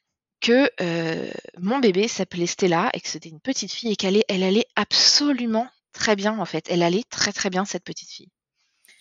que 0.41 0.71
euh, 0.81 1.31
mon 1.59 1.79
bébé 1.79 2.09
s'appelait 2.09 2.47
Stella 2.47 2.91
et 2.93 3.01
que 3.01 3.09
c'était 3.09 3.31
une 3.31 3.41
petite 3.41 3.73
fille 3.73 3.93
et 3.93 3.97
qu'elle 3.97 4.15
allait, 4.15 4.25
elle 4.29 4.43
allait 4.43 4.67
absolument 4.77 5.69
très 5.93 6.15
bien 6.15 6.39
en 6.39 6.45
fait. 6.45 6.67
Elle 6.69 6.83
allait 6.83 7.05
très 7.09 7.33
très 7.33 7.51
bien 7.51 7.65
cette 7.65 7.85
petite 7.85 8.11
fille. 8.11 8.29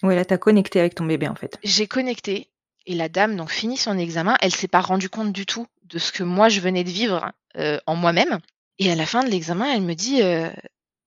Ouais, 0.02 0.16
là, 0.16 0.26
t'as 0.26 0.38
connecté 0.38 0.80
avec 0.80 0.96
ton 0.96 1.06
bébé, 1.06 1.28
en 1.28 1.36
fait. 1.36 1.58
J'ai 1.64 1.88
connecté 1.88 2.50
et 2.86 2.96
la 2.96 3.10
dame 3.10 3.36
donc 3.36 3.52
finit 3.52 3.78
son 3.78 3.98
examen. 3.98 4.38
Elle 4.42 4.54
s'est 4.54 4.68
pas 4.68 4.82
rendue 4.82 5.10
compte 5.10 5.34
du 5.34 5.46
tout 5.46 5.68
de 5.84 6.00
ce 6.00 6.12
que 6.12 6.24
moi 6.24 6.50
je 6.50 6.60
venais 6.62 6.84
de 6.84 6.90
vivre 6.90 7.32
euh, 7.58 7.80
en 7.86 7.96
moi-même. 7.96 8.40
Et 8.80 8.92
à 8.92 8.96
la 8.96 9.06
fin 9.06 9.24
de 9.24 9.30
l'examen, 9.30 9.74
elle 9.74 9.82
me 9.82 9.94
dit 9.94 10.22
euh, 10.22 10.50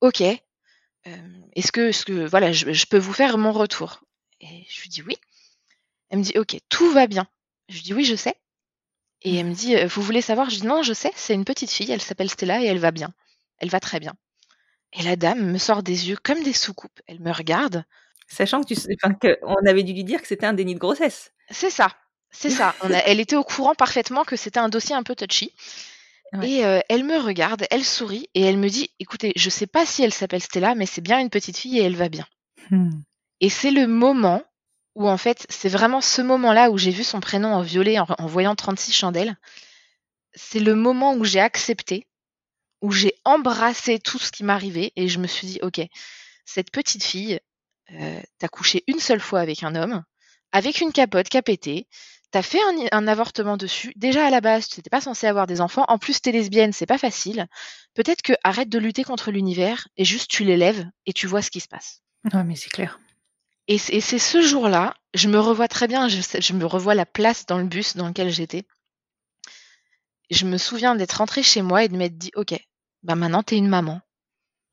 OK, 0.01 0.21
est-ce 0.21 1.73
que, 1.73 2.05
que 2.05 2.27
voilà, 2.27 2.53
je, 2.53 2.73
je 2.73 2.87
peux 2.87 2.99
vous 2.99 3.13
faire 3.13 3.39
mon 3.39 3.53
retour? 3.53 4.03
Et 4.41 4.67
je 4.69 4.83
lui 4.83 4.89
dis 4.89 5.03
oui. 5.03 5.17
Elle 6.11 6.19
me 6.19 6.25
dit 6.25 6.39
OK, 6.39 6.57
tout 6.69 6.91
va 6.93 7.07
bien. 7.07 7.27
Je 7.69 7.75
lui 7.75 7.83
dis 7.83 7.95
oui, 7.95 8.05
je 8.05 8.17
sais. 8.17 8.35
Et 9.23 9.37
elle 9.37 9.47
me 9.47 9.55
dit 9.55 9.77
euh, 9.77 9.87
vous 9.87 10.03
voulez 10.03 10.21
savoir? 10.23 10.51
Je 10.51 10.61
dis 10.61 10.67
non, 10.67 10.83
je 10.83 10.93
sais. 10.93 11.13
C'est 11.17 11.35
une 11.35 11.45
petite 11.45 11.71
fille. 11.71 11.91
Elle 11.91 12.01
s'appelle 12.01 12.31
Stella 12.31 12.63
et 12.63 12.67
elle 12.67 12.79
va 12.79 12.91
bien. 12.91 13.13
Elle 13.59 13.71
va 13.71 13.81
très 13.81 14.01
bien. 14.01 14.15
Et 14.93 15.03
la 15.03 15.17
dame 15.17 15.51
me 15.53 15.59
sort 15.59 15.83
des 15.83 16.09
yeux 16.09 16.17
comme 16.23 16.43
des 16.43 16.53
soucoupes. 16.53 17.01
Elle 17.07 17.21
me 17.21 17.33
regarde. 17.33 17.85
Sachant 18.27 18.61
que 18.63 18.67
tu 18.69 18.75
sais, 18.75 18.95
enfin, 19.03 19.15
que 19.15 19.39
on 19.43 19.67
avait 19.67 19.83
dû 19.83 19.93
lui 19.93 20.05
dire 20.05 20.21
que 20.21 20.29
c'était 20.29 20.47
un 20.47 20.53
déni 20.53 20.75
de 20.75 20.79
grossesse. 20.79 21.33
C'est 21.51 21.71
ça, 21.71 21.89
c'est 22.31 22.51
ça. 22.51 22.75
On 22.83 22.93
a- 22.93 22.99
elle 22.99 23.21
était 23.21 23.37
au 23.37 23.45
courant 23.45 23.75
parfaitement 23.75 24.25
que 24.25 24.37
c'était 24.37 24.61
un 24.61 24.69
dossier 24.69 24.95
un 24.95 25.03
peu 25.03 25.15
touchy. 25.15 25.55
Ouais. 26.35 26.51
Et 26.51 26.65
euh, 26.67 26.81
elle 26.91 27.05
me 27.05 27.19
regarde, 27.19 27.65
elle 27.71 27.85
sourit 27.85 28.29
et 28.35 28.43
elle 28.43 28.59
me 28.59 28.69
dit 28.69 28.91
"Écoutez, 29.01 29.33
je 29.37 29.49
sais 29.49 29.67
pas 29.67 29.87
si 29.87 30.03
elle 30.03 30.13
s'appelle 30.13 30.43
Stella, 30.43 30.75
mais 30.75 30.85
c'est 30.85 31.01
bien 31.01 31.19
une 31.21 31.31
petite 31.31 31.57
fille 31.57 31.79
et 31.79 31.83
elle 31.83 31.97
va 31.97 32.11
bien." 32.11 32.27
Hmm. 32.71 32.91
Et 33.41 33.49
c'est 33.49 33.71
le 33.71 33.87
moment 33.87 34.43
où 34.99 35.09
en 35.09 35.17
fait, 35.17 35.47
c'est 35.49 35.69
vraiment 35.69 36.01
ce 36.01 36.21
moment-là 36.21 36.71
où 36.73 36.77
j'ai 36.77 36.91
vu 36.91 37.05
son 37.05 37.21
prénom 37.21 37.55
en 37.55 37.63
violet 37.63 38.01
en, 38.01 38.27
voyant 38.27 38.57
36 38.57 38.93
chandelles. 38.93 39.37
C'est 40.35 40.59
le 40.59 40.75
moment 40.75 41.15
où 41.15 41.25
j'ai 41.25 41.39
accepté, 41.39 42.09
où 42.83 42.91
j'ai 42.91 43.15
embrassé 43.25 44.01
tout 44.01 44.19
ce 44.19 44.33
qui 44.33 44.43
m'arrivait 44.43 44.93
et 44.97 45.09
je 45.09 45.21
me 45.21 45.29
suis 45.29 45.47
dit 45.47 45.61
"OK, 45.63 45.81
cette 46.45 46.73
petite 46.73 47.05
fille, 47.05 47.39
euh, 47.93 48.21
t'as 48.39 48.49
couché 48.49 48.83
une 48.89 48.99
seule 48.99 49.21
fois 49.21 49.39
avec 49.39 49.63
un 49.63 49.77
homme, 49.77 50.03
avec 50.51 50.81
une 50.81 50.93
capote 50.93 51.29
qui 51.29 51.37
a 51.37 51.43
pété, 51.43 51.87
t'as 52.33 52.43
fait 52.43 52.61
un, 52.91 53.07
avortement 53.07 53.57
dessus. 53.57 53.93
Déjà 53.95 54.27
à 54.27 54.31
la 54.31 54.41
base, 54.41 54.69
tu 54.69 54.81
n'étais 54.81 54.91
pas 54.91 55.01
censé 55.01 55.29
avoir 55.29 55.47
des 55.47 55.61
enfants. 55.61 55.85
En 55.87 55.99
plus, 55.99 56.21
t'es 56.21 56.33
lesbienne, 56.33 56.73
c'est 56.73 56.87
pas 56.87 56.99
facile. 56.99 57.47
Peut-être 57.95 58.23
que 58.23 58.33
arrête 58.43 58.69
de 58.69 58.81
lutter 58.81 59.05
contre 59.05 59.31
l'univers 59.31 59.87
et 59.97 60.05
juste 60.05 60.29
tu 60.29 60.43
l'élèves 60.43 60.89
et 61.07 61.13
tu 61.13 61.29
vois 61.29 61.41
ce 61.41 61.53
qui 61.53 61.61
se 61.61 61.69
passe. 61.69 62.03
Ouais, 62.35 62.43
mais 62.43 62.57
c'est 62.57 62.71
clair. 62.71 62.99
Et 63.69 63.79
c'est 63.79 63.95
et 63.95 64.01
c'est 64.01 64.19
ce 64.19 64.41
jour-là, 64.41 64.95
je 65.15 65.29
me 65.29 65.39
revois 65.39 65.69
très 65.69 65.87
bien, 65.87 66.09
je, 66.09 66.53
me 66.55 66.65
revois 66.65 66.95
la 66.95 67.07
place 67.07 67.47
dans 67.47 67.59
le 67.59 67.65
bus 67.65 67.97
dans 67.97 68.09
lequel 68.09 68.31
j'étais. 68.31 68.65
Je 70.31 70.45
me 70.47 70.59
souviens 70.59 70.95
d'être 70.95 71.13
rentrée 71.19 71.43
chez 71.43 71.63
moi 71.63 71.85
et 71.85 71.89
de 71.89 71.97
m'être 71.97 72.17
dit, 72.19 72.31
ok, 72.35 72.55
bah 73.03 73.15
maintenant 73.15 73.43
t'es 73.43 73.57
une 73.57 73.69
maman, 73.69 74.01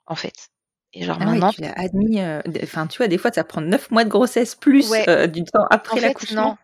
en 0.05 0.15
fait. 0.15 0.49
Et 0.93 1.03
genre 1.03 1.17
Ah 1.19 1.25
ouais, 1.25 1.31
maintenant, 1.31 1.51
tu 1.51 1.61
l'as 1.61 1.73
admis. 1.73 2.21
euh, 2.21 2.41
Enfin, 2.63 2.87
tu 2.87 2.97
vois, 2.97 3.07
des 3.09 3.17
fois, 3.17 3.31
ça 3.31 3.43
prend 3.43 3.59
neuf 3.61 3.91
mois 3.91 4.05
de 4.05 4.09
grossesse 4.09 4.55
plus 4.55 4.89
Ouais. 4.89 5.07
euh, 5.09 5.27
du 5.27 5.43
temps 5.43 5.65
après 5.69 5.93
en 5.93 5.95
fait, 5.97 6.01
l'accouchement. 6.07 6.57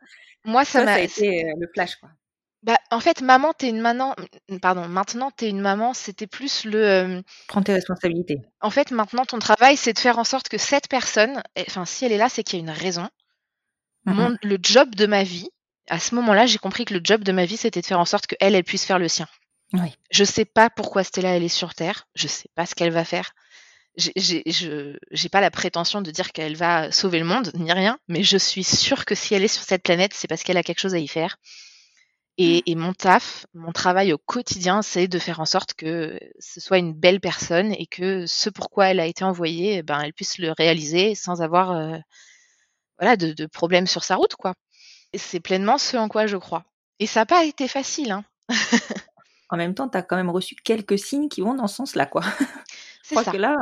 non. 0.45 0.51
Moi, 0.51 0.63
ça 0.65 0.83
m'a, 0.85 0.93
a 0.93 0.99
été 1.01 1.45
euh, 1.45 1.53
le 1.59 1.67
flash, 1.73 1.97
quoi. 1.97 2.09
Bah, 2.63 2.77
en 2.91 2.99
fait, 2.99 3.21
maman, 3.21 3.53
t'es 3.53 3.69
une 3.69 3.81
maman. 3.81 4.15
Pardon, 4.61 4.87
maintenant, 4.87 5.31
t'es 5.31 5.49
une 5.49 5.61
maman, 5.61 5.93
c'était 5.95 6.27
plus 6.27 6.63
le. 6.65 6.85
euh, 6.87 7.21
Prends 7.47 7.63
tes 7.63 7.73
responsabilités. 7.73 8.39
En 8.61 8.69
fait, 8.69 8.91
maintenant, 8.91 9.25
ton 9.25 9.39
travail, 9.39 9.77
c'est 9.77 9.93
de 9.93 9.99
faire 9.99 10.19
en 10.19 10.23
sorte 10.23 10.47
que 10.47 10.59
cette 10.59 10.87
personne, 10.87 11.41
eh, 11.55 11.63
enfin, 11.67 11.85
si 11.85 12.05
elle 12.05 12.11
est 12.11 12.17
là, 12.17 12.29
c'est 12.29 12.43
qu'il 12.43 12.59
y 12.59 12.61
a 12.61 12.65
une 12.65 12.69
raison. 12.77 13.09
Mhm. 14.05 14.13
Mon, 14.15 14.37
le 14.43 14.57
job 14.61 14.93
de 14.95 15.05
ma 15.07 15.23
vie, 15.23 15.49
à 15.89 15.99
ce 15.99 16.13
moment-là, 16.15 16.45
j'ai 16.45 16.59
compris 16.59 16.85
que 16.85 16.93
le 16.93 17.01
job 17.03 17.23
de 17.23 17.31
ma 17.31 17.45
vie, 17.45 17.57
c'était 17.57 17.81
de 17.81 17.85
faire 17.85 17.99
en 17.99 18.05
sorte 18.05 18.27
qu'elle, 18.27 18.53
elle 18.55 18.63
puisse 18.63 18.85
faire 18.85 18.99
le 18.99 19.07
sien. 19.07 19.27
Oui. 19.73 19.91
Je 20.11 20.23
sais 20.23 20.45
pas 20.45 20.69
pourquoi 20.69 21.03
Stella, 21.03 21.35
elle 21.35 21.43
est 21.43 21.47
sur 21.49 21.73
Terre. 21.73 22.07
Je 22.13 22.27
sais 22.27 22.49
pas 22.55 22.65
ce 22.67 22.75
qu'elle 22.75 22.91
va 22.91 23.05
faire. 23.05 23.31
J'ai- 23.97 24.13
J'ai 24.15 24.43
je- 24.45 24.97
j'ai 25.11 25.29
pas 25.29 25.41
la 25.41 25.51
prétention 25.51 26.01
de 26.01 26.11
dire 26.11 26.31
qu'elle 26.31 26.55
va 26.55 26.91
sauver 26.91 27.19
le 27.19 27.25
monde, 27.25 27.51
ni 27.55 27.71
rien, 27.73 27.97
mais 28.07 28.21
je 28.23 28.37
suis 28.37 28.63
sûre 28.63 29.05
que 29.05 29.15
si 29.15 29.33
elle 29.33 29.43
est 29.43 29.47
sur 29.47 29.63
cette 29.63 29.83
planète, 29.83 30.13
c'est 30.13 30.27
parce 30.27 30.43
qu'elle 30.43 30.57
a 30.57 30.63
quelque 30.63 30.79
chose 30.79 30.93
à 30.93 30.99
y 30.99 31.07
faire. 31.07 31.37
Et, 32.37 32.71
et 32.71 32.75
mon 32.75 32.93
taf, 32.93 33.45
mon 33.53 33.71
travail 33.71 34.13
au 34.13 34.17
quotidien, 34.17 34.81
c'est 34.81 35.07
de 35.07 35.19
faire 35.19 35.39
en 35.41 35.45
sorte 35.45 35.73
que 35.73 36.19
ce 36.39 36.59
soit 36.59 36.77
une 36.79 36.93
belle 36.93 37.19
personne 37.19 37.71
et 37.73 37.85
que 37.85 38.25
ce 38.25 38.49
pourquoi 38.49 38.87
elle 38.87 38.99
a 38.99 39.05
été 39.05 39.23
envoyée, 39.23 39.77
eh 39.77 39.83
ben, 39.83 39.99
elle 40.01 40.13
puisse 40.13 40.37
le 40.39 40.51
réaliser 40.51 41.13
sans 41.13 41.41
avoir 41.41 41.71
euh, 41.71 41.97
voilà, 42.99 43.15
de, 43.17 43.33
de 43.33 43.45
problèmes 43.45 43.87
sur 43.87 44.03
sa 44.03 44.15
route. 44.15 44.35
quoi. 44.35 44.53
C'est 45.15 45.39
pleinement 45.39 45.77
ce 45.77 45.97
en 45.97 46.07
quoi 46.07 46.27
je 46.27 46.37
crois. 46.37 46.65
Et 46.99 47.07
ça 47.07 47.21
n'a 47.21 47.25
pas 47.25 47.45
été 47.45 47.67
facile. 47.67 48.11
Hein. 48.11 48.25
En 49.49 49.57
même 49.57 49.75
temps, 49.75 49.89
tu 49.89 49.97
as 49.97 50.01
quand 50.01 50.15
même 50.15 50.29
reçu 50.29 50.55
quelques 50.55 50.97
signes 50.97 51.29
qui 51.29 51.41
vont 51.41 51.53
dans 51.55 51.67
ce 51.67 51.75
sens-là, 51.75 52.05
quoi. 52.05 52.23
Je 52.23 52.45
C'est 53.03 53.15
crois 53.15 53.23
ça. 53.25 53.31
que 53.31 53.37
là, 53.37 53.55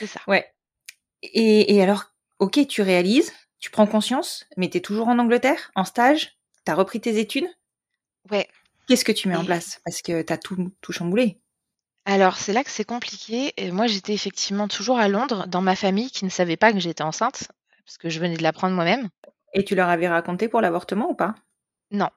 C'est 0.00 0.06
ça. 0.06 0.20
ouais. 0.26 0.46
Et, 1.22 1.74
et 1.76 1.82
alors, 1.82 2.06
ok, 2.38 2.66
tu 2.68 2.82
réalises, 2.82 3.32
tu 3.60 3.70
prends 3.70 3.86
conscience, 3.86 4.46
mais 4.56 4.70
tu 4.70 4.78
es 4.78 4.80
toujours 4.80 5.08
en 5.08 5.18
Angleterre, 5.18 5.70
en 5.74 5.84
stage, 5.84 6.38
tu 6.66 6.72
as 6.72 6.74
repris 6.74 7.00
tes 7.00 7.18
études? 7.18 7.48
Ouais. 8.30 8.48
Qu'est-ce 8.86 9.04
que 9.04 9.12
tu 9.12 9.28
mets 9.28 9.36
en 9.36 9.44
place? 9.44 9.80
Parce 9.84 10.02
que 10.02 10.22
tu 10.22 10.32
as 10.32 10.38
tout, 10.38 10.72
tout 10.80 10.92
chamboulé. 10.92 11.38
Alors, 12.04 12.38
c'est 12.38 12.54
là 12.54 12.64
que 12.64 12.70
c'est 12.70 12.84
compliqué. 12.84 13.52
Et 13.56 13.70
moi, 13.70 13.86
j'étais 13.86 14.14
effectivement 14.14 14.66
toujours 14.66 14.98
à 14.98 15.08
Londres, 15.08 15.46
dans 15.46 15.60
ma 15.60 15.76
famille 15.76 16.10
qui 16.10 16.24
ne 16.24 16.30
savait 16.30 16.56
pas 16.56 16.72
que 16.72 16.78
j'étais 16.78 17.02
enceinte, 17.02 17.48
parce 17.84 17.98
que 17.98 18.08
je 18.08 18.18
venais 18.18 18.36
de 18.36 18.42
l'apprendre 18.42 18.74
moi-même. 18.74 19.10
Et 19.52 19.64
tu 19.64 19.74
leur 19.74 19.88
avais 19.88 20.08
raconté 20.08 20.48
pour 20.48 20.60
l'avortement 20.60 21.10
ou 21.10 21.14
pas? 21.14 21.34
Non. 21.90 22.08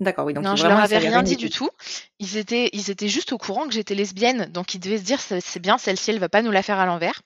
D'accord, 0.00 0.26
oui. 0.26 0.34
Donc 0.34 0.42
non, 0.42 0.56
je 0.56 0.66
leur 0.66 0.78
avais 0.78 0.98
rien 0.98 1.22
dit 1.22 1.36
du 1.36 1.50
tout. 1.50 1.70
Ils 2.18 2.36
étaient, 2.36 2.70
ils 2.72 2.90
étaient 2.90 3.08
juste 3.08 3.32
au 3.32 3.38
courant 3.38 3.68
que 3.68 3.74
j'étais 3.74 3.94
lesbienne, 3.94 4.46
donc 4.46 4.74
ils 4.74 4.80
devaient 4.80 4.98
se 4.98 5.04
dire 5.04 5.20
c'est 5.20 5.40
c'est 5.40 5.60
bien, 5.60 5.78
celle-ci, 5.78 6.10
elle 6.10 6.18
va 6.18 6.28
pas 6.28 6.42
nous 6.42 6.50
la 6.50 6.62
faire 6.62 6.80
à 6.80 6.86
l'envers. 6.86 7.22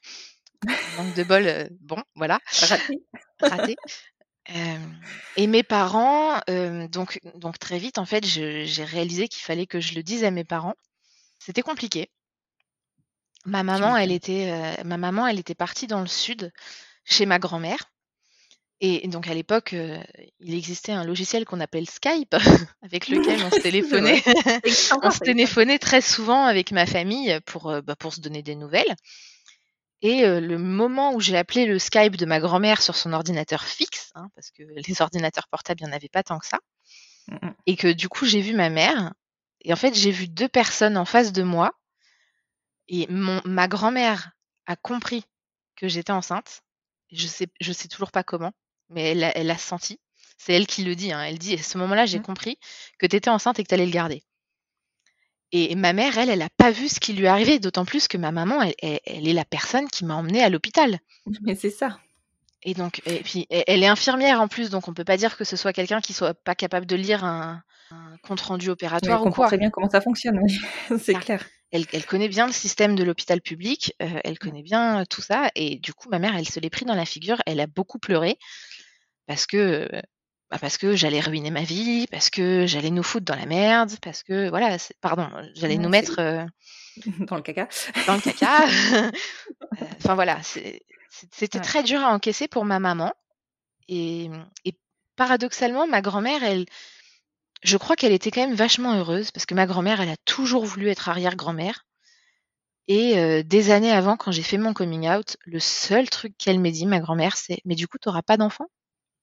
Manque 0.98 1.14
de 1.14 1.24
bol, 1.24 1.46
euh, 1.46 1.68
bon, 1.80 2.02
voilà, 2.14 2.38
Raté. 2.60 3.00
raté. 3.40 3.76
Euh, 4.54 4.78
et 5.36 5.46
mes 5.46 5.62
parents, 5.62 6.40
euh, 6.48 6.86
donc, 6.88 7.20
donc 7.34 7.58
très 7.58 7.78
vite, 7.78 7.98
en 7.98 8.04
fait, 8.04 8.24
j'ai 8.24 8.84
réalisé 8.84 9.28
qu'il 9.28 9.42
fallait 9.42 9.66
que 9.66 9.80
je 9.80 9.94
le 9.94 10.02
dise 10.02 10.24
à 10.24 10.30
mes 10.30 10.44
parents. 10.44 10.74
C'était 11.38 11.62
compliqué. 11.62 12.10
Ma 13.44 13.62
maman, 13.62 13.96
elle 13.96 14.12
était, 14.12 14.50
euh, 14.50 14.84
ma 14.84 14.96
maman, 14.96 15.26
elle 15.26 15.38
était 15.38 15.54
partie 15.54 15.86
dans 15.86 16.00
le 16.00 16.08
sud 16.08 16.52
chez 17.04 17.26
ma 17.26 17.38
grand-mère. 17.38 17.90
Et 18.80 19.08
donc 19.08 19.26
à 19.26 19.34
l'époque, 19.34 19.72
euh, 19.72 19.98
il 20.40 20.54
existait 20.54 20.92
un 20.92 21.04
logiciel 21.04 21.46
qu'on 21.46 21.60
appelle 21.60 21.88
Skype, 21.88 22.34
avec 22.82 23.08
lequel 23.08 23.42
on 23.42 23.50
se 23.50 23.60
téléphonait. 23.60 24.22
On 25.02 25.10
se 25.10 25.20
téléphonait 25.20 25.78
très 25.78 26.02
souvent 26.02 26.44
avec 26.44 26.72
ma 26.72 26.84
famille 26.84 27.38
pour, 27.46 27.70
euh, 27.70 27.80
bah, 27.80 27.96
pour 27.96 28.12
se 28.12 28.20
donner 28.20 28.42
des 28.42 28.54
nouvelles. 28.54 28.94
Et 30.02 30.24
euh, 30.24 30.40
le 30.40 30.58
moment 30.58 31.14
où 31.14 31.20
j'ai 31.20 31.36
appelé 31.36 31.66
le 31.66 31.78
Skype 31.78 32.16
de 32.16 32.26
ma 32.26 32.38
grand-mère 32.40 32.82
sur 32.82 32.96
son 32.96 33.12
ordinateur 33.12 33.64
fixe, 33.64 34.10
hein, 34.14 34.28
parce 34.34 34.50
que 34.50 34.62
les 34.62 34.82
ordinateurs 35.02 35.48
portables, 35.48 35.80
il 35.80 35.86
n'y 35.86 35.92
en 35.92 35.96
avait 35.96 36.08
pas 36.08 36.22
tant 36.22 36.38
que 36.38 36.46
ça, 36.46 36.58
Mhm. 37.28 37.54
et 37.66 37.76
que 37.76 37.88
du 37.92 38.08
coup 38.08 38.24
j'ai 38.24 38.40
vu 38.40 38.54
ma 38.54 38.70
mère, 38.70 39.12
et 39.62 39.72
en 39.72 39.76
fait 39.76 39.94
j'ai 39.94 40.12
vu 40.12 40.28
deux 40.28 40.48
personnes 40.48 40.96
en 40.96 41.04
face 41.04 41.32
de 41.32 41.42
moi, 41.42 41.72
et 42.88 43.06
mon, 43.10 43.40
ma 43.44 43.68
grand-mère 43.68 44.30
a 44.66 44.76
compris 44.76 45.24
que 45.76 45.88
j'étais 45.88 46.12
enceinte. 46.12 46.62
Je 47.12 47.26
sais, 47.26 47.46
je 47.60 47.72
sais 47.72 47.88
toujours 47.88 48.10
pas 48.12 48.24
comment, 48.24 48.52
mais 48.90 49.12
elle 49.12 49.24
a, 49.24 49.36
elle 49.36 49.50
a 49.50 49.58
senti. 49.58 50.00
C'est 50.38 50.52
elle 50.52 50.66
qui 50.66 50.84
le 50.84 50.94
dit. 50.96 51.12
hein. 51.12 51.22
Elle 51.22 51.38
dit 51.38 51.54
à 51.54 51.62
ce 51.62 51.78
moment-là, 51.78 52.06
j'ai 52.06 52.18
Mhm. 52.18 52.24
compris 52.24 52.58
que 52.98 53.06
tu 53.06 53.16
étais 53.16 53.30
enceinte 53.30 53.58
et 53.58 53.62
que 53.64 53.68
tu 53.68 53.74
allais 53.74 53.86
le 53.86 53.92
garder. 53.92 54.22
Et 55.52 55.74
ma 55.76 55.92
mère, 55.92 56.18
elle, 56.18 56.28
elle 56.28 56.40
n'a 56.40 56.48
pas 56.56 56.70
vu 56.70 56.88
ce 56.88 56.98
qui 57.00 57.12
lui 57.12 57.24
est 57.24 57.28
arrivé, 57.28 57.58
d'autant 57.58 57.84
plus 57.84 58.08
que 58.08 58.18
ma 58.18 58.32
maman, 58.32 58.62
elle, 58.62 58.74
elle- 58.82 59.00
elle 59.06 59.28
est 59.28 59.32
la 59.32 59.44
personne 59.44 59.88
qui 59.88 60.04
m'a 60.04 60.14
emmenée 60.14 60.42
à 60.42 60.48
l'hôpital. 60.48 60.98
Mais 61.42 61.54
c'est 61.54 61.70
ça. 61.70 61.98
Et 62.62 62.74
donc, 62.74 63.00
et 63.06 63.20
puis, 63.20 63.46
elle 63.50 63.64
elle 63.66 63.82
est 63.82 63.86
infirmière 63.86 64.40
en 64.40 64.48
plus, 64.48 64.70
donc 64.70 64.88
on 64.88 64.94
peut 64.94 65.04
pas 65.04 65.16
dire 65.16 65.36
que 65.36 65.44
ce 65.44 65.56
soit 65.56 65.72
quelqu'un 65.72 66.00
qui 66.00 66.12
soit 66.12 66.34
pas 66.34 66.54
capable 66.56 66.86
de 66.86 66.96
lire 66.96 67.24
un, 67.24 67.62
un 67.92 68.16
compte 68.22 68.40
rendu 68.40 68.70
opératoire 68.70 69.18
elle 69.18 69.20
ou 69.20 69.24
comprend 69.24 69.42
quoi. 69.42 69.46
très 69.48 69.58
bien 69.58 69.70
comment 69.70 69.88
ça 69.88 70.00
fonctionne, 70.00 70.40
oui. 70.42 70.58
c'est 71.00 71.14
clair. 71.14 71.44
Elle, 71.70 71.84
elle 71.92 72.06
connaît 72.06 72.28
bien 72.28 72.46
le 72.46 72.52
système 72.52 72.96
de 72.96 73.04
l'hôpital 73.04 73.40
public, 73.40 73.94
euh, 74.02 74.20
elle 74.24 74.38
connaît 74.38 74.62
bien 74.62 75.04
tout 75.08 75.22
ça, 75.22 75.50
et 75.54 75.76
du 75.78 75.92
coup, 75.94 76.08
ma 76.08 76.18
mère, 76.18 76.36
elle 76.36 76.48
se 76.48 76.58
l'est 76.58 76.70
pris 76.70 76.84
dans 76.86 76.94
la 76.94 77.04
figure, 77.06 77.40
elle 77.46 77.60
a 77.60 77.66
beaucoup 77.66 77.98
pleuré 77.98 78.38
parce 79.26 79.46
que, 79.46 79.88
euh, 79.92 80.00
bah, 80.50 80.58
parce 80.60 80.78
que 80.78 80.94
j'allais 80.96 81.20
ruiner 81.20 81.50
ma 81.50 81.62
vie, 81.62 82.06
parce 82.10 82.30
que 82.30 82.66
j'allais 82.66 82.90
nous 82.90 83.02
foutre 83.02 83.24
dans 83.26 83.36
la 83.36 83.46
merde, 83.46 83.92
parce 84.02 84.22
que 84.22 84.48
voilà, 84.48 84.76
pardon, 85.00 85.28
j'allais 85.54 85.78
nous 85.78 85.88
mettre 85.88 86.18
euh, 86.20 86.44
Dans 87.28 87.36
le 87.36 87.42
caca. 87.42 87.68
dans 88.06 88.14
le 88.14 88.20
caca. 88.20 88.66
Euh, 89.82 89.84
Enfin 89.98 90.14
voilà, 90.14 90.40
c'était 90.42 91.58
Ouais. 91.58 91.60
très 91.60 91.82
dur 91.82 92.00
à 92.00 92.12
encaisser 92.14 92.48
pour 92.48 92.64
ma 92.64 92.78
maman. 92.78 93.12
Et, 93.88 94.30
et 94.64 94.78
paradoxalement, 95.16 95.86
ma 95.86 96.00
grand-mère, 96.02 96.42
elle, 96.44 96.66
je 97.62 97.76
crois 97.76 97.96
qu'elle 97.96 98.12
était 98.12 98.30
quand 98.30 98.46
même 98.46 98.54
vachement 98.56 98.94
heureuse 98.94 99.30
parce 99.32 99.46
que 99.46 99.54
ma 99.54 99.66
grand-mère, 99.66 100.00
elle 100.00 100.08
a 100.10 100.16
toujours 100.24 100.64
voulu 100.64 100.88
être 100.88 101.08
arrière-grand-mère. 101.08 101.84
Et 102.88 103.18
euh, 103.18 103.42
des 103.42 103.70
années 103.70 103.92
avant, 103.92 104.16
quand 104.16 104.30
j'ai 104.32 104.42
fait 104.44 104.58
mon 104.58 104.72
coming 104.72 105.08
out, 105.08 105.36
le 105.44 105.58
seul 105.58 106.08
truc 106.08 106.34
qu'elle 106.38 106.60
m'a 106.60 106.70
dit, 106.70 106.86
ma 106.86 107.00
grand-mère, 107.00 107.36
c'est 107.36 107.58
Mais 107.64 107.74
du 107.74 107.88
coup, 107.88 107.98
tu 107.98 108.08
n'auras 108.08 108.22
pas 108.22 108.36
d'enfant? 108.36 108.66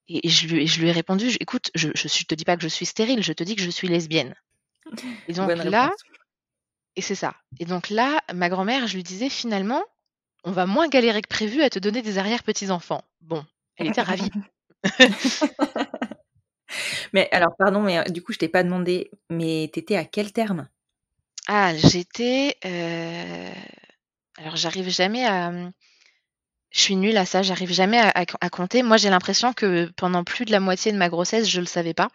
Et, 0.08 0.28
et 0.28 0.30
je 0.30 0.48
lui, 0.48 0.63
et 0.63 0.68
je 0.68 0.82
lui 0.82 0.89
ai 0.89 0.92
répondu 0.92 1.30
je- 1.30 1.38
Écoute, 1.39 1.72
je 1.76 1.89
ne 1.89 2.26
te 2.26 2.36
dis 2.36 2.46
pas 2.46 2.58
que 2.58 2.63
je 2.63 2.68
suis 2.70 2.86
stérile, 2.86 3.24
je 3.24 3.34
te 3.34 3.44
dis 3.44 3.56
que 3.56 3.62
je 3.63 3.70
suis 3.70 3.88
lesbienne. 3.88 4.36
Et 5.28 5.34
donc 5.34 5.52
Bonne 5.52 5.62
là, 5.63 5.92
réponse. 5.92 6.04
et 6.96 7.02
c'est 7.02 7.16
ça. 7.16 7.36
Et 7.60 7.66
donc 7.66 7.89
là, 7.89 8.22
ma 8.34 8.50
grand-mère, 8.50 8.88
je 8.88 8.96
lui 8.96 9.04
disais 9.04 9.30
finalement, 9.30 9.84
on 10.46 10.52
va 10.52 10.66
moins 10.68 10.89
galérer 10.89 11.22
que 11.22 11.28
prévu 11.30 11.63
à 11.63 11.70
te 11.70 11.80
donner 11.80 12.02
des 12.02 12.18
arrière-petits-enfants. 12.20 13.04
Bon, 13.22 13.46
elle 13.78 13.88
était 13.88 14.02
ravie. 14.02 14.32
Mais 17.13 17.30
alors, 17.32 17.56
pardon, 17.58 17.82
mais 17.82 18.00
euh, 18.00 18.04
du 18.04 18.22
coup, 18.22 18.34
je 18.34 18.39
t'ai 18.39 18.50
pas 18.50 18.63
demandé, 18.63 19.12
mais 19.30 19.70
t'étais 19.74 19.96
à 19.96 20.06
quel 20.06 20.32
terme? 20.34 20.68
Ah, 21.48 21.76
j'étais. 21.76 22.58
euh, 22.66 23.52
Alors, 24.38 24.56
j'arrive 24.56 24.89
jamais 24.89 25.26
à. 25.26 25.52
Je 26.74 26.82
suis 26.82 26.96
nulle 26.96 27.18
à 27.18 27.26
ça, 27.26 27.44
j'arrive 27.44 27.72
jamais 27.72 28.00
à, 28.00 28.10
à- 28.10 28.26
à 28.42 28.50
compter. 28.50 28.82
Moi, 28.82 28.98
j'ai 28.98 29.10
l'impression 29.12 29.54
que 29.54 29.92
pendant 29.96 30.24
plus 30.24 30.44
de 30.46 30.52
la 30.52 30.60
moitié 30.60 30.92
de 30.92 30.98
ma 30.98 31.08
grossesse, 31.08 31.48
je 31.48 31.60
le 31.60 31.68
savais 31.68 31.94
pas. 31.94 32.10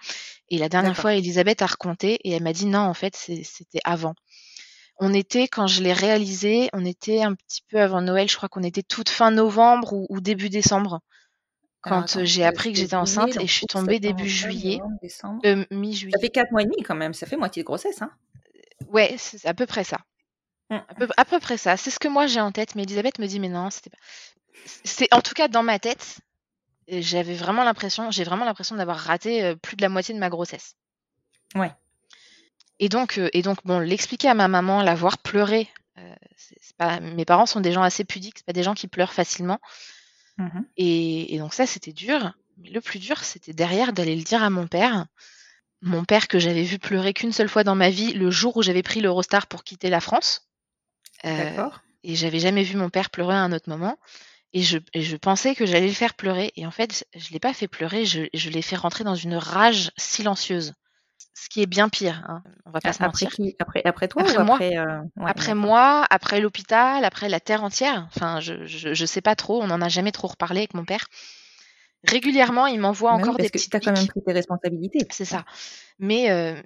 Et 0.51 0.59
la 0.59 0.68
dernière 0.68 0.97
fois, 0.97 1.14
Elisabeth 1.14 1.62
a 1.62 1.66
recompté 1.66 2.14
et 2.25 2.33
elle 2.33 2.42
m'a 2.42 2.53
dit 2.53 2.66
non, 2.66 2.81
en 2.81 2.94
fait, 2.94 3.14
c'était 3.16 3.81
avant. 3.85 4.14
On 4.99 5.14
était, 5.14 5.47
quand 5.47 5.68
je 5.68 5.81
l'ai 5.81 5.92
réalisé, 5.92 6.68
on 6.73 6.85
était 6.85 7.23
un 7.23 7.35
petit 7.35 7.62
peu 7.71 7.81
avant 7.81 8.03
Noël, 8.03 8.29
je 8.29 8.37
crois 8.37 8.49
qu'on 8.49 8.64
était 8.64 8.83
toute 8.83 9.11
fin 9.11 9.31
novembre 9.31 9.92
ou, 9.92 10.07
ou 10.09 10.21
début 10.21 10.49
décembre, 10.49 11.01
quand 11.83 12.16
euh, 12.16 12.25
j'ai 12.25 12.44
euh, 12.44 12.49
appris 12.49 12.73
que 12.73 12.79
j'étais 12.81 12.97
enceinte 12.97 13.37
et 13.37 13.47
je 13.47 13.53
suis 13.53 13.66
tombée 13.66 14.01
début 14.01 14.29
juillet, 14.29 14.81
euh, 15.44 15.62
Ça 15.62 15.66
mi-juillet. 15.71 16.18
fait 16.21 16.31
quatre 16.31 16.51
mois 16.51 16.62
et 16.62 16.64
demi 16.64 16.83
quand 16.83 16.97
même, 16.97 17.14
ça 17.14 17.27
fait 17.29 17.37
moitié 17.37 17.62
de 17.62 17.66
grossesse, 17.66 18.03
hein 18.03 18.11
Ouais, 18.88 19.14
c'est 19.18 19.47
à 19.47 19.55
peu 19.55 19.66
près 19.66 19.85
ça. 19.85 19.99
Mm. 20.71 20.75
À 20.88 20.94
peu, 20.94 21.09
à 21.16 21.25
peu 21.25 21.38
près 21.38 21.57
ça. 21.59 21.77
C'est 21.77 21.90
ce 21.90 21.99
que 22.01 22.09
moi 22.09 22.27
j'ai 22.27 22.40
en 22.40 22.51
tête, 22.53 22.75
mais 22.75 22.83
Elisabeth 22.83 23.18
me 23.21 23.27
dit 23.27 23.38
mais 23.40 23.49
non, 23.49 23.71
c'était 23.71 23.90
pas. 23.90 23.99
C'est 24.85 25.12
en 25.14 25.21
tout 25.21 25.35
cas 25.35 25.49
dans 25.49 25.62
ma 25.62 25.79
tête, 25.79 26.18
j'avais 26.88 27.35
vraiment 27.35 27.64
l'impression, 27.64 28.11
j'ai 28.11 28.25
vraiment 28.25 28.44
l'impression 28.44 28.77
d'avoir 28.77 28.99
raté 28.99 29.44
euh, 29.44 29.54
plus 29.56 29.77
de 29.77 29.83
la 29.83 29.88
moitié 29.88 30.15
de 30.15 30.19
ma 30.19 30.29
grossesse. 30.31 30.75
Ouais. 31.54 31.73
Et 32.79 32.88
donc, 32.88 33.19
euh, 33.19 33.29
et 33.33 33.42
donc 33.42 33.59
bon, 33.65 33.79
l'expliquer 33.81 34.29
à 34.29 34.35
ma 34.35 34.48
maman, 34.48 34.83
la 34.83 34.94
voir 34.94 35.19
pleurer. 35.19 35.69
euh, 35.98 36.15
c'est- 36.37 36.56
c'est 36.61 36.77
pas, 36.77 37.00
mes 37.00 37.25
parents 37.25 37.46
sont 37.46 37.61
des 37.61 37.73
gens 37.73 37.83
assez 37.83 38.04
pudiques, 38.04 38.38
c'est 38.38 38.46
pas 38.46 38.52
des 38.52 38.63
gens 38.63 38.75
qui 38.75 38.87
pleurent 38.87 39.13
facilement. 39.13 39.59
Mhm. 40.37 40.65
Et, 40.77 41.35
et 41.35 41.38
donc 41.38 41.52
ça, 41.54 41.67
c'était 41.67 41.92
dur. 41.92 42.33
Mais 42.59 42.71
le 42.71 42.81
plus 42.81 43.00
dur, 43.00 43.25
c'était 43.25 43.52
derrière 43.52 43.92
d'aller 43.92 44.15
le 44.15 44.23
dire 44.23 44.42
à 44.42 44.50
mon 44.50 44.67
père. 44.69 45.06
Mon 45.83 46.04
père 46.04 46.29
que 46.29 46.38
j'avais 46.38 46.63
vu 46.63 46.79
pleurer 46.79 47.13
qu'une 47.15 47.33
seule 47.33 47.48
fois 47.48 47.65
dans 47.65 47.75
ma 47.75 47.90
vie, 47.90 48.13
le 48.13 48.31
jour 48.31 48.56
où 48.56 48.63
j'avais 48.63 48.83
pris 48.85 49.00
l'Eurostar 49.00 49.46
pour 49.48 49.65
quitter 49.65 49.90
la 49.90 50.00
France. 50.00 50.48
Euh, 51.25 51.37
D'accord. 51.37 51.81
et 52.04 52.15
j'avais 52.15 52.38
jamais 52.38 52.63
vu 52.63 52.77
mon 52.77 52.90
père 52.90 53.11
pleurer 53.11 53.35
à 53.35 53.40
un 53.42 53.52
autre 53.52 53.69
moment. 53.69 53.98
Et 54.53 54.63
je, 54.63 54.79
et 54.94 55.03
je 55.03 55.17
pensais 55.17 55.55
que 55.55 55.67
j'allais 55.67 55.88
le 55.88 55.92
faire 55.92 56.15
pleurer. 56.15 56.53
Et 56.57 56.67
en 56.67 56.71
fait, 56.71 57.07
je 57.15 57.31
l'ai 57.33 57.40
pas 57.40 57.53
fait 57.53 57.69
pleurer, 57.69 58.05
je, 58.05 58.23
je 58.33 58.51
l'ai 58.51 58.63
fait 58.63 58.77
rentrer 58.77 59.05
dans 59.05 59.15
une 59.15 59.35
rage 59.37 59.90
silencieuse. 59.96 60.75
Ce 61.35 61.49
qui 61.49 61.63
est 61.63 61.67
bien 61.67 61.88
pire, 61.88 62.25
hein, 62.29 62.42
on 62.67 62.71
va 62.71 62.81
pas 62.81 62.92
se 62.92 63.03
Après 63.03 63.27
mentir. 63.27 63.31
qui 63.31 63.55
Après, 63.59 63.83
après 63.85 64.09
toi 64.09 64.23
Après 64.23 64.38
ou 64.38 64.44
moi. 64.44 64.57
après 64.57 64.77
euh, 64.77 65.01
ouais, 65.17 65.31
Après 65.31 65.55
moi, 65.55 66.07
après 66.11 66.40
l'hôpital, 66.40 67.05
après 67.05 67.29
la 67.29 67.40
terre 67.40 67.63
entière. 67.63 68.09
Enfin, 68.15 68.40
je, 68.40 68.67
je, 68.67 68.92
je 68.94 69.07
sais 69.07 69.21
pas 69.21 69.37
trop, 69.37 69.63
on 69.63 69.71
en 69.71 69.81
a 69.83 69.88
jamais 69.88 70.13
trop 70.13 70.29
reparlé 70.29 70.61
avec 70.61 70.75
mon 70.75 70.85
père. 70.85 71.07
Régulièrement, 72.05 72.67
il 72.67 72.81
m'envoie 72.81 73.13
Bah 73.13 73.17
encore 73.19 73.37
parce 73.37 73.51
des 73.51 73.51
que 73.51 73.59
tu 73.59 73.77
as 73.77 73.81
quand 73.81 73.92
même 73.92 74.07
pris 74.07 74.23
tes 74.23 74.33
responsabilités. 74.33 75.07
C'est 75.11 75.25
ça. 75.25 75.44
Mais, 75.99 76.31
euh, 76.31 76.61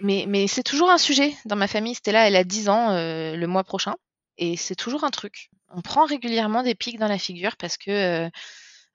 mais, 0.00 0.24
mais 0.28 0.46
c'est 0.46 0.62
toujours 0.62 0.90
un 0.90 0.98
sujet 0.98 1.34
dans 1.44 1.56
ma 1.56 1.68
famille. 1.68 1.94
Stella, 1.94 2.26
elle 2.28 2.36
a 2.36 2.44
10 2.44 2.68
ans 2.68 2.90
euh, 2.92 3.36
le 3.36 3.46
mois 3.46 3.64
prochain. 3.64 3.94
Et 4.38 4.56
c'est 4.56 4.74
toujours 4.76 5.04
un 5.04 5.10
truc. 5.10 5.50
On 5.76 5.82
prend 5.82 6.06
régulièrement 6.06 6.62
des 6.62 6.74
pics 6.74 6.98
dans 6.98 7.08
la 7.08 7.18
figure 7.18 7.56
parce 7.56 7.76
que 7.76 7.90
euh, 7.90 8.30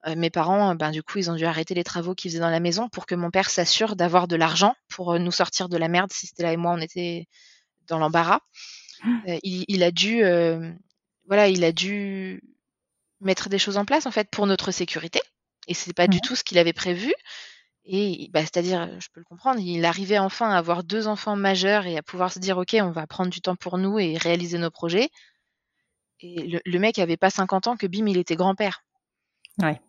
euh, 0.08 0.16
mes 0.16 0.30
parents, 0.30 0.76
ben, 0.76 0.92
du 0.92 1.04
coup, 1.04 1.18
ils 1.20 1.30
ont 1.32 1.36
dû 1.36 1.46
arrêter 1.46 1.74
les 1.74 1.84
travaux 1.84 2.16
qu'ils 2.16 2.32
faisaient 2.32 2.40
dans 2.42 2.50
la 2.50 2.60
maison 2.62 2.90
pour 2.90 3.06
que 3.06 3.16
mon 3.16 3.32
père 3.32 3.50
s'assure 3.50 3.96
d'avoir 3.96 4.28
de 4.28 4.36
l'argent 4.38 4.76
pour 4.90 5.14
euh, 5.14 5.20
nous 5.20 5.32
sortir 5.32 5.70
de 5.70 5.78
la 5.78 5.90
merde 5.90 6.12
si 6.14 6.28
Stella 6.28 6.54
et 6.54 6.58
moi, 6.58 6.74
on 6.74 6.80
était 6.82 7.28
dans 7.88 8.00
l'embarras. 8.00 8.42
Euh, 9.28 9.38
il, 9.44 9.66
il 9.68 9.84
a 9.84 9.92
dû, 9.92 10.24
euh, 10.24 10.74
voilà, 11.28 11.50
il 11.50 11.64
a 11.66 11.72
dû 11.72 12.42
mettre 13.22 13.50
des 13.50 13.60
choses 13.60 13.78
en 13.78 13.86
place 13.86 14.06
en 14.08 14.12
fait 14.12 14.30
pour 14.32 14.48
notre 14.48 14.72
sécurité. 14.72 15.22
Et 15.68 15.74
c'est 15.74 15.94
pas 15.94 16.08
du 16.08 16.18
Ouais. 16.18 16.22
tout 16.22 16.36
ce 16.36 16.44
qu'il 16.44 16.58
avait 16.60 16.74
prévu. 16.74 17.14
Et 17.86 18.30
bah, 18.34 18.42
c'est-à-dire, 18.42 18.90
je 19.00 19.08
peux 19.14 19.20
le 19.22 19.26
comprendre, 19.26 19.60
il 19.62 19.86
arrivait 19.86 20.20
enfin 20.20 20.52
à 20.52 20.58
avoir 20.58 20.84
deux 20.84 21.08
enfants 21.08 21.36
majeurs 21.36 21.88
et 21.88 21.98
à 21.98 22.04
pouvoir 22.04 22.32
se 22.32 22.40
dire, 22.40 22.58
ok, 22.58 22.78
on 22.82 22.92
va 22.92 23.08
prendre 23.08 23.32
du 23.32 23.42
temps 23.42 23.56
pour 23.56 23.78
nous 23.78 24.00
et 24.00 24.18
réaliser 24.18 24.58
nos 24.60 24.72
projets. 24.72 25.10
Et 26.22 26.48
le, 26.48 26.60
le 26.66 26.80
mec 26.80 27.00
avait 27.00 27.18
pas 27.18 27.30
50 27.30 27.68
ans 27.68 27.78
que 27.78 27.88
bim, 27.88 28.08
il 28.08 28.18
était 28.18 28.36
grand-père. 28.36 28.84
Ouais. 29.62 29.80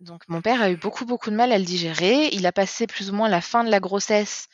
Donc 0.00 0.22
mon 0.28 0.42
père 0.42 0.60
a 0.60 0.70
eu 0.70 0.76
beaucoup 0.76 1.06
beaucoup 1.06 1.30
de 1.30 1.36
mal 1.36 1.52
à 1.52 1.58
le 1.58 1.64
digérer. 1.64 2.28
Il 2.32 2.46
a 2.46 2.52
passé 2.52 2.86
plus 2.86 3.10
ou 3.10 3.14
moins 3.14 3.28
la 3.28 3.40
fin 3.40 3.64
de 3.64 3.70
la 3.70 3.80
grossesse 3.80 4.48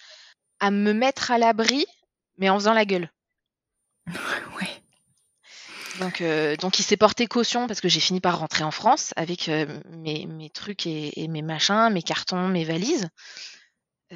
à 0.60 0.70
me 0.70 0.92
mettre 0.92 1.30
à 1.30 1.38
l'abri, 1.38 1.84
mais 2.38 2.48
en 2.48 2.58
faisant 2.58 2.74
la 2.74 2.84
gueule. 2.84 3.10
Ouais. 4.58 4.68
Donc, 6.00 6.22
euh, 6.22 6.56
donc 6.56 6.78
il 6.78 6.82
s'est 6.82 6.96
porté 6.96 7.26
caution 7.26 7.66
parce 7.66 7.80
que 7.80 7.88
j'ai 7.88 8.00
fini 8.00 8.20
par 8.20 8.38
rentrer 8.38 8.64
en 8.64 8.70
France 8.70 9.12
avec 9.16 9.48
euh, 9.48 9.66
mes, 9.90 10.26
mes 10.26 10.48
trucs 10.48 10.86
et, 10.86 11.22
et 11.22 11.28
mes 11.28 11.42
machins, 11.42 11.90
mes 11.92 12.02
cartons, 12.02 12.48
mes 12.48 12.64
valises. 12.64 13.08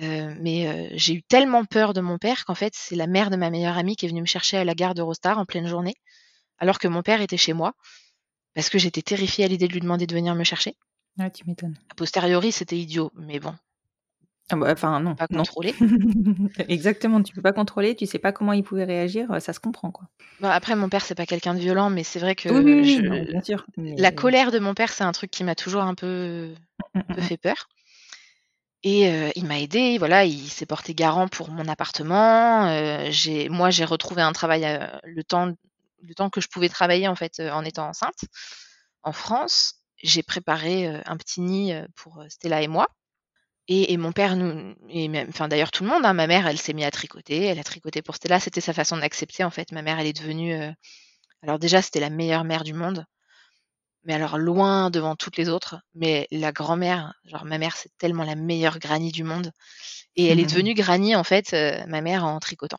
Euh, 0.03 0.35
mais 0.41 0.91
j'ai 0.97 1.15
eu 1.15 1.23
tellement 1.23 1.65
peur 1.65 1.93
de 1.93 2.01
mon 2.01 2.19
père 2.19 2.45
qu'en 2.45 2.55
fait 2.55 2.73
c'est 2.75 2.97
la 2.97 3.07
mère 3.07 3.31
de 3.31 3.37
ma 3.37 3.51
meilleure 3.51 3.79
amie 3.79 3.97
qui 3.97 4.07
est 4.07 4.09
venue 4.09 4.21
me 4.21 4.27
chercher 4.27 4.59
à 4.59 4.65
la 4.65 4.75
gare 4.75 4.95
d'Eurostar 4.95 5.39
en 5.39 5.47
pleine 5.47 5.69
journée, 5.69 5.95
alors 6.59 6.79
que 6.79 6.89
mon 6.89 7.03
père 7.03 7.21
était 7.23 7.37
chez 7.37 7.53
moi, 7.55 7.75
parce 8.55 8.71
que 8.71 8.79
j'étais 8.79 9.03
terrifiée 9.03 9.45
à 9.47 9.49
l'idée 9.49 9.69
de 9.69 9.75
lui 9.75 9.81
demander 9.81 10.07
de 10.07 10.15
venir 10.15 10.35
me 10.35 10.45
chercher. 10.45 10.77
Ouais, 11.19 11.31
tu 11.31 11.45
m'étonnes. 11.47 11.77
A 11.91 11.95
posteriori 11.97 12.53
c'était 12.53 12.79
idiot, 12.79 13.11
mais 13.17 13.41
bon, 13.41 13.55
Ah 14.51 14.57
bah, 14.57 14.73
enfin, 14.73 15.01
non. 15.01 15.17
pas 15.17 15.27
non. 15.31 15.45
contrôlé. 15.45 15.75
Exactement, 16.69 17.23
tu 17.23 17.35
peux 17.35 17.43
pas 17.43 17.53
contrôler, 17.53 17.95
tu 17.97 18.07
sais 18.07 18.19
pas 18.19 18.33
comment 18.33 18.53
il 18.53 18.63
pouvait 18.63 18.85
réagir, 18.85 19.41
ça 19.41 19.53
se 19.53 19.61
comprend 19.61 19.91
quoi. 19.91 20.09
Bon, 20.41 20.49
après 20.49 20.77
mon 20.77 20.89
père 20.89 21.05
c'est 21.05 21.15
pas 21.15 21.27
quelqu'un 21.27 21.55
de 21.55 21.59
violent, 21.61 21.91
mais 21.91 22.03
c'est 22.05 22.19
vrai 22.19 22.35
que 22.35 22.49
oui, 22.49 22.61
oui, 22.65 22.75
oui, 22.81 23.01
je- 23.01 23.03
non, 23.03 23.23
bien 23.25 23.43
sûr. 23.43 23.67
la 23.99 24.13
colère 24.13 24.51
de 24.53 24.59
mon 24.59 24.75
père 24.75 24.93
c'est 24.93 25.05
un 25.05 25.13
truc 25.13 25.31
qui 25.31 25.45
m'a 25.45 25.55
toujours 25.55 25.83
un 25.83 25.95
peu 25.95 26.55
Mm, 26.95 27.01
peu 27.13 27.21
mm, 27.23 27.29
fait 27.29 27.37
peur. 27.39 27.69
Et 28.83 29.09
euh, 29.11 29.31
il 29.37 29.47
m'a 29.47 29.59
aidé, 29.61 29.99
voilà, 29.99 30.25
il 30.25 30.49
s'est 30.49 30.67
porté 30.67 30.95
garant 30.95 31.29
pour 31.29 31.51
mon 31.51 31.67
appartement. 31.69 32.67
euh, 32.69 33.09
j'ai, 33.11 33.49
moi, 33.49 33.71
j'ai 33.71 33.85
retrouvé 33.85 34.23
un 34.23 34.33
travail 34.33 34.65
euh, 34.65 34.87
le 35.05 35.25
temps, 35.25 35.53
le 36.03 36.15
temps 36.15 36.31
que 36.31 36.41
je 36.41 36.49
pouvais 36.49 36.69
travailler 36.69 37.09
en 37.09 37.17
fait 37.17 37.41
euh, 37.41 37.51
en 37.51 37.65
étant 37.65 37.89
enceinte 37.89 38.25
en 39.03 39.13
France. 39.13 39.75
J'ai 40.03 40.23
préparé 40.23 40.89
euh, 40.89 41.01
un 41.07 41.17
petit 41.17 41.41
nid 41.41 41.73
euh, 41.73 41.87
pour 41.97 42.25
Stella 42.29 42.63
et 42.63 42.69
moi. 42.69 42.89
Et, 43.69 43.93
et 43.93 43.97
mon 43.97 44.13
père, 44.13 44.37
nous, 44.37 44.77
et 44.89 45.09
même, 45.09 45.29
enfin 45.29 45.49
d'ailleurs 45.49 45.73
tout 45.73 45.83
le 45.83 45.91
monde, 45.91 46.05
hein, 46.07 46.13
ma 46.13 46.29
mère, 46.29 46.47
elle 46.47 46.59
s'est 46.59 46.73
mise 46.73 46.85
à 46.85 46.91
tricoter, 46.93 47.47
elle 47.47 47.59
a 47.59 47.65
tricoté 47.65 48.01
pour 48.03 48.15
Stella. 48.15 48.39
C'était 48.39 48.61
sa 48.61 48.73
façon 48.73 48.99
d'accepter 48.99 49.43
en 49.45 49.51
fait. 49.51 49.73
Ma 49.73 49.83
mère, 49.83 49.99
elle 49.99 50.07
est 50.07 50.19
devenue, 50.19 50.55
euh, 50.55 50.71
alors 51.43 51.59
déjà, 51.59 51.83
c'était 51.83 52.01
la 52.01 52.11
meilleure 52.11 52.45
mère 52.45 52.65
du 52.65 52.75
monde 52.75 53.07
mais 54.07 54.15
alors 54.15 54.39
loin 54.39 54.89
devant 54.91 55.17
toutes 55.17 55.37
les 55.37 55.49
autres. 55.49 55.81
Mais 55.95 56.29
la 56.31 56.53
grand-mère, 56.53 57.15
genre 57.25 57.45
ma 57.45 57.59
mère, 57.59 57.77
c'est 57.77 57.91
tellement 57.99 58.25
la 58.25 58.37
meilleure 58.37 58.79
granny 58.79 59.11
du 59.13 59.25
monde. 59.25 59.51
Et 60.15 60.27
elle 60.27 60.41
est 60.41 60.47
devenue 60.47 60.75
granny, 60.75 61.15
en 61.15 61.25
fait, 61.25 61.53
euh, 61.53 61.85
ma 61.89 62.01
mère, 62.01 62.25
en 62.25 62.39
tricotant. 62.39 62.79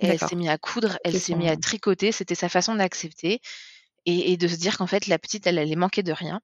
Elle 0.00 0.18
s'est 0.18 0.36
mise 0.36 0.48
à 0.48 0.58
coudre, 0.58 0.98
elle 1.04 1.18
s'est 1.18 1.34
mise 1.34 1.48
à 1.48 1.56
tricoter, 1.56 2.12
c'était 2.12 2.34
sa 2.34 2.48
façon 2.48 2.74
d'accepter 2.74 3.40
et, 4.06 4.32
et 4.32 4.36
de 4.36 4.48
se 4.48 4.56
dire 4.56 4.78
qu'en 4.78 4.86
fait, 4.86 5.06
la 5.06 5.18
petite, 5.18 5.46
elle 5.46 5.58
allait 5.58 5.76
manquer 5.76 6.02
de 6.02 6.12
rien. 6.12 6.40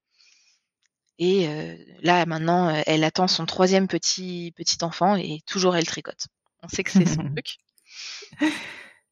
Et 1.18 1.49
euh, 1.49 1.76
là, 2.03 2.24
maintenant, 2.24 2.68
euh, 2.68 2.82
elle 2.86 3.05
attend 3.05 3.28
son 3.28 3.45
troisième 3.45 3.88
petit, 3.88 4.55
petit 4.57 4.82
enfant 4.82 5.16
et 5.16 5.41
toujours 5.47 5.76
elle 5.76 5.86
tricote. 5.86 6.28
On 6.62 6.68
sait 6.68 6.82
que 6.82 6.91
c'est 6.91 7.07
son 7.07 7.24
truc. 7.34 7.59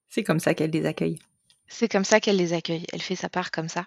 C'est 0.09 0.25
comme 0.25 0.41
ça 0.41 0.55
qu'elle 0.55 0.71
les 0.71 0.87
accueille. 0.87 1.19
C'est 1.67 1.89
comme 1.89 2.05
ça 2.05 2.21
qu'elle 2.21 2.37
les 2.37 2.55
accueille. 2.55 2.87
Elle 2.93 3.03
fait 3.03 3.17
sa 3.17 3.29
part 3.29 3.51
comme 3.51 3.69
ça. 3.69 3.85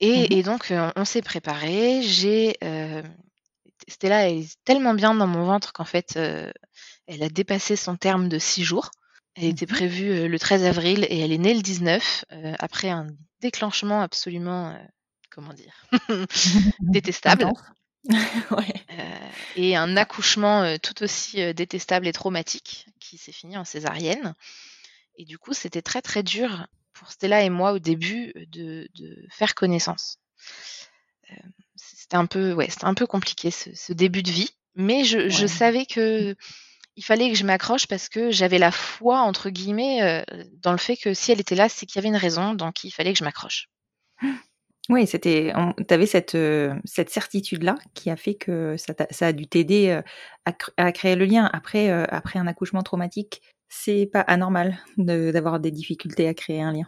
Et, 0.00 0.38
et 0.38 0.42
donc, 0.42 0.70
euh, 0.70 0.90
on 0.96 1.04
s'est 1.04 1.22
préparé. 1.22 2.02
J'ai. 2.02 2.56
Euh, 2.64 3.02
Stella 3.88 4.30
est 4.30 4.56
tellement 4.64 4.94
bien 4.94 5.14
dans 5.14 5.26
mon 5.26 5.44
ventre 5.44 5.72
qu'en 5.72 5.84
fait, 5.84 6.14
euh, 6.16 6.50
elle 7.06 7.22
a 7.22 7.28
dépassé 7.28 7.76
son 7.76 7.96
terme 7.96 8.28
de 8.28 8.38
six 8.38 8.62
jours. 8.62 8.90
Elle 9.36 9.44
était 9.44 9.66
prévue 9.66 10.10
euh, 10.10 10.28
le 10.28 10.38
13 10.38 10.64
avril 10.64 11.06
et 11.08 11.20
elle 11.20 11.32
est 11.32 11.38
née 11.38 11.54
le 11.54 11.62
19 11.62 12.24
euh, 12.32 12.54
après 12.58 12.90
un 12.90 13.06
déclenchement 13.40 14.02
absolument, 14.02 14.70
euh, 14.70 14.78
comment 15.30 15.52
dire, 15.52 15.86
détestable. 16.80 17.46
Ouais. 18.50 18.72
Euh, 18.98 19.28
et 19.56 19.76
un 19.76 19.94
accouchement 19.98 20.78
tout 20.78 21.02
aussi 21.02 21.52
détestable 21.52 22.06
et 22.06 22.12
traumatique 22.12 22.86
qui 22.98 23.18
s'est 23.18 23.30
fini 23.30 23.58
en 23.58 23.64
césarienne. 23.66 24.34
Et 25.16 25.26
du 25.26 25.36
coup, 25.36 25.52
c'était 25.52 25.82
très 25.82 26.00
très 26.00 26.22
dur 26.22 26.66
pour 26.94 27.12
Stella 27.12 27.42
et 27.42 27.50
moi 27.50 27.72
au 27.72 27.78
début 27.78 28.32
de, 28.48 28.88
de 28.94 29.26
faire 29.28 29.54
connaissance. 29.54 30.18
C'était 31.76 32.16
un 32.16 32.24
peu, 32.24 32.54
ouais, 32.54 32.70
c'était 32.70 32.86
un 32.86 32.94
peu 32.94 33.06
compliqué 33.06 33.50
ce, 33.50 33.68
ce 33.74 33.92
début 33.92 34.22
de 34.22 34.30
vie, 34.30 34.50
mais 34.74 35.04
je, 35.04 35.46
savais 35.46 35.86
que 35.86 36.34
il 37.00 37.02
fallait 37.02 37.30
que 37.30 37.34
je 37.34 37.44
m'accroche 37.46 37.86
parce 37.86 38.10
que 38.10 38.30
j'avais 38.30 38.58
la 38.58 38.70
foi 38.70 39.20
entre 39.20 39.48
guillemets 39.48 40.02
euh, 40.02 40.44
dans 40.58 40.72
le 40.72 40.76
fait 40.76 40.98
que 40.98 41.14
si 41.14 41.32
elle 41.32 41.40
était 41.40 41.54
là, 41.54 41.70
c'est 41.70 41.86
qu'il 41.86 41.96
y 41.96 41.98
avait 42.00 42.08
une 42.08 42.22
raison, 42.28 42.52
donc 42.52 42.84
il 42.84 42.90
fallait 42.90 43.14
que 43.14 43.18
je 43.18 43.24
m'accroche. 43.24 43.68
Oui, 44.88 45.06
c'était, 45.06 45.52
tu 45.86 45.94
avais 45.94 46.06
cette, 46.06 46.34
euh, 46.34 46.74
cette 46.84 47.10
certitude-là 47.10 47.76
qui 47.94 48.10
a 48.10 48.16
fait 48.16 48.34
que 48.34 48.74
ça, 48.76 49.26
a 49.26 49.32
dû 49.32 49.46
t'aider 49.46 49.90
euh, 49.90 50.02
à, 50.46 50.50
cr- 50.50 50.70
à 50.78 50.90
créer 50.90 51.14
le 51.14 51.26
lien. 51.26 51.48
Après, 51.52 51.90
après 51.90 52.40
un 52.40 52.48
accouchement 52.48 52.82
traumatique, 52.82 53.40
c'est 53.68 54.06
pas 54.12 54.22
anormal 54.22 54.78
de- 54.96 55.30
d'avoir 55.30 55.60
des 55.60 55.70
difficultés 55.70 56.26
à 56.26 56.34
créer 56.34 56.60
un 56.60 56.72
lien. 56.72 56.86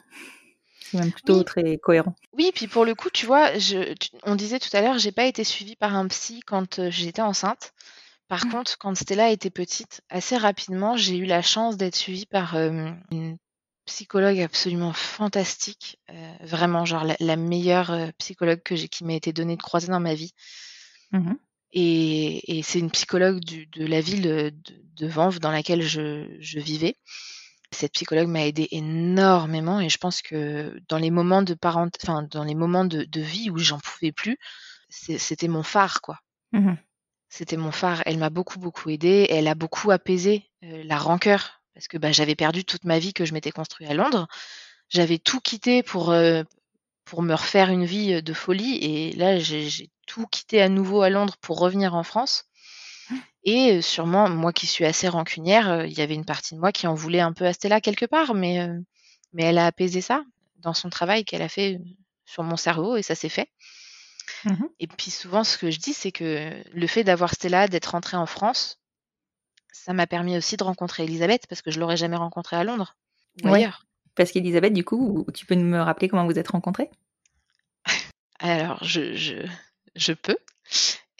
C'est 0.80 0.98
même 0.98 1.12
plutôt 1.12 1.38
Oui. 1.38 1.44
très 1.44 1.78
cohérent. 1.78 2.16
Oui, 2.36 2.50
puis 2.52 2.66
pour 2.66 2.84
le 2.84 2.96
coup, 2.96 3.10
tu 3.10 3.24
vois, 3.24 3.56
je, 3.58 3.94
tu- 3.94 4.10
on 4.24 4.34
disait 4.34 4.58
tout 4.58 4.74
à 4.76 4.80
l'heure, 4.80 4.98
j'ai 4.98 5.12
pas 5.12 5.26
été 5.26 5.44
suivie 5.44 5.76
par 5.76 5.94
un 5.94 6.08
psy 6.08 6.40
quand 6.44 6.90
j'étais 6.90 7.22
enceinte. 7.22 7.72
Par 8.32 8.48
contre, 8.48 8.78
quand 8.78 8.94
Stella 8.94 9.28
était 9.30 9.50
petite, 9.50 10.00
assez 10.08 10.38
rapidement, 10.38 10.96
j'ai 10.96 11.18
eu 11.18 11.26
la 11.26 11.42
chance 11.42 11.76
d'être 11.76 11.94
suivie 11.94 12.24
par 12.24 12.56
euh, 12.56 12.90
une 13.10 13.36
psychologue 13.84 14.40
absolument 14.40 14.94
fantastique, 14.94 15.98
euh, 16.08 16.34
vraiment 16.40 16.86
genre 16.86 17.04
la, 17.04 17.14
la 17.20 17.36
meilleure 17.36 17.90
euh, 17.90 18.08
psychologue 18.16 18.62
que 18.62 18.74
j'ai 18.74 18.88
qui 18.88 19.04
m'a 19.04 19.12
été 19.12 19.34
donnée 19.34 19.58
de 19.58 19.62
croiser 19.62 19.88
dans 19.88 20.00
ma 20.00 20.14
vie. 20.14 20.32
Mhm. 21.10 21.36
Et, 21.74 22.56
et 22.56 22.62
c'est 22.62 22.78
une 22.78 22.90
psychologue 22.90 23.38
du- 23.40 23.66
de 23.66 23.84
la 23.84 24.00
ville 24.00 24.22
de, 24.22 24.54
de 24.96 25.06
Vanves 25.06 25.38
dans 25.38 25.50
laquelle 25.50 25.82
je, 25.82 26.34
je 26.40 26.58
vivais. 26.58 26.96
Cette 27.70 27.92
psychologue 27.92 28.28
m'a 28.28 28.46
aidé 28.46 28.66
énormément 28.70 29.78
et 29.78 29.90
je 29.90 29.98
pense 29.98 30.22
que 30.22 30.80
dans 30.88 30.96
les 30.96 31.10
moments 31.10 31.42
de 31.42 31.52
parent, 31.52 31.86
enfin 32.02 32.22
dans 32.30 32.44
les 32.44 32.54
moments 32.54 32.86
de, 32.86 33.04
de 33.04 33.20
vie 33.20 33.50
où 33.50 33.58
j'en 33.58 33.78
pouvais 33.78 34.10
plus, 34.10 34.38
c'était 34.88 35.48
mon 35.48 35.62
phare 35.62 36.00
quoi. 36.00 36.18
Mhm. 36.52 36.78
C'était 37.32 37.56
mon 37.56 37.72
phare. 37.72 38.02
Elle 38.04 38.18
m'a 38.18 38.30
beaucoup 38.30 38.58
beaucoup 38.58 38.90
aidé. 38.90 39.26
Elle 39.30 39.48
a 39.48 39.54
beaucoup 39.54 39.90
apaisé 39.90 40.50
euh, 40.64 40.82
la 40.84 40.98
rancœur 40.98 41.62
parce 41.74 41.88
que 41.88 41.96
bah, 41.96 42.12
j'avais 42.12 42.34
perdu 42.34 42.64
toute 42.64 42.84
ma 42.84 42.98
vie 42.98 43.14
que 43.14 43.24
je 43.24 43.32
m'étais 43.32 43.52
construite 43.52 43.88
à 43.88 43.94
Londres. 43.94 44.28
J'avais 44.90 45.18
tout 45.18 45.40
quitté 45.40 45.82
pour 45.82 46.10
euh, 46.10 46.42
pour 47.06 47.22
me 47.22 47.34
refaire 47.34 47.70
une 47.70 47.86
vie 47.86 48.22
de 48.22 48.32
folie 48.34 48.76
et 48.76 49.12
là 49.12 49.38
j'ai 49.38 49.90
tout 50.06 50.26
quitté 50.26 50.60
à 50.60 50.68
nouveau 50.68 51.00
à 51.00 51.10
Londres 51.10 51.36
pour 51.40 51.58
revenir 51.58 51.94
en 51.94 52.02
France. 52.02 52.44
Et 53.44 53.72
euh, 53.72 53.82
sûrement, 53.82 54.28
moi 54.28 54.52
qui 54.52 54.66
suis 54.66 54.84
assez 54.84 55.08
rancunière, 55.08 55.70
euh, 55.70 55.86
il 55.86 55.92
y 55.92 56.00
avait 56.00 56.14
une 56.14 56.24
partie 56.24 56.54
de 56.54 56.60
moi 56.60 56.72
qui 56.72 56.86
en 56.86 56.94
voulait 56.94 57.20
un 57.20 57.32
peu 57.32 57.46
à 57.46 57.52
Stella 57.52 57.80
quelque 57.80 58.06
part, 58.06 58.34
mais, 58.34 58.60
euh, 58.60 58.78
mais 59.32 59.44
elle 59.44 59.58
a 59.58 59.66
apaisé 59.66 60.00
ça 60.00 60.24
dans 60.58 60.74
son 60.74 60.90
travail 60.90 61.24
qu'elle 61.24 61.42
a 61.42 61.48
fait 61.48 61.74
euh, 61.74 61.78
sur 62.24 62.44
mon 62.44 62.56
cerveau 62.56 62.96
et 62.96 63.02
ça 63.02 63.14
s'est 63.14 63.28
fait. 63.28 63.48
Mhm. 64.44 64.68
Et 64.80 64.86
puis 64.86 65.10
souvent, 65.10 65.44
ce 65.44 65.56
que 65.58 65.70
je 65.70 65.78
dis, 65.78 65.92
c'est 65.94 66.12
que 66.12 66.50
le 66.72 66.86
fait 66.86 67.04
d'avoir 67.04 67.32
Stella, 67.34 67.68
d'être 67.68 67.86
rentrée 67.92 68.16
en 68.16 68.26
France, 68.26 68.78
ça 69.72 69.92
m'a 69.92 70.06
permis 70.06 70.36
aussi 70.36 70.56
de 70.56 70.64
rencontrer 70.64 71.04
Elisabeth 71.04 71.46
parce 71.48 71.62
que 71.62 71.70
je 71.70 71.80
l'aurais 71.80 71.96
jamais 71.96 72.16
rencontrée 72.16 72.56
à 72.56 72.64
Londres 72.64 72.96
ou 73.42 73.48
Ouais. 73.48 73.56
ailleurs. 73.56 73.86
Parce 74.14 74.30
qu'Elisabeth, 74.32 74.72
du 74.74 74.84
coup, 74.84 75.24
tu 75.32 75.46
peux 75.46 75.54
me 75.54 75.80
rappeler 75.80 76.08
comment 76.08 76.26
vous 76.26 76.38
êtes 76.38 76.48
rencontrés 76.50 76.90
Alors, 78.38 78.82
je, 78.84 79.14
je, 79.14 79.46
je 79.94 80.12
peux. 80.12 80.36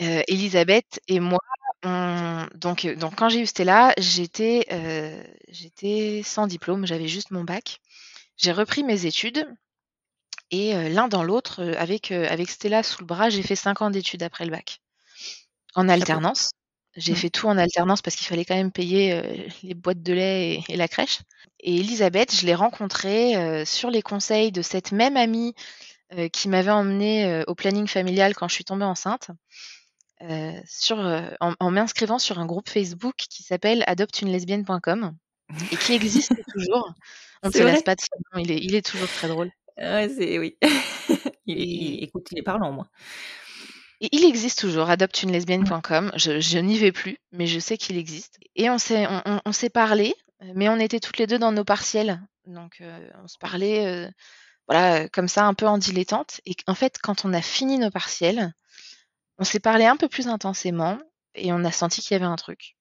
Euh, 0.00 0.22
Elisabeth 0.28 1.00
et 1.08 1.20
moi, 1.20 1.38
on- 1.84 2.46
donc, 2.54 2.84
euh, 2.84 2.94
donc 2.96 3.14
quand 3.16 3.28
j'ai 3.28 3.40
eu 3.40 3.46
Stella, 3.46 3.92
j'étais 3.98 4.66
euh, 4.72 5.22
j'étais 5.48 6.22
sans 6.24 6.46
diplôme, 6.46 6.86
j'avais 6.86 7.08
juste 7.08 7.30
mon 7.30 7.44
bac. 7.44 7.80
J'ai 8.36 8.52
repris 8.52 8.82
mes 8.84 9.06
études 9.06 9.46
et 10.52 10.76
euh, 10.76 10.90
l'un 10.90 11.08
dans 11.08 11.24
l'autre, 11.24 11.62
euh, 11.62 11.74
avec, 11.78 12.12
euh, 12.12 12.26
avec 12.28 12.50
Stella 12.50 12.82
sous 12.82 13.00
le 13.00 13.06
bras, 13.06 13.30
j'ai 13.30 13.42
fait 13.42 13.56
cinq 13.56 13.80
ans 13.80 13.90
d'études 13.90 14.22
après 14.22 14.44
le 14.44 14.50
bac, 14.50 14.80
en 15.74 15.88
alternance. 15.88 16.50
J'ai 16.94 17.14
Mmh. 17.14 17.16
fait 17.16 17.30
tout 17.30 17.46
en 17.48 17.56
alternance 17.56 18.02
parce 18.02 18.16
qu'il 18.16 18.26
fallait 18.26 18.44
quand 18.44 18.54
même 18.54 18.70
payer 18.70 19.48
les 19.62 19.72
boîtes 19.72 20.02
de 20.02 20.12
lait 20.12 20.56
et, 20.56 20.64
et 20.74 20.76
la 20.76 20.88
crèche. 20.88 21.20
Et 21.60 21.76
Elisabeth, 21.76 22.36
je 22.36 22.44
l'ai 22.44 22.54
rencontrée 22.54 23.64
sur 23.64 23.88
les 23.88 24.02
conseils 24.02 24.52
de 24.52 24.60
cette 24.60 24.92
même 24.92 25.16
amie 25.16 25.54
qui 26.34 26.50
m'avait 26.50 26.70
emmenée 26.70 27.44
au 27.46 27.54
planning 27.54 27.86
familial 27.86 28.34
quand 28.34 28.46
je 28.46 28.52
suis 28.56 28.64
tombée 28.64 28.84
enceinte, 28.84 29.30
sur, 30.66 30.98
en, 31.40 31.54
en 31.58 31.70
m'inscrivant 31.70 32.18
sur 32.18 32.38
un 32.38 32.44
groupe 32.44 32.68
Facebook 32.68 33.16
qui 33.16 33.42
s'appelle 33.42 33.84
adoptunelesbienne.com 33.86 35.16
et 35.70 35.76
qui 35.78 35.94
existe 35.94 36.34
toujours. 36.52 36.92
On 37.42 37.48
ne 37.48 37.52
se 37.52 37.62
lasse 37.62 37.82
pas 37.82 37.94
de 37.94 38.02
ce 38.02 38.08
nom, 38.34 38.42
il 38.44 38.50
est, 38.50 38.58
il 38.58 38.74
est 38.74 38.84
toujours 38.84 39.08
très 39.08 39.28
drôle. 39.28 39.50
Ouais, 39.78 40.08
c'est 40.08 40.38
oui. 40.38 40.56
il, 41.46 42.02
écoute, 42.04 42.28
il 42.32 42.38
est 42.38 42.42
parlant, 42.42 42.72
moi. 42.72 42.88
Et 44.00 44.08
il 44.12 44.24
existe 44.24 44.58
toujours, 44.58 44.90
adoptunelesbienne.com. 44.90 46.12
Je, 46.16 46.40
je 46.40 46.58
n'y 46.58 46.78
vais 46.78 46.92
plus, 46.92 47.18
mais 47.30 47.46
je 47.46 47.58
sais 47.58 47.78
qu'il 47.78 47.96
existe. 47.96 48.38
Et 48.56 48.68
on 48.68 48.78
s'est, 48.78 49.06
on, 49.06 49.22
on- 49.24 49.40
on 49.46 49.52
s'est 49.52 49.70
parlé, 49.70 50.14
mais 50.54 50.68
on 50.68 50.78
était 50.78 51.00
toutes 51.00 51.18
les 51.18 51.26
deux 51.26 51.38
dans 51.38 51.52
nos 51.52 51.64
partiels. 51.64 52.20
Donc, 52.46 52.80
euh, 52.80 53.08
on 53.22 53.28
se 53.28 53.38
parlait, 53.38 53.86
euh, 53.86 54.10
voilà, 54.68 55.08
comme 55.10 55.28
ça, 55.28 55.46
un 55.46 55.54
peu 55.54 55.66
en 55.68 55.78
dilettante. 55.78 56.40
Et 56.46 56.54
en 56.66 56.74
fait, 56.76 56.98
quand 57.02 57.24
on 57.24 57.34
a 57.34 57.42
fini 57.42 57.78
nos 57.78 57.90
partiels, 57.90 58.52
on 59.38 59.44
s'est 59.44 59.60
parlé 59.60 59.86
un 59.86 59.96
peu 59.96 60.08
plus 60.08 60.28
intensément 60.28 60.98
et 61.34 61.52
on 61.52 61.64
a 61.64 61.72
senti 61.72 62.02
qu'il 62.02 62.14
y 62.14 62.16
avait 62.16 62.26
un 62.26 62.36
truc. 62.36 62.76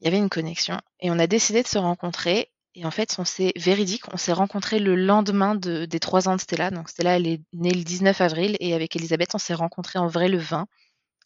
Il 0.00 0.06
y 0.06 0.08
avait 0.08 0.18
une 0.18 0.28
connexion. 0.28 0.80
Et 0.98 1.10
on 1.12 1.20
a 1.20 1.28
décidé 1.28 1.62
de 1.62 1.68
se 1.68 1.78
rencontrer. 1.78 2.50
Et 2.80 2.84
en 2.84 2.92
fait, 2.92 3.16
on 3.18 3.24
s'est 3.24 3.52
véridique, 3.56 4.04
on 4.14 4.16
s'est 4.16 4.32
rencontrés 4.32 4.78
le 4.78 4.94
lendemain 4.94 5.56
de, 5.56 5.84
des 5.84 5.98
trois 5.98 6.28
ans 6.28 6.36
de 6.36 6.40
Stella. 6.40 6.70
Donc 6.70 6.88
Stella, 6.88 7.16
elle 7.16 7.26
est 7.26 7.40
née 7.52 7.72
le 7.72 7.82
19 7.82 8.20
avril 8.20 8.56
et 8.60 8.72
avec 8.72 8.94
Elisabeth, 8.94 9.34
on 9.34 9.38
s'est 9.38 9.52
rencontrés 9.54 9.98
en 9.98 10.06
vrai 10.06 10.28
le 10.28 10.38
20 10.38 10.68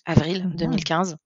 avril 0.06 0.44
Mhm. 0.46 0.56
2015. 0.56 1.16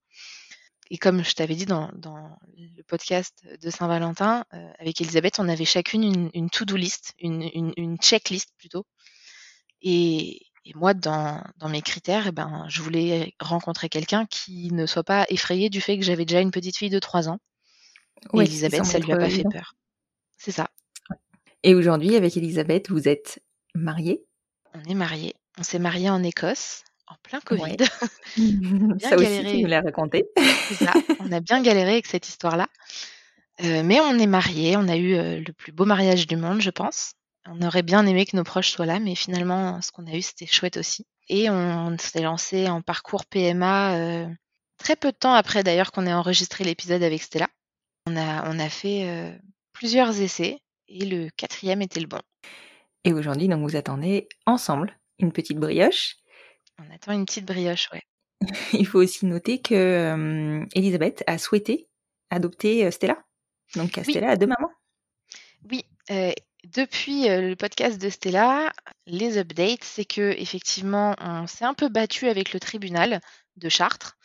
Et 0.91 0.99
comme 0.99 1.22
je 1.22 1.33
t'avais 1.35 1.55
dit 1.55 1.64
dans, 1.66 1.91
dans 1.95 2.37
le 2.57 2.83
podcast 2.83 3.47
de 3.62 3.70
Saint-Valentin, 3.70 4.45
euh, 4.53 4.68
avec 4.81 5.01
Elisabeth, 5.01 5.39
on 5.39 5.49
avait 5.49 5.64
chacune 5.64 6.03
une, 6.03 6.31
une 6.35 6.51
to-do 6.51 6.74
list, 6.74 7.12
une, 7.20 7.43
une, 7.55 7.72
une 7.77 7.97
checklist 7.99 8.51
plutôt. 8.59 8.85
Et, 9.83 10.47
et 10.64 10.74
moi, 10.74 10.93
dans, 10.95 11.41
dans 11.59 11.68
mes 11.68 11.83
critères, 11.83 12.27
eh 12.27 12.33
ben, 12.33 12.66
je 12.68 12.83
voulais 12.83 13.33
rencontrer 13.39 13.89
quelqu'un 13.89 14.27
qui 14.27 14.72
ne 14.72 14.87
soit 14.87 15.05
pas 15.05 15.24
effrayé 15.29 15.70
du 15.70 15.81
fait 15.81 15.97
que 15.99 16.05
j'avais 16.05 16.24
déjà 16.24 16.41
une 16.41 16.51
petite 16.51 16.77
fille 16.77 16.91
de 16.91 16.99
3 16.99 17.29
ans. 17.29 17.39
Et 18.35 18.45
Elisabeth, 18.45 18.85
ça 18.85 18.93
ça 18.93 18.99
lui 18.99 19.12
a 19.12 19.16
pas 19.16 19.29
fait 19.31 19.45
peur. 19.53 19.74
C'est 20.37 20.53
ça. 20.53 20.68
Et 21.62 21.74
aujourd'hui, 21.74 22.16
avec 22.16 22.37
Elisabeth, 22.37 22.91
vous 22.91 23.09
êtes 23.09 23.43
mariés. 23.74 24.24
On 24.74 24.82
est 24.91 24.95
mariés. 24.95 25.34
On 25.59 25.62
s'est 25.62 25.78
mariés 25.78 26.11
en 26.11 26.22
Écosse, 26.22 26.84
en 27.07 27.14
plein 27.22 27.41
Covid. 27.41 27.62
Ouais. 27.62 27.76
ça 29.01 29.16
aussi, 29.16 29.24
galéré. 29.24 29.51
tu 29.53 29.62
nous 29.62 29.68
l'as 29.68 29.80
raconté. 29.80 30.24
C'est 30.68 30.84
ça. 30.84 30.93
On 31.20 31.32
a 31.32 31.41
bien 31.41 31.62
galéré 31.62 31.93
avec 31.93 32.07
cette 32.07 32.28
histoire-là. 32.28 32.68
Euh, 33.62 33.82
mais 33.82 34.01
on 34.01 34.18
est 34.18 34.26
mariés. 34.26 34.76
On 34.76 34.87
a 34.89 34.97
eu 34.97 35.14
euh, 35.14 35.41
le 35.41 35.53
plus 35.53 35.72
beau 35.72 35.87
mariage 35.87 36.26
du 36.26 36.37
monde, 36.37 36.61
je 36.61 36.70
pense. 36.70 37.14
On 37.49 37.62
aurait 37.62 37.82
bien 37.82 38.07
aimé 38.07 38.26
que 38.26 38.37
nos 38.37 38.45
proches 38.45 38.70
soient 38.70 38.87
là, 38.87 38.99
mais 38.99 39.14
finalement, 39.14 39.80
ce 39.80 39.93
qu'on 39.93 40.07
a 40.07 40.14
eu, 40.14 40.22
c'était 40.22 40.47
chouette 40.47 40.76
aussi. 40.76 41.07
Et 41.28 41.49
on 41.51 41.97
s'est 41.99 42.22
lancé 42.22 42.68
en 42.68 42.82
parcours 42.82 43.24
PMA 43.26 43.97
euh, 43.97 44.26
très 44.78 44.97
peu 44.97 45.12
de 45.12 45.16
temps 45.16 45.34
après, 45.34 45.62
d'ailleurs, 45.62 45.93
qu'on 45.93 46.07
ait 46.07 46.12
enregistré 46.12 46.64
l'épisode 46.64 47.03
avec 47.03 47.22
Stella. 47.22 47.49
On 48.07 48.16
a, 48.16 48.49
on 48.51 48.59
a 48.59 48.68
fait 48.68 49.09
euh, 49.09 49.37
plusieurs 49.77 50.18
essais 50.20 50.59
et 50.89 51.05
le 51.05 51.29
quatrième 51.37 51.83
était 51.83 52.01
le 52.01 52.07
bon. 52.07 52.20
Et 53.05 53.12
aujourd'hui, 53.12 53.47
donc, 53.47 53.68
vous 53.68 53.77
attendez 53.77 54.27
ensemble 54.47 54.99
une 55.18 55.33
petite 55.33 55.59
brioche. 55.59 56.16
On 56.79 56.95
attend 56.95 57.12
une 57.12 57.27
petite 57.27 57.45
brioche, 57.45 57.91
ouais. 57.93 58.03
Il 58.72 58.87
faut 58.87 58.99
aussi 58.99 59.27
noter 59.27 59.61
que 59.61 59.74
euh, 59.74 60.64
Elisabeth 60.74 61.22
a 61.27 61.37
souhaité 61.39 61.89
adopter 62.31 62.91
Stella. 62.91 63.18
Donc, 63.74 63.93
Oui. 63.99 64.05
Stella 64.05 64.31
a 64.31 64.37
deux 64.37 64.47
mamans. 64.47 64.72
Oui, 65.70 65.85
euh, 66.11 66.33
depuis 66.64 67.29
euh, 67.29 67.51
le 67.51 67.57
podcast 67.57 68.01
de 68.01 68.09
Stella, 68.09 68.72
les 69.07 69.37
updates, 69.39 69.85
c'est 69.85 70.05
que 70.07 70.35
effectivement, 70.39 71.14
on 71.20 71.47
s'est 71.47 71.64
un 71.64 71.74
peu 71.74 71.89
battu 71.89 72.29
avec 72.29 72.53
le 72.53 72.61
tribunal 72.61 73.20
de 73.57 73.68
Chartres 73.68 74.16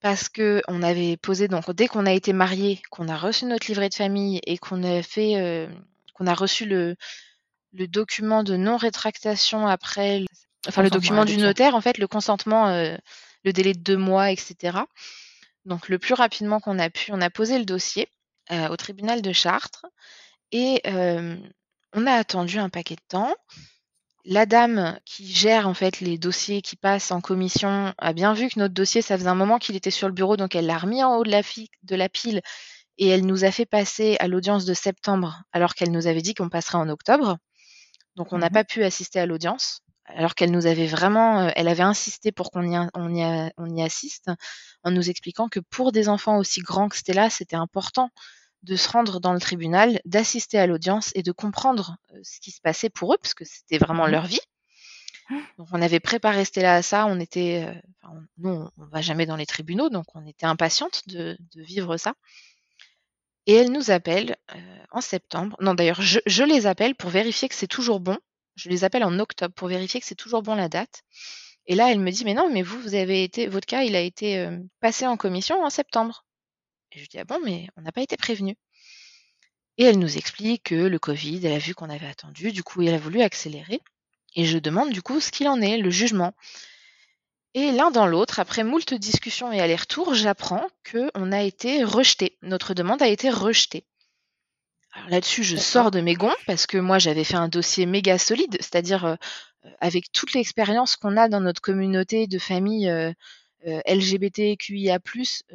parce 0.00 0.28
que 0.28 0.62
on 0.68 0.82
avait 0.82 1.16
posé 1.16 1.48
donc 1.48 1.70
dès 1.72 1.88
qu'on 1.88 2.06
a 2.06 2.12
été 2.12 2.32
mariés, 2.32 2.80
qu'on 2.90 3.08
a 3.08 3.16
reçu 3.16 3.44
notre 3.46 3.66
livret 3.68 3.88
de 3.88 3.94
famille 3.94 4.40
et 4.46 4.58
qu'on 4.58 4.82
a 4.82 5.02
fait, 5.02 5.36
euh, 5.36 5.68
qu'on 6.14 6.26
a 6.26 6.34
reçu 6.34 6.64
le 6.66 6.96
le 7.72 7.86
document 7.88 8.42
de 8.44 8.56
non 8.56 8.76
rétractation 8.76 9.66
après, 9.68 10.20
le- 10.20 10.26
enfin 10.68 10.82
le 10.82 10.90
document 10.90 11.24
du 11.24 11.36
notaire, 11.48 11.74
en 11.76 11.80
fait, 11.80 11.98
le 11.98 12.08
consentement, 12.08 12.68
euh, 12.68 12.96
le 13.44 13.52
délai 13.52 13.74
de 13.74 13.80
deux 13.80 13.96
mois, 13.96 14.30
etc. 14.32 14.78
Donc 15.66 15.88
le 15.88 15.98
plus 15.98 16.14
rapidement 16.14 16.60
qu'on 16.60 16.78
a 16.78 16.90
pu, 16.90 17.12
on 17.12 17.20
a 17.20 17.30
posé 17.30 17.58
le 17.58 17.64
dossier 17.64 18.08
euh, 18.52 18.68
au 18.68 18.76
tribunal 18.76 19.22
de 19.22 19.32
Chartres 19.32 19.86
et 20.52 20.80
euh, 20.86 21.36
on 21.94 22.06
a 22.06 22.12
attendu 22.14 22.58
un 22.58 22.68
paquet 22.70 22.96
de 22.96 23.02
temps. 23.08 23.34
La 24.24 24.44
dame 24.46 24.98
qui 25.06 25.26
gère 25.32 25.66
en 25.66 25.74
fait 25.74 26.00
les 26.00 26.18
dossiers 26.18 26.60
qui 26.62 26.76
passent 26.76 27.10
en 27.10 27.20
commission 27.20 27.94
a 27.96 28.12
bien 28.12 28.34
vu 28.34 28.48
que 28.48 28.58
notre 28.58 28.74
dossier, 28.74 29.00
ça 29.02 29.16
faisait 29.16 29.28
un 29.28 29.34
moment 29.34 29.58
qu'il 29.58 29.76
était 29.76 29.90
sur 29.90 30.08
le 30.08 30.14
bureau, 30.14 30.36
donc 30.36 30.54
elle 30.54 30.66
l'a 30.66 30.78
remis 30.78 31.02
en 31.02 31.16
haut 31.16 31.24
de 31.24 31.30
la, 31.30 31.42
fi- 31.42 31.70
de 31.84 31.96
la 31.96 32.08
pile 32.08 32.42
et 32.98 33.08
elle 33.08 33.26
nous 33.26 33.44
a 33.44 33.50
fait 33.52 33.66
passer 33.66 34.16
à 34.20 34.28
l'audience 34.28 34.64
de 34.66 34.74
septembre 34.74 35.42
alors 35.52 35.74
qu'elle 35.74 35.90
nous 35.92 36.06
avait 36.06 36.22
dit 36.22 36.34
qu'on 36.34 36.50
passerait 36.50 36.78
en 36.78 36.88
octobre. 36.90 37.38
Donc 38.16 38.32
on 38.32 38.38
n'a 38.38 38.48
Mhm. 38.48 38.52
pas 38.54 38.64
pu 38.64 38.84
assister 38.84 39.20
à 39.20 39.26
l'audience 39.26 39.80
alors 40.06 40.34
qu'elle 40.34 40.50
nous 40.50 40.66
avait 40.66 40.86
vraiment, 40.88 41.42
euh, 41.46 41.50
elle 41.56 41.68
avait 41.68 41.82
insisté 41.84 42.32
pour 42.32 42.50
qu'on 42.50 42.64
y, 42.70 42.76
a- 42.76 42.90
on 42.94 43.14
y, 43.14 43.22
a- 43.22 43.52
on 43.58 43.66
y 43.74 43.82
assiste 43.82 44.30
en 44.84 44.90
nous 44.90 45.08
expliquant 45.10 45.48
que 45.48 45.60
pour 45.60 45.92
des 45.92 46.08
enfants 46.08 46.38
aussi 46.38 46.60
grands 46.62 46.88
que 46.88 46.96
Stella, 46.96 47.30
c'était 47.30 47.56
important 47.56 48.10
de 48.62 48.76
se 48.76 48.88
rendre 48.88 49.20
dans 49.20 49.32
le 49.32 49.40
tribunal, 49.40 50.00
d'assister 50.04 50.58
à 50.58 50.66
l'audience 50.66 51.12
et 51.14 51.22
de 51.22 51.32
comprendre 51.32 51.96
euh, 52.12 52.20
ce 52.22 52.40
qui 52.40 52.50
se 52.50 52.60
passait 52.60 52.90
pour 52.90 53.14
eux, 53.14 53.18
parce 53.20 53.34
que 53.34 53.44
c'était 53.44 53.78
vraiment 53.78 54.06
Mhm. 54.06 54.12
leur 54.12 54.26
vie. 54.26 54.40
Donc 55.58 55.68
on 55.72 55.80
avait 55.82 56.00
préparé 56.00 56.44
Stella 56.44 56.74
à 56.76 56.82
ça, 56.82 57.06
on 57.06 57.20
était, 57.20 57.64
euh, 57.66 57.80
enfin, 58.02 58.20
nous 58.38 58.50
on, 58.50 58.70
on 58.78 58.86
va 58.86 59.00
jamais 59.00 59.26
dans 59.26 59.36
les 59.36 59.46
tribunaux, 59.46 59.88
donc 59.88 60.06
on 60.14 60.26
était 60.26 60.46
impatiente 60.46 61.02
de, 61.08 61.36
de 61.54 61.62
vivre 61.62 61.96
ça. 61.96 62.14
Et 63.46 63.54
elle 63.54 63.70
nous 63.72 63.90
appelle 63.90 64.36
euh, 64.54 64.84
en 64.90 65.00
septembre. 65.00 65.56
Non 65.60 65.74
d'ailleurs, 65.74 66.00
je, 66.00 66.20
je 66.26 66.42
les 66.42 66.66
appelle 66.66 66.94
pour 66.94 67.10
vérifier 67.10 67.48
que 67.48 67.54
c'est 67.54 67.66
toujours 67.66 68.00
bon. 68.00 68.18
Je 68.56 68.68
les 68.68 68.84
appelle 68.84 69.04
en 69.04 69.18
octobre 69.18 69.54
pour 69.54 69.68
vérifier 69.68 70.00
que 70.00 70.06
c'est 70.06 70.14
toujours 70.14 70.42
bon 70.42 70.54
la 70.54 70.68
date. 70.68 71.02
Et 71.66 71.74
là, 71.74 71.90
elle 71.92 72.00
me 72.00 72.10
dit, 72.10 72.24
mais 72.24 72.34
non, 72.34 72.50
mais 72.52 72.62
vous, 72.62 72.80
vous 72.80 72.94
avez 72.94 73.22
été, 73.24 73.46
votre 73.46 73.66
cas, 73.66 73.82
il 73.82 73.96
a 73.96 74.00
été 74.00 74.38
euh, 74.38 74.58
passé 74.80 75.06
en 75.06 75.16
commission 75.16 75.62
en 75.62 75.70
septembre. 75.70 76.24
Et 76.92 76.98
je 76.98 77.08
dis, 77.08 77.18
ah 77.18 77.24
bon, 77.24 77.40
mais 77.44 77.68
on 77.76 77.82
n'a 77.82 77.92
pas 77.92 78.02
été 78.02 78.16
prévenu. 78.16 78.56
Et 79.78 79.84
elle 79.84 79.98
nous 79.98 80.18
explique 80.18 80.64
que 80.64 80.74
le 80.74 80.98
Covid, 80.98 81.46
elle 81.46 81.52
a 81.52 81.58
vu 81.58 81.74
qu'on 81.74 81.90
avait 81.90 82.06
attendu, 82.06 82.52
du 82.52 82.62
coup, 82.62 82.82
elle 82.82 82.94
a 82.94 82.98
voulu 82.98 83.22
accélérer. 83.22 83.80
Et 84.36 84.44
je 84.44 84.58
demande 84.58 84.92
du 84.92 85.02
coup 85.02 85.20
ce 85.20 85.30
qu'il 85.30 85.48
en 85.48 85.60
est, 85.60 85.78
le 85.78 85.90
jugement. 85.90 86.34
Et 87.54 87.72
l'un 87.72 87.90
dans 87.90 88.06
l'autre, 88.06 88.38
après 88.38 88.62
moult 88.62 88.94
discussions 88.94 89.50
et 89.52 89.60
allers-retours, 89.60 90.14
j'apprends 90.14 90.66
qu'on 90.90 91.32
a 91.32 91.42
été 91.42 91.82
rejeté. 91.82 92.36
Notre 92.42 92.74
demande 92.74 93.02
a 93.02 93.08
été 93.08 93.30
rejetée. 93.30 93.84
Alors 94.92 95.08
là-dessus, 95.08 95.44
je 95.44 95.56
sors 95.56 95.90
de 95.90 96.00
mes 96.00 96.14
gonds 96.14 96.34
parce 96.46 96.66
que 96.66 96.78
moi, 96.78 96.98
j'avais 96.98 97.24
fait 97.24 97.36
un 97.36 97.48
dossier 97.48 97.86
méga 97.86 98.18
solide, 98.18 98.56
c'est-à-dire 98.60 99.04
euh, 99.04 99.16
avec 99.80 100.12
toute 100.12 100.32
l'expérience 100.32 100.96
qu'on 100.96 101.16
a 101.16 101.28
dans 101.28 101.40
notre 101.40 101.60
communauté 101.60 102.26
de 102.26 102.38
famille 102.38 102.88
euh, 102.88 103.10
euh, 103.10 103.14
LGBTQIA+, 103.64 104.98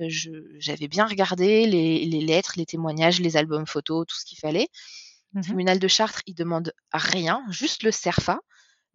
je- 0.08 0.32
j'avais 0.60 0.88
bien 0.88 1.06
regardé 1.08 1.66
les, 1.68 2.06
les 2.06 2.22
lettres, 2.22 2.54
les 2.58 2.66
témoignages, 2.66 3.20
les 3.20 3.38
albums 3.38 3.68
photos, 3.68 4.06
tout 4.08 4.16
ce 4.16 4.26
qu'il 4.26 4.38
fallait. 4.40 4.68
Le 5.34 5.40
Mhm. 5.40 5.44
tribunal 5.44 5.80
de 5.80 5.88
Chartres, 5.88 6.22
il 6.28 6.36
demande 6.36 6.74
rien, 6.94 7.44
juste 7.52 7.84
le 7.84 7.92
CERFA. 7.92 8.40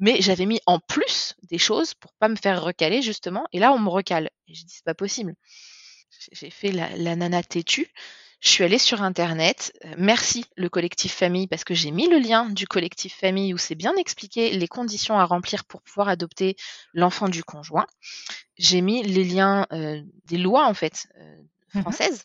Mais 0.00 0.20
j'avais 0.22 0.46
mis 0.46 0.60
en 0.66 0.78
plus 0.80 1.34
des 1.50 1.58
choses 1.58 1.94
pour 1.94 2.12
pas 2.14 2.28
me 2.28 2.36
faire 2.36 2.62
recaler, 2.64 3.02
justement. 3.02 3.46
Et 3.52 3.58
là, 3.60 3.72
on 3.72 3.78
me 3.78 3.88
recale. 3.90 4.30
Et 4.48 4.54
j'ai 4.54 4.64
dit, 4.64 4.74
c'est 4.74 4.84
pas 4.84 4.94
possible. 4.94 5.34
J'ai- 6.20 6.30
J'ai 6.34 6.50
fait 6.50 6.72
la, 6.72 6.96
la 6.96 7.16
nana 7.16 7.42
têtue. 7.42 7.88
Je 8.40 8.48
suis 8.48 8.64
allée 8.64 8.78
sur 8.78 9.02
Internet. 9.02 9.72
Merci 9.98 10.46
le 10.56 10.68
collectif 10.70 11.12
famille 11.14 11.46
parce 11.46 11.62
que 11.64 11.74
j'ai 11.74 11.90
mis 11.90 12.08
le 12.08 12.18
lien 12.18 12.48
du 12.48 12.66
collectif 12.66 13.14
famille 13.14 13.52
où 13.52 13.58
c'est 13.58 13.74
bien 13.74 13.94
expliqué 13.96 14.50
les 14.52 14.68
conditions 14.68 15.18
à 15.18 15.24
remplir 15.26 15.64
pour 15.66 15.82
pouvoir 15.82 16.08
adopter 16.08 16.56
l'enfant 16.94 17.28
du 17.28 17.44
conjoint. 17.44 17.86
J'ai 18.56 18.80
mis 18.80 19.02
les 19.02 19.24
liens 19.24 19.66
euh, 19.72 20.00
des 20.26 20.38
lois 20.38 20.66
en 20.66 20.74
fait 20.74 21.06
euh, 21.18 21.36
Mhm. 21.74 21.82
françaises. 21.82 22.24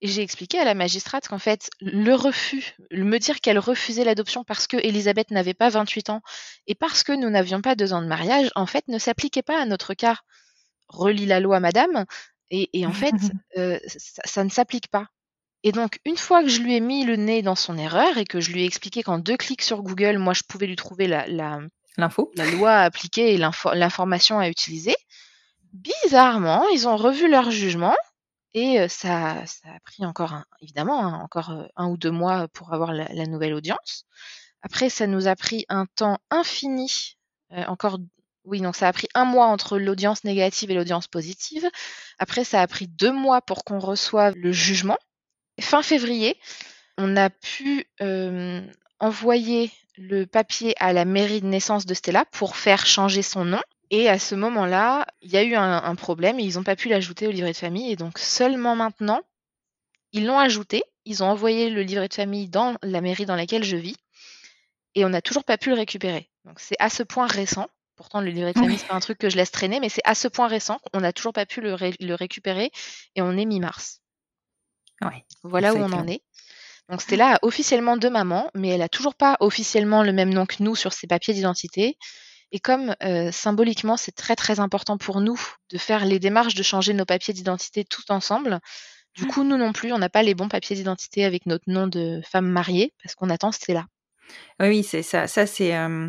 Et 0.00 0.08
j'ai 0.08 0.22
expliqué 0.22 0.58
à 0.58 0.64
la 0.64 0.74
magistrate 0.74 1.28
qu'en 1.28 1.38
fait, 1.38 1.70
le 1.80 2.14
refus, 2.14 2.74
me 2.90 3.18
dire 3.18 3.40
qu'elle 3.40 3.60
refusait 3.60 4.02
l'adoption 4.02 4.42
parce 4.42 4.66
que 4.66 4.76
Elisabeth 4.76 5.30
n'avait 5.30 5.54
pas 5.54 5.68
28 5.68 6.10
ans 6.10 6.22
et 6.66 6.74
parce 6.74 7.04
que 7.04 7.12
nous 7.12 7.30
n'avions 7.30 7.60
pas 7.62 7.76
deux 7.76 7.92
ans 7.92 8.02
de 8.02 8.08
mariage, 8.08 8.50
en 8.56 8.66
fait, 8.66 8.88
ne 8.88 8.98
s'appliquait 8.98 9.42
pas 9.44 9.62
à 9.62 9.66
notre 9.66 9.94
cas. 9.94 10.16
Relis 10.88 11.26
la 11.26 11.38
loi, 11.38 11.60
madame. 11.60 12.06
Et, 12.50 12.68
et 12.72 12.84
en 12.86 12.92
fait, 12.92 13.14
euh, 13.56 13.78
ça, 13.86 14.22
ça 14.24 14.42
ne 14.42 14.50
s'applique 14.50 14.88
pas. 14.88 15.06
Et 15.64 15.72
donc, 15.72 16.00
une 16.04 16.16
fois 16.16 16.42
que 16.42 16.48
je 16.48 16.60
lui 16.60 16.74
ai 16.76 16.80
mis 16.80 17.04
le 17.04 17.16
nez 17.16 17.42
dans 17.42 17.54
son 17.54 17.78
erreur 17.78 18.18
et 18.18 18.24
que 18.24 18.40
je 18.40 18.52
lui 18.52 18.62
ai 18.62 18.66
expliqué 18.66 19.02
qu'en 19.02 19.18
deux 19.18 19.36
clics 19.36 19.62
sur 19.62 19.82
Google, 19.82 20.18
moi, 20.18 20.32
je 20.34 20.42
pouvais 20.48 20.66
lui 20.66 20.76
trouver 20.76 21.06
la, 21.06 21.26
la, 21.28 21.60
L'info. 21.96 22.30
la 22.34 22.46
loi 22.50 22.72
à 22.72 22.82
appliquer 22.84 23.34
et 23.34 23.38
l'info- 23.38 23.74
l'information 23.74 24.38
à 24.38 24.48
utiliser, 24.48 24.94
bizarrement, 25.72 26.68
ils 26.70 26.88
ont 26.88 26.96
revu 26.96 27.28
leur 27.30 27.50
jugement 27.50 27.94
Et 28.54 28.88
ça, 28.88 29.44
ça 29.46 29.68
a 29.74 29.80
pris 29.80 30.04
encore, 30.06 30.32
un, 30.34 30.44
évidemment, 30.60 31.04
hein, 31.06 31.20
encore 31.22 31.52
un 31.76 31.88
ou 31.88 31.96
deux 31.96 32.10
mois 32.10 32.48
pour 32.48 32.72
avoir 32.74 32.92
la, 32.92 33.06
la, 33.12 33.26
nouvelle 33.26 33.54
audience. 33.54 34.04
Après, 34.62 34.90
ça 34.90 35.06
nous 35.06 35.28
a 35.28 35.36
pris 35.36 35.64
un 35.68 35.86
temps 35.96 36.18
infini, 36.30 37.16
encore 37.68 37.98
oui, 38.44 38.60
donc 38.60 38.76
ça 38.76 38.88
a 38.88 38.92
pris 38.92 39.08
un 39.14 39.24
mois 39.24 39.46
entre 39.46 39.78
l'audience 39.78 40.24
négative 40.24 40.70
et 40.70 40.74
l'audience 40.74 41.08
positive. 41.08 41.68
Après, 42.18 42.44
ça 42.44 42.60
a 42.62 42.66
pris 42.66 42.88
deux 42.88 43.12
mois 43.12 43.40
pour 43.42 43.64
qu'on 43.64 43.78
reçoive 43.78 44.34
le 44.36 44.52
jugement. 44.52 44.98
Fin 45.60 45.82
février, 45.82 46.38
on 46.98 47.16
a 47.16 47.30
pu 47.30 47.86
euh, 48.00 48.60
envoyer 49.00 49.70
le 49.96 50.24
papier 50.26 50.74
à 50.80 50.92
la 50.92 51.04
mairie 51.04 51.40
de 51.40 51.46
naissance 51.46 51.86
de 51.86 51.94
Stella 51.94 52.24
pour 52.26 52.56
faire 52.56 52.86
changer 52.86 53.22
son 53.22 53.44
nom. 53.44 53.60
Et 53.90 54.08
à 54.08 54.18
ce 54.18 54.34
moment-là, 54.34 55.06
il 55.20 55.30
y 55.30 55.36
a 55.36 55.42
eu 55.42 55.54
un, 55.54 55.82
un 55.82 55.94
problème 55.94 56.40
et 56.40 56.44
ils 56.44 56.54
n'ont 56.54 56.64
pas 56.64 56.76
pu 56.76 56.88
l'ajouter 56.88 57.26
au 57.26 57.30
livret 57.30 57.52
de 57.52 57.56
famille. 57.56 57.92
Et 57.92 57.96
donc 57.96 58.18
seulement 58.18 58.74
maintenant, 58.74 59.20
ils 60.12 60.26
l'ont 60.26 60.38
ajouté. 60.38 60.82
Ils 61.04 61.22
ont 61.22 61.26
envoyé 61.26 61.68
le 61.70 61.82
livret 61.82 62.08
de 62.08 62.14
famille 62.14 62.48
dans 62.48 62.76
la 62.82 63.00
mairie 63.00 63.26
dans 63.26 63.36
laquelle 63.36 63.64
je 63.64 63.76
vis. 63.76 63.96
Et 64.94 65.04
on 65.04 65.10
n'a 65.10 65.22
toujours 65.22 65.44
pas 65.44 65.58
pu 65.58 65.70
le 65.70 65.76
récupérer. 65.76 66.30
Donc 66.44 66.60
c'est 66.60 66.76
à 66.78 66.90
ce 66.90 67.02
point 67.02 67.26
récent. 67.26 67.68
Pourtant, 67.96 68.20
le 68.20 68.30
livret 68.30 68.52
de 68.52 68.58
famille, 68.58 68.78
c'est 68.78 68.86
pas 68.86 68.94
un 68.94 69.00
truc 69.00 69.18
que 69.18 69.30
je 69.30 69.36
laisse 69.36 69.50
traîner, 69.50 69.78
mais 69.80 69.88
c'est 69.88 70.02
à 70.04 70.14
ce 70.14 70.28
point 70.28 70.48
récent 70.48 70.80
qu'on 70.92 71.00
n'a 71.00 71.12
toujours 71.12 71.32
pas 71.32 71.46
pu 71.46 71.60
le, 71.60 71.76
le 72.00 72.14
récupérer 72.14 72.70
et 73.14 73.22
on 73.22 73.36
est 73.36 73.44
mi-mars. 73.44 74.01
Ouais, 75.06 75.24
voilà 75.42 75.74
où 75.74 75.78
on 75.78 75.92
en 75.92 76.06
est. 76.06 76.22
Donc 76.88 77.00
Stella 77.00 77.34
a 77.34 77.38
officiellement 77.42 77.96
deux 77.96 78.10
mamans, 78.10 78.50
mais 78.54 78.68
elle 78.68 78.82
a 78.82 78.88
toujours 78.88 79.14
pas 79.14 79.36
officiellement 79.40 80.02
le 80.02 80.12
même 80.12 80.32
nom 80.32 80.46
que 80.46 80.62
nous 80.62 80.74
sur 80.74 80.92
ses 80.92 81.06
papiers 81.06 81.34
d'identité. 81.34 81.96
Et 82.50 82.60
comme 82.60 82.94
euh, 83.02 83.32
symboliquement, 83.32 83.96
c'est 83.96 84.12
très 84.12 84.36
très 84.36 84.60
important 84.60 84.98
pour 84.98 85.20
nous 85.20 85.40
de 85.70 85.78
faire 85.78 86.04
les 86.04 86.18
démarches 86.18 86.54
de 86.54 86.62
changer 86.62 86.92
nos 86.92 87.06
papiers 87.06 87.32
d'identité 87.32 87.84
tout 87.84 88.10
ensemble, 88.10 88.60
du 89.14 89.26
coup, 89.26 89.44
nous 89.44 89.58
non 89.58 89.72
plus, 89.72 89.92
on 89.92 89.98
n'a 89.98 90.08
pas 90.08 90.22
les 90.22 90.34
bons 90.34 90.48
papiers 90.48 90.74
d'identité 90.74 91.24
avec 91.24 91.44
notre 91.44 91.64
nom 91.66 91.86
de 91.86 92.22
femme 92.24 92.48
mariée 92.48 92.94
parce 93.02 93.14
qu'on 93.14 93.28
attend 93.28 93.52
Stella. 93.52 93.86
Oui, 94.58 94.82
c'est 94.82 95.02
ça. 95.02 95.26
Ça, 95.26 95.46
c'est. 95.46 95.76
Euh, 95.76 96.08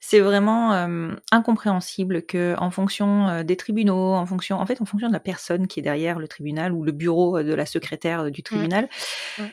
c'est 0.00 0.20
vraiment 0.20 0.74
euh, 0.74 1.14
incompréhensible 1.32 2.26
que, 2.26 2.54
en 2.58 2.70
fonction 2.70 3.28
euh, 3.28 3.42
des 3.42 3.56
tribunaux, 3.56 4.14
en 4.14 4.26
fonction, 4.26 4.58
en 4.58 4.66
fait, 4.66 4.80
en 4.82 4.84
fonction 4.84 5.08
de 5.08 5.12
la 5.12 5.20
personne 5.20 5.66
qui 5.66 5.80
est 5.80 5.82
derrière 5.82 6.18
le 6.18 6.28
tribunal 6.28 6.72
ou 6.72 6.82
le 6.82 6.92
bureau 6.92 7.42
de 7.42 7.54
la 7.54 7.66
secrétaire 7.66 8.30
du 8.30 8.42
tribunal, 8.42 8.88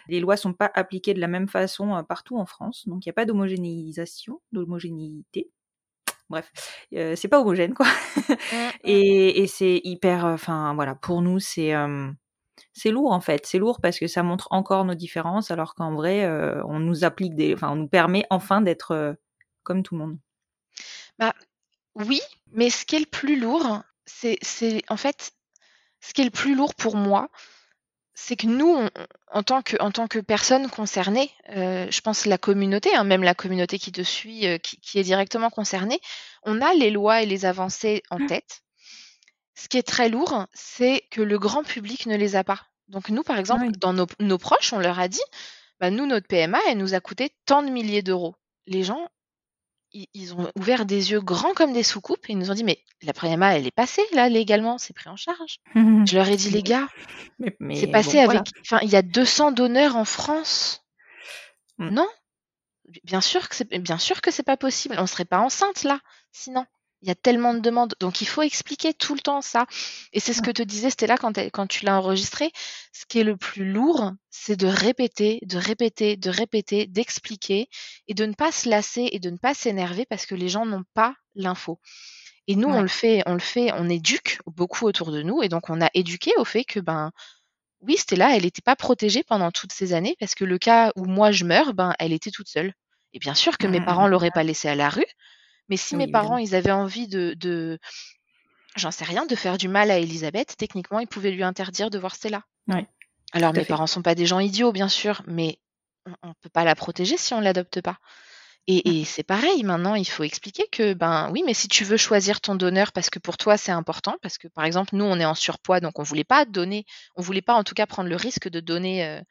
les 0.10 0.20
lois 0.20 0.38
sont 0.38 0.54
pas 0.54 0.70
appliquées 0.74 1.14
de 1.14 1.22
la 1.22 1.28
même 1.28 1.48
façon 1.48 1.96
euh, 1.96 2.04
partout 2.04 2.38
en 2.38 2.46
France. 2.46 2.88
Donc, 2.88 3.06
il 3.06 3.10
n'y 3.10 3.12
a 3.12 3.14
pas 3.14 3.26
d'homogénéisation, 3.26 4.42
d'homogénéité. 4.52 5.50
Bref, 6.30 6.52
euh, 6.96 7.16
c'est 7.16 7.28
pas 7.28 7.40
homogène, 7.42 7.74
quoi. 7.74 7.88
et, 8.84 9.42
et 9.42 9.48
c'est 9.48 9.82
hyper, 9.84 10.26
enfin, 10.26 10.74
voilà, 10.74 10.96
pour 10.96 11.22
nous, 11.22 11.40
c'est 11.40 11.74
c'est 12.74 12.92
lourd 12.92 13.12
en 13.12 13.22
fait. 13.22 13.46
C'est 13.46 13.58
lourd 13.58 13.80
parce 13.82 14.00
que 14.00 14.08
ça 14.08 14.22
montre 14.22 14.48
encore 14.52 14.86
nos 14.86 14.96
différences, 14.96 15.50
alors 15.52 15.76
qu'en 15.76 15.94
vrai, 15.94 16.30
on 16.68 16.80
nous 16.80 17.04
applique 17.04 17.36
des, 17.36 17.54
enfin, 17.54 17.72
on 17.72 17.76
nous 17.76 17.88
permet 17.88 18.26
enfin 18.30 18.62
d'être 18.62 19.18
comme 19.64 19.84
tout 19.84 19.96
le 19.96 20.00
monde. 20.00 20.18
Bah, 21.20 21.34
oui, 21.96 22.22
mais 22.52 22.70
ce 22.70 22.86
qui 22.86 22.96
est 22.96 23.00
le 23.00 23.06
plus 23.06 23.40
lourd, 23.40 23.82
c'est, 24.06 24.38
c'est 24.42 24.84
en 24.90 24.98
fait, 24.98 25.34
ce 26.00 26.14
qui 26.14 26.22
est 26.22 26.26
le 26.26 26.32
plus 26.32 26.56
lourd 26.56 26.76
pour 26.76 26.96
moi, 26.96 27.30
c'est 28.14 28.36
que 28.36 28.48
nous, 28.48 28.78
en, 29.32 29.44
tant 29.44 29.62
que, 29.62 29.78
en 29.80 29.92
tant 29.92 30.08
que 30.08 30.20
personne 30.20 30.70
concernée, 30.70 31.32
euh, 31.50 31.88
je 31.90 32.02
pense 32.02 32.26
la 32.26 32.38
communauté, 32.38 32.94
hein, 32.96 33.04
même 33.04 33.24
la 33.24 33.34
communauté 33.34 33.80
qui 33.80 33.92
te 33.92 34.02
suit, 34.02 34.48
euh, 34.48 34.58
qui, 34.58 34.80
qui, 34.80 35.00
est 35.00 35.04
directement 35.04 35.50
concernée, 35.50 36.00
on 36.44 36.62
a 36.62 36.74
les 36.74 36.92
lois 36.92 37.22
et 37.22 37.26
les 37.26 37.46
avancées 37.46 38.04
en 38.10 38.20
mmh. 38.20 38.28
tête. 38.28 38.62
Ce 39.56 39.68
qui 39.68 39.78
est 39.78 39.88
très 39.88 40.10
lourd, 40.10 40.46
c'est 40.54 41.04
que 41.12 41.22
le 41.22 41.40
grand 41.40 41.64
public 41.64 42.06
ne 42.06 42.16
les 42.16 42.36
a 42.36 42.44
pas. 42.44 42.62
Donc 42.90 43.10
nous, 43.10 43.24
par 43.24 43.40
exemple, 43.40 43.66
oui. 43.68 43.72
dans 43.78 43.94
nos, 43.94 44.08
nos, 44.20 44.38
proches, 44.38 44.74
on 44.74 44.80
leur 44.80 45.00
a 45.00 45.08
dit, 45.08 45.22
bah, 45.80 45.90
nous, 45.90 46.06
notre 46.06 46.28
PMA, 46.28 46.60
elle 46.68 46.78
nous 46.78 46.94
a 46.94 47.00
coûté 47.00 47.32
tant 47.46 47.64
de 47.64 47.70
milliers 47.70 48.02
d'euros. 48.02 48.36
Les 48.68 48.84
gens, 48.84 49.08
ils 49.94 50.34
ont 50.34 50.52
ouvert 50.58 50.86
des 50.86 51.12
yeux 51.12 51.22
grands 51.22 51.54
comme 51.54 51.74
des 51.74 51.84
soucoupes 51.84 52.30
et 52.30 52.34
ils 52.34 52.38
nous 52.38 52.52
ont 52.52 52.54
dit 52.54 52.64
mais 52.64 52.80
la 53.02 53.14
PMA 53.14 53.58
elle 53.58 53.68
est 53.68 53.72
passée 53.72 54.04
là 54.14 54.30
légalement, 54.30 54.78
c'est 54.78 54.94
pris 54.94 55.10
en 55.10 55.16
charge. 55.16 55.60
Je 55.76 56.16
leur 56.16 56.28
ai 56.28 56.36
dit 56.36 56.50
les 56.50 56.64
gars, 56.64 56.88
mais, 57.40 57.56
mais 57.60 57.76
c'est 57.76 57.88
passé 57.88 58.18
bon, 58.18 58.24
avec, 58.24 58.26
voilà. 58.26 58.44
enfin 58.62 58.80
il 58.84 58.90
y 58.90 58.96
a 58.96 59.02
200 59.02 59.52
donneurs 59.52 59.96
en 59.96 60.06
France. 60.06 60.84
Mm. 61.78 61.90
Non, 61.90 62.08
bien 63.04 63.22
sûr 63.22 63.50
que 63.50 63.56
c'est 63.56 63.78
bien 63.78 63.98
sûr 63.98 64.22
que 64.22 64.32
c'est 64.32 64.44
pas 64.44 64.58
possible. 64.58 64.96
On 64.98 65.08
serait 65.08 65.26
pas 65.26 65.40
enceinte 65.40 65.84
là, 65.84 66.00
sinon. 66.32 66.66
Il 67.02 67.08
y 67.08 67.12
a 67.12 67.16
tellement 67.16 67.56
de 67.56 67.60
demandes, 67.60 67.96
donc 68.00 68.22
il 68.22 68.28
faut 68.28 68.44
expliquer 68.44 68.94
tout 68.94 69.16
le 69.16 69.22
temps 69.22 69.42
ça. 69.42 69.66
Et 70.14 70.20
c'est 70.20 70.34
ce 70.34 70.42
que 70.42 70.52
te 70.52 70.62
disait 70.62 70.92
Stella 70.92 71.18
quand, 71.18 71.36
quand 71.52 71.66
tu 71.66 71.84
l'as 71.86 71.98
enregistré. 71.98 72.52
Ce 72.94 73.06
qui 73.08 73.20
est 73.20 73.24
le 73.24 73.38
plus 73.38 73.72
lourd, 73.72 74.12
c'est 74.30 74.56
de 74.56 74.68
répéter, 74.68 75.40
de 75.44 75.58
répéter, 75.58 76.16
de 76.16 76.30
répéter, 76.30 76.86
d'expliquer 76.86 77.70
et 78.08 78.14
de 78.14 78.26
ne 78.26 78.34
pas 78.34 78.52
se 78.52 78.70
lasser 78.70 79.10
et 79.12 79.20
de 79.20 79.32
ne 79.32 79.38
pas 79.38 79.56
s'énerver 79.56 80.06
parce 80.06 80.28
que 80.28 80.36
les 80.36 80.50
gens 80.50 80.66
n'ont 80.66 80.84
pas 80.94 81.16
l'info. 81.34 81.80
Et 82.48 82.56
nous, 82.56 82.68
ouais. 82.68 82.78
on 82.78 82.82
le 82.82 82.88
fait, 82.88 83.24
on 83.26 83.34
le 83.34 83.40
fait, 83.40 83.72
on 83.74 83.90
éduque 83.90 84.40
beaucoup 84.46 84.86
autour 84.86 85.12
de 85.12 85.24
nous 85.24 85.42
et 85.42 85.50
donc 85.50 85.70
on 85.70 85.82
a 85.82 85.90
éduqué 85.94 86.32
au 86.38 86.46
fait 86.46 86.64
que 86.64 86.80
ben 86.80 87.12
oui, 87.82 87.98
Stella, 87.98 88.36
elle 88.36 88.44
n'était 88.44 88.62
pas 88.62 88.76
protégée 88.76 89.24
pendant 89.24 89.52
toutes 89.52 89.74
ces 89.74 89.94
années 89.94 90.16
parce 90.20 90.36
que 90.36 90.46
le 90.46 90.60
cas 90.60 90.92
où 90.96 91.06
moi 91.06 91.32
je 91.32 91.46
meurs, 91.46 91.74
ben 91.74 91.94
elle 91.98 92.14
était 92.14 92.32
toute 92.32 92.48
seule. 92.48 92.74
Et 93.14 93.20
bien 93.20 93.34
sûr 93.34 93.58
que 93.58 93.68
mmh. 93.68 93.72
mes 93.72 93.82
parents 93.82 94.08
l'auraient 94.08 94.32
pas 94.32 94.44
laissée 94.44 94.70
à 94.70 94.76
la 94.76 94.90
rue, 94.90 95.06
mais 95.72 95.78
si 95.78 95.96
oui, 95.96 96.06
mes 96.06 96.12
parents, 96.12 96.38
ils 96.38 96.54
avaient 96.54 96.70
envie 96.72 97.08
de, 97.08 97.34
de 97.40 97.80
j'en 98.76 98.92
sais 98.92 99.06
rien, 99.06 99.26
de 99.26 99.36
faire 99.36 99.58
du 99.58 99.70
mal 99.70 99.90
à 99.90 100.00
Elisabeth, 100.00 100.58
techniquement, 100.58 101.00
ils 101.00 101.08
pouvaient 101.08 101.32
lui 101.32 101.44
interdire 101.44 101.90
de 101.90 101.98
voir 101.98 102.14
Stella. 102.14 102.44
Ouais, 102.68 102.86
Alors, 103.32 103.54
mes 103.54 103.62
fait. 103.62 103.68
parents 103.68 103.88
sont 103.88 104.02
pas 104.02 104.14
des 104.14 104.26
gens 104.26 104.40
idiots, 104.40 104.74
bien 104.74 104.90
sûr, 104.90 105.22
mais 105.28 105.60
on, 106.24 106.28
ne 106.28 106.34
peut 106.42 106.50
pas 106.50 106.66
la 106.66 106.76
protéger 106.76 107.16
si 107.16 107.34
on 107.34 107.40
l'adopte 107.40 107.80
pas. 107.80 108.00
Et, 108.68 109.00
et 109.00 109.06
c'est 109.06 109.24
pareil, 109.24 109.64
maintenant, 109.64 109.96
il 109.96 110.08
faut 110.08 110.24
expliquer 110.24 110.66
que, 110.70 110.94
ben 110.94 111.30
oui, 111.32 111.42
mais 111.46 111.54
si 111.54 111.70
tu 111.70 111.86
veux 111.86 111.96
choisir 111.96 112.42
ton 112.42 112.56
donneur 112.56 112.92
parce 112.92 113.10
que 113.10 113.18
pour 113.18 113.38
toi 113.38 113.58
c'est 113.58 113.72
important, 113.72 114.18
parce 114.22 114.38
que 114.38 114.50
par 114.50 114.66
exemple, 114.66 114.94
nous, 114.96 115.06
on 115.06 115.20
est 115.22 115.26
en 115.26 115.36
surpoids, 115.36 115.80
donc 115.80 116.00
on 116.00 116.04
voulait 116.04 116.26
pas 116.26 116.44
donner, 116.44 116.86
on 117.16 117.22
voulait 117.22 117.42
pas 117.42 117.56
en 117.56 117.64
tout 117.64 117.74
cas 117.74 117.88
prendre 117.88 118.10
le 118.10 118.18
risque 118.18 118.50
de 118.50 118.60
donner 118.60 119.06
euh, 119.06 119.22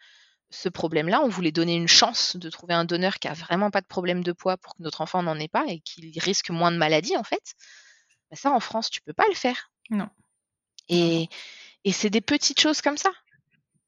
ce 0.51 0.69
problème-là. 0.69 1.21
On 1.23 1.29
voulait 1.29 1.53
donner 1.53 1.77
une 1.77 1.89
chance 1.89 2.37
de 2.37 2.51
trouver 2.51 2.75
un 2.75 2.85
donneur 2.85 3.19
qui 3.19 3.29
a 3.29 3.33
vraiment 3.33 3.71
pas 3.71 3.81
de 3.81 3.87
problème 3.87 4.23
de 4.23 4.33
poids 4.33 4.57
pour 4.57 4.75
que 4.75 4.83
notre 4.83 5.01
enfant 5.01 5.23
n'en 5.23 5.39
ait 5.39 5.49
pas 5.49 5.65
et 5.69 5.81
qu'il 5.81 6.19
risque 6.19 6.51
moins 6.51 6.73
de 6.73 6.77
maladies, 6.77 7.17
en 7.17 7.25
fait. 7.25 7.55
Ben 8.31 8.37
ça, 8.37 8.51
en 8.51 8.61
France, 8.61 8.91
tu 8.91 9.01
peux 9.01 9.13
pas 9.13 9.27
le 9.29 9.35
faire. 9.35 9.71
Non. 9.91 10.09
Et, 10.89 11.29
et 11.85 11.93
c'est 11.93 12.11
des 12.11 12.21
petites 12.21 12.61
choses 12.61 12.81
comme 12.81 12.97
ça. 12.97 13.11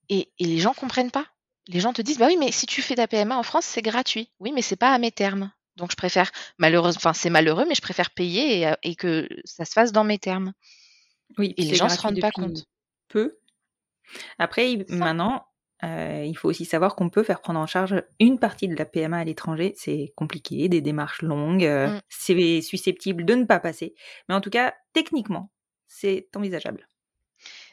Et, 0.08 0.30
et, 0.38 0.44
les 0.44 0.58
gens 0.58 0.74
comprennent 0.74 1.10
pas. 1.10 1.26
Les 1.68 1.80
gens 1.80 1.92
te 1.92 2.02
disent, 2.02 2.18
bah 2.18 2.26
oui, 2.26 2.36
mais 2.38 2.50
si 2.52 2.66
tu 2.66 2.82
fais 2.82 2.96
ta 2.96 3.06
PMA 3.06 3.36
en 3.36 3.42
France, 3.42 3.64
c'est 3.64 3.82
gratuit. 3.82 4.30
Oui, 4.40 4.52
mais 4.52 4.62
c'est 4.62 4.76
pas 4.76 4.92
à 4.92 4.98
mes 4.98 5.12
termes. 5.12 5.52
Donc 5.76 5.90
je 5.90 5.96
préfère, 5.96 6.30
malheureusement, 6.58 6.98
enfin 6.98 7.14
c'est 7.14 7.30
malheureux, 7.30 7.64
mais 7.66 7.74
je 7.74 7.80
préfère 7.80 8.10
payer 8.10 8.62
et, 8.62 8.74
et, 8.82 8.94
que 8.94 9.26
ça 9.44 9.64
se 9.64 9.72
fasse 9.72 9.90
dans 9.90 10.04
mes 10.04 10.18
termes. 10.18 10.52
Oui, 11.38 11.54
et 11.56 11.64
les 11.64 11.74
gens 11.74 11.88
se 11.88 11.98
rendent 11.98 12.20
pas 12.20 12.30
compte. 12.30 12.66
Peu. 13.08 13.38
Après, 14.38 14.84
maintenant, 14.88 15.46
euh, 15.84 16.24
il 16.24 16.36
faut 16.36 16.48
aussi 16.48 16.64
savoir 16.64 16.94
qu'on 16.94 17.10
peut 17.10 17.24
faire 17.24 17.40
prendre 17.40 17.58
en 17.58 17.66
charge 17.66 18.02
une 18.20 18.38
partie 18.38 18.68
de 18.68 18.76
la 18.76 18.84
PMA 18.84 19.18
à 19.18 19.24
l'étranger. 19.24 19.74
C'est 19.76 20.12
compliqué, 20.16 20.68
des 20.68 20.80
démarches 20.80 21.22
longues, 21.22 21.64
euh, 21.64 21.88
mm. 21.88 22.00
c'est 22.08 22.60
susceptible 22.62 23.24
de 23.24 23.34
ne 23.34 23.44
pas 23.44 23.58
passer. 23.58 23.94
Mais 24.28 24.34
en 24.34 24.40
tout 24.40 24.50
cas, 24.50 24.74
techniquement, 24.92 25.50
c'est 25.88 26.28
envisageable. 26.36 26.86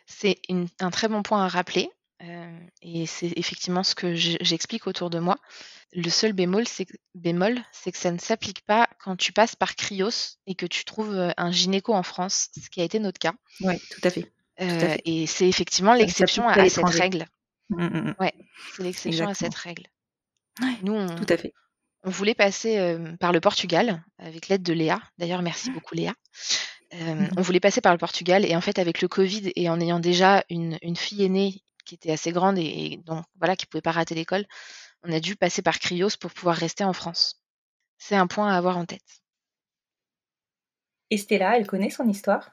C'est 0.07 0.39
un 0.79 0.89
très 0.89 1.07
bon 1.07 1.21
point 1.21 1.45
à 1.45 1.47
rappeler. 1.47 1.89
Euh, 2.21 2.59
et 2.81 3.05
c'est 3.05 3.31
effectivement 3.37 3.83
ce 3.83 3.95
que 3.95 4.13
j'explique 4.15 4.87
autour 4.87 5.09
de 5.09 5.19
moi. 5.19 5.37
Le 5.93 6.09
seul 6.09 6.33
bémol, 6.33 6.65
c'est 6.65 6.85
que 6.85 7.97
ça 7.97 8.11
ne 8.11 8.17
s'applique 8.17 8.65
pas 8.65 8.89
quand 8.99 9.15
tu 9.15 9.31
passes 9.31 9.55
par 9.55 9.75
Cryos 9.75 10.37
et 10.45 10.55
que 10.55 10.65
tu 10.65 10.83
trouves 10.83 11.31
un 11.37 11.51
gynéco 11.51 11.93
en 11.93 12.03
France, 12.03 12.49
ce 12.61 12.69
qui 12.69 12.81
a 12.81 12.83
été 12.83 12.99
notre 12.99 13.19
cas. 13.19 13.33
Oui, 13.61 13.75
tout 13.91 14.01
à 14.03 14.09
fait. 14.09 14.23
Tout 14.23 14.65
à 14.65 14.79
fait. 14.79 15.01
Et 15.05 15.25
c'est 15.27 15.47
effectivement 15.47 15.93
l'exception 15.93 16.47
à, 16.47 16.59
à 16.59 16.69
cette 16.69 16.85
règle. 16.85 17.25
Mmh, 17.69 17.85
mmh. 17.85 18.15
Ouais, 18.19 18.33
c'est 18.73 18.83
l'exception 18.83 19.27
à 19.27 19.33
cette 19.33 19.55
règle. 19.55 19.83
Ouais, 20.61 20.75
Nous, 20.81 20.93
on, 20.93 21.15
tout 21.15 21.25
à 21.29 21.37
fait. 21.37 21.53
On 22.03 22.09
voulait 22.09 22.33
passer 22.33 22.77
euh, 22.77 23.15
par 23.17 23.31
le 23.31 23.39
Portugal 23.39 24.03
avec 24.17 24.47
l'aide 24.47 24.63
de 24.63 24.73
Léa. 24.73 25.01
D'ailleurs, 25.17 25.41
merci 25.41 25.69
beaucoup 25.71 25.95
Léa. 25.95 26.13
Euh, 26.93 27.15
mmh. 27.15 27.29
On 27.37 27.41
voulait 27.41 27.59
passer 27.59 27.81
par 27.81 27.93
le 27.93 27.99
Portugal 27.99 28.45
et 28.45 28.55
en 28.55 28.61
fait, 28.61 28.79
avec 28.79 29.01
le 29.01 29.07
Covid 29.07 29.51
et 29.55 29.69
en 29.69 29.79
ayant 29.79 29.99
déjà 29.99 30.43
une, 30.49 30.77
une 30.81 30.95
fille 30.95 31.23
aînée 31.23 31.61
qui 31.85 31.95
était 31.95 32.11
assez 32.11 32.31
grande 32.31 32.57
et, 32.57 32.63
et 32.93 32.97
donc 32.97 33.25
voilà, 33.37 33.55
qui 33.55 33.65
pouvait 33.65 33.81
pas 33.81 33.91
rater 33.91 34.15
l'école, 34.15 34.45
on 35.03 35.11
a 35.11 35.19
dû 35.19 35.35
passer 35.35 35.61
par 35.61 35.79
Cryos 35.79 36.17
pour 36.19 36.31
pouvoir 36.31 36.55
rester 36.55 36.83
en 36.83 36.93
France. 36.93 37.41
C'est 37.97 38.15
un 38.15 38.27
point 38.27 38.51
à 38.51 38.57
avoir 38.57 38.77
en 38.77 38.85
tête. 38.85 39.21
Et 41.09 41.17
Stella, 41.17 41.57
elle 41.57 41.67
connaît 41.67 41.89
son 41.89 42.07
histoire? 42.07 42.51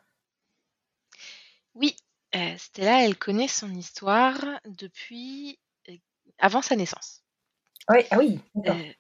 Oui, 1.74 1.96
euh, 2.34 2.54
Stella, 2.58 3.04
elle 3.04 3.16
connaît 3.16 3.48
son 3.48 3.72
histoire 3.74 4.36
depuis 4.66 5.58
euh, 5.88 5.96
avant 6.38 6.62
sa 6.62 6.76
naissance. 6.76 7.22
Oui, 7.88 8.00
ah 8.10 8.18
oui. 8.18 8.40
Euh, 8.66 8.92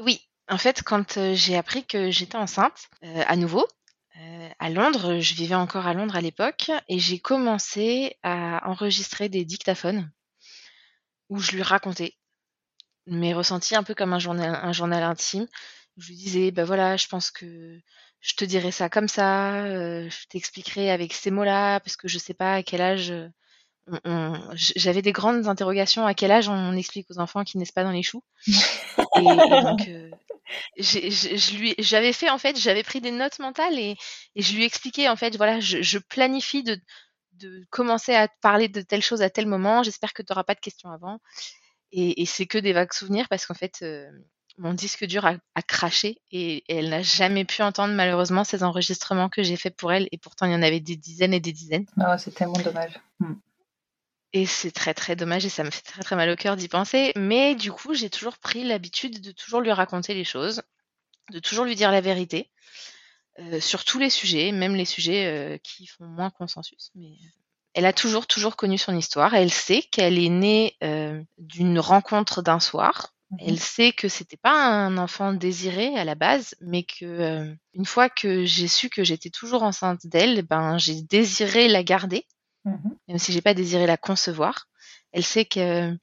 oui, 0.00 0.20
en 0.48 0.58
fait, 0.58 0.82
quand 0.82 1.34
j'ai 1.34 1.56
appris 1.56 1.84
que 1.84 2.10
j'étais 2.10 2.36
enceinte, 2.36 2.88
à 3.02 3.36
nouveau, 3.36 3.66
à 4.58 4.70
Londres, 4.70 5.18
je 5.20 5.34
vivais 5.34 5.54
encore 5.54 5.86
à 5.86 5.92
Londres 5.92 6.16
à 6.16 6.22
l'époque, 6.22 6.70
et 6.88 6.98
j'ai 6.98 7.18
commencé 7.18 8.16
à 8.22 8.66
enregistrer 8.68 9.28
des 9.28 9.44
dictaphones 9.44 10.10
où 11.28 11.38
je 11.38 11.52
lui 11.52 11.62
racontais 11.62 12.16
mes 13.06 13.34
ressentis 13.34 13.76
un 13.76 13.82
peu 13.82 13.94
comme 13.94 14.12
un 14.12 14.18
journal, 14.18 14.58
un 14.62 14.72
journal 14.72 15.02
intime. 15.02 15.46
Je 15.96 16.08
lui 16.08 16.16
disais, 16.16 16.50
bah 16.50 16.64
voilà, 16.64 16.96
je 16.96 17.08
pense 17.08 17.30
que 17.30 17.80
je 18.20 18.34
te 18.34 18.44
dirais 18.44 18.72
ça 18.72 18.88
comme 18.88 19.08
ça, 19.08 19.64
euh, 19.64 20.08
je 20.10 20.26
t'expliquerai 20.28 20.90
avec 20.90 21.12
ces 21.12 21.30
mots-là, 21.30 21.80
parce 21.80 21.96
que 21.96 22.08
je 22.08 22.18
sais 22.18 22.34
pas 22.34 22.54
à 22.56 22.62
quel 22.62 22.80
âge. 22.82 23.12
on- 23.88 24.00
on- 24.04 24.50
J'avais 24.54 25.02
des 25.02 25.12
grandes 25.12 25.46
interrogations 25.48 26.06
à 26.06 26.14
quel 26.14 26.32
âge 26.32 26.48
on 26.48 26.72
explique 26.76 27.06
aux 27.10 27.18
enfants 27.20 27.44
qu'ils 27.44 27.60
naissent 27.60 27.72
pas 27.72 27.84
dans 27.84 27.92
les 27.92 28.02
choux. 28.02 28.22
Et, 28.48 29.20
et 29.20 29.24
donc, 29.62 29.80
euh, 29.88 30.10
j'ai- 30.78 31.10
j'ai- 31.10 31.38
je 31.38 31.56
lui, 31.56 31.74
j'avais 31.78 32.12
fait 32.12 32.30
en 32.30 32.38
fait, 32.38 32.58
j'avais 32.58 32.82
pris 32.82 33.00
des 33.00 33.10
notes 33.12 33.38
mentales 33.38 33.78
et, 33.78 33.96
et 34.36 34.42
je 34.42 34.54
lui 34.56 34.64
expliquais 34.64 35.08
en 35.08 35.16
fait, 35.16 35.36
voilà, 35.36 35.60
je, 35.60 35.82
je 35.82 35.98
planifie 35.98 36.62
de, 36.64 36.78
de 37.34 37.64
commencer 37.70 38.14
à 38.14 38.28
parler 38.40 38.68
de 38.68 38.80
telle 38.80 39.02
chose 39.02 39.22
à 39.22 39.30
tel 39.30 39.46
moment. 39.46 39.82
J'espère 39.84 40.12
que 40.14 40.22
tu 40.22 40.32
n'auras 40.32 40.44
pas 40.44 40.54
de 40.54 40.60
questions 40.60 40.90
avant. 40.90 41.20
Et, 41.92 42.22
et 42.22 42.26
c'est 42.26 42.46
que 42.46 42.58
des 42.58 42.72
vagues 42.72 42.92
souvenirs 42.92 43.28
parce 43.28 43.46
qu'en 43.46 43.54
fait, 43.54 43.78
euh, 43.82 44.10
mon 44.58 44.74
disque 44.74 45.04
dur 45.04 45.26
a, 45.26 45.34
a 45.54 45.62
craché 45.62 46.20
et, 46.30 46.64
et 46.68 46.76
elle 46.76 46.88
n'a 46.88 47.02
jamais 47.02 47.44
pu 47.44 47.62
entendre 47.62 47.94
malheureusement 47.94 48.44
ces 48.44 48.62
enregistrements 48.62 49.28
que 49.28 49.42
j'ai 49.42 49.56
faits 49.56 49.76
pour 49.76 49.92
elle. 49.92 50.08
Et 50.12 50.18
pourtant, 50.18 50.46
il 50.46 50.52
y 50.52 50.54
en 50.54 50.62
avait 50.62 50.80
des 50.80 50.96
dizaines 50.96 51.34
et 51.34 51.40
des 51.40 51.52
dizaines. 51.52 51.86
Ah, 51.98 52.18
c'est 52.18 52.32
tellement 52.32 52.54
dommage. 52.54 52.98
Hmm. 53.20 53.34
Et 54.32 54.46
c'est 54.46 54.70
très 54.70 54.94
très 54.94 55.16
dommage 55.16 55.46
et 55.46 55.48
ça 55.48 55.64
me 55.64 55.70
fait 55.70 55.82
très 55.82 56.02
très 56.02 56.16
mal 56.16 56.28
au 56.30 56.36
cœur 56.36 56.56
d'y 56.56 56.68
penser. 56.68 57.12
Mais 57.16 57.54
du 57.54 57.72
coup, 57.72 57.94
j'ai 57.94 58.10
toujours 58.10 58.38
pris 58.38 58.64
l'habitude 58.64 59.20
de 59.20 59.32
toujours 59.32 59.60
lui 59.60 59.72
raconter 59.72 60.14
les 60.14 60.24
choses, 60.24 60.62
de 61.32 61.38
toujours 61.38 61.64
lui 61.64 61.74
dire 61.74 61.90
la 61.90 62.00
vérité 62.00 62.50
euh, 63.38 63.60
sur 63.60 63.84
tous 63.84 63.98
les 63.98 64.10
sujets, 64.10 64.52
même 64.52 64.74
les 64.74 64.84
sujets 64.84 65.26
euh, 65.26 65.58
qui 65.62 65.86
font 65.86 66.04
moins 66.04 66.30
consensus. 66.30 66.90
Mais 66.94 67.06
euh, 67.06 67.28
elle 67.74 67.86
a 67.86 67.92
toujours 67.92 68.26
toujours 68.26 68.56
connu 68.56 68.78
son 68.78 68.96
histoire. 68.96 69.34
Elle 69.34 69.52
sait 69.52 69.82
qu'elle 69.82 70.18
est 70.18 70.30
née 70.30 70.76
euh, 70.82 71.22
d'une 71.38 71.78
rencontre 71.78 72.42
d'un 72.42 72.60
soir. 72.60 73.12
Elle 73.40 73.58
sait 73.58 73.92
que 73.92 74.08
c'était 74.08 74.36
pas 74.36 74.54
un 74.54 74.98
enfant 74.98 75.32
désiré 75.32 75.96
à 75.96 76.04
la 76.04 76.14
base, 76.14 76.54
mais 76.60 76.84
que 76.84 77.04
euh, 77.04 77.54
une 77.74 77.84
fois 77.84 78.08
que 78.08 78.44
j'ai 78.44 78.68
su 78.68 78.88
que 78.88 79.04
j'étais 79.04 79.30
toujours 79.30 79.62
enceinte 79.64 80.06
d'elle, 80.06 80.42
ben 80.42 80.78
j'ai 80.78 81.02
désiré 81.02 81.68
la 81.68 81.82
garder 81.82 82.26
Mhm. 82.66 82.96
même 83.08 83.18
si 83.18 83.32
j'ai 83.32 83.42
pas 83.42 83.54
désiré 83.54 83.86
la 83.86 83.96
concevoir. 83.96 84.68
Elle 85.12 85.24
sait 85.24 85.44
que 85.44 85.96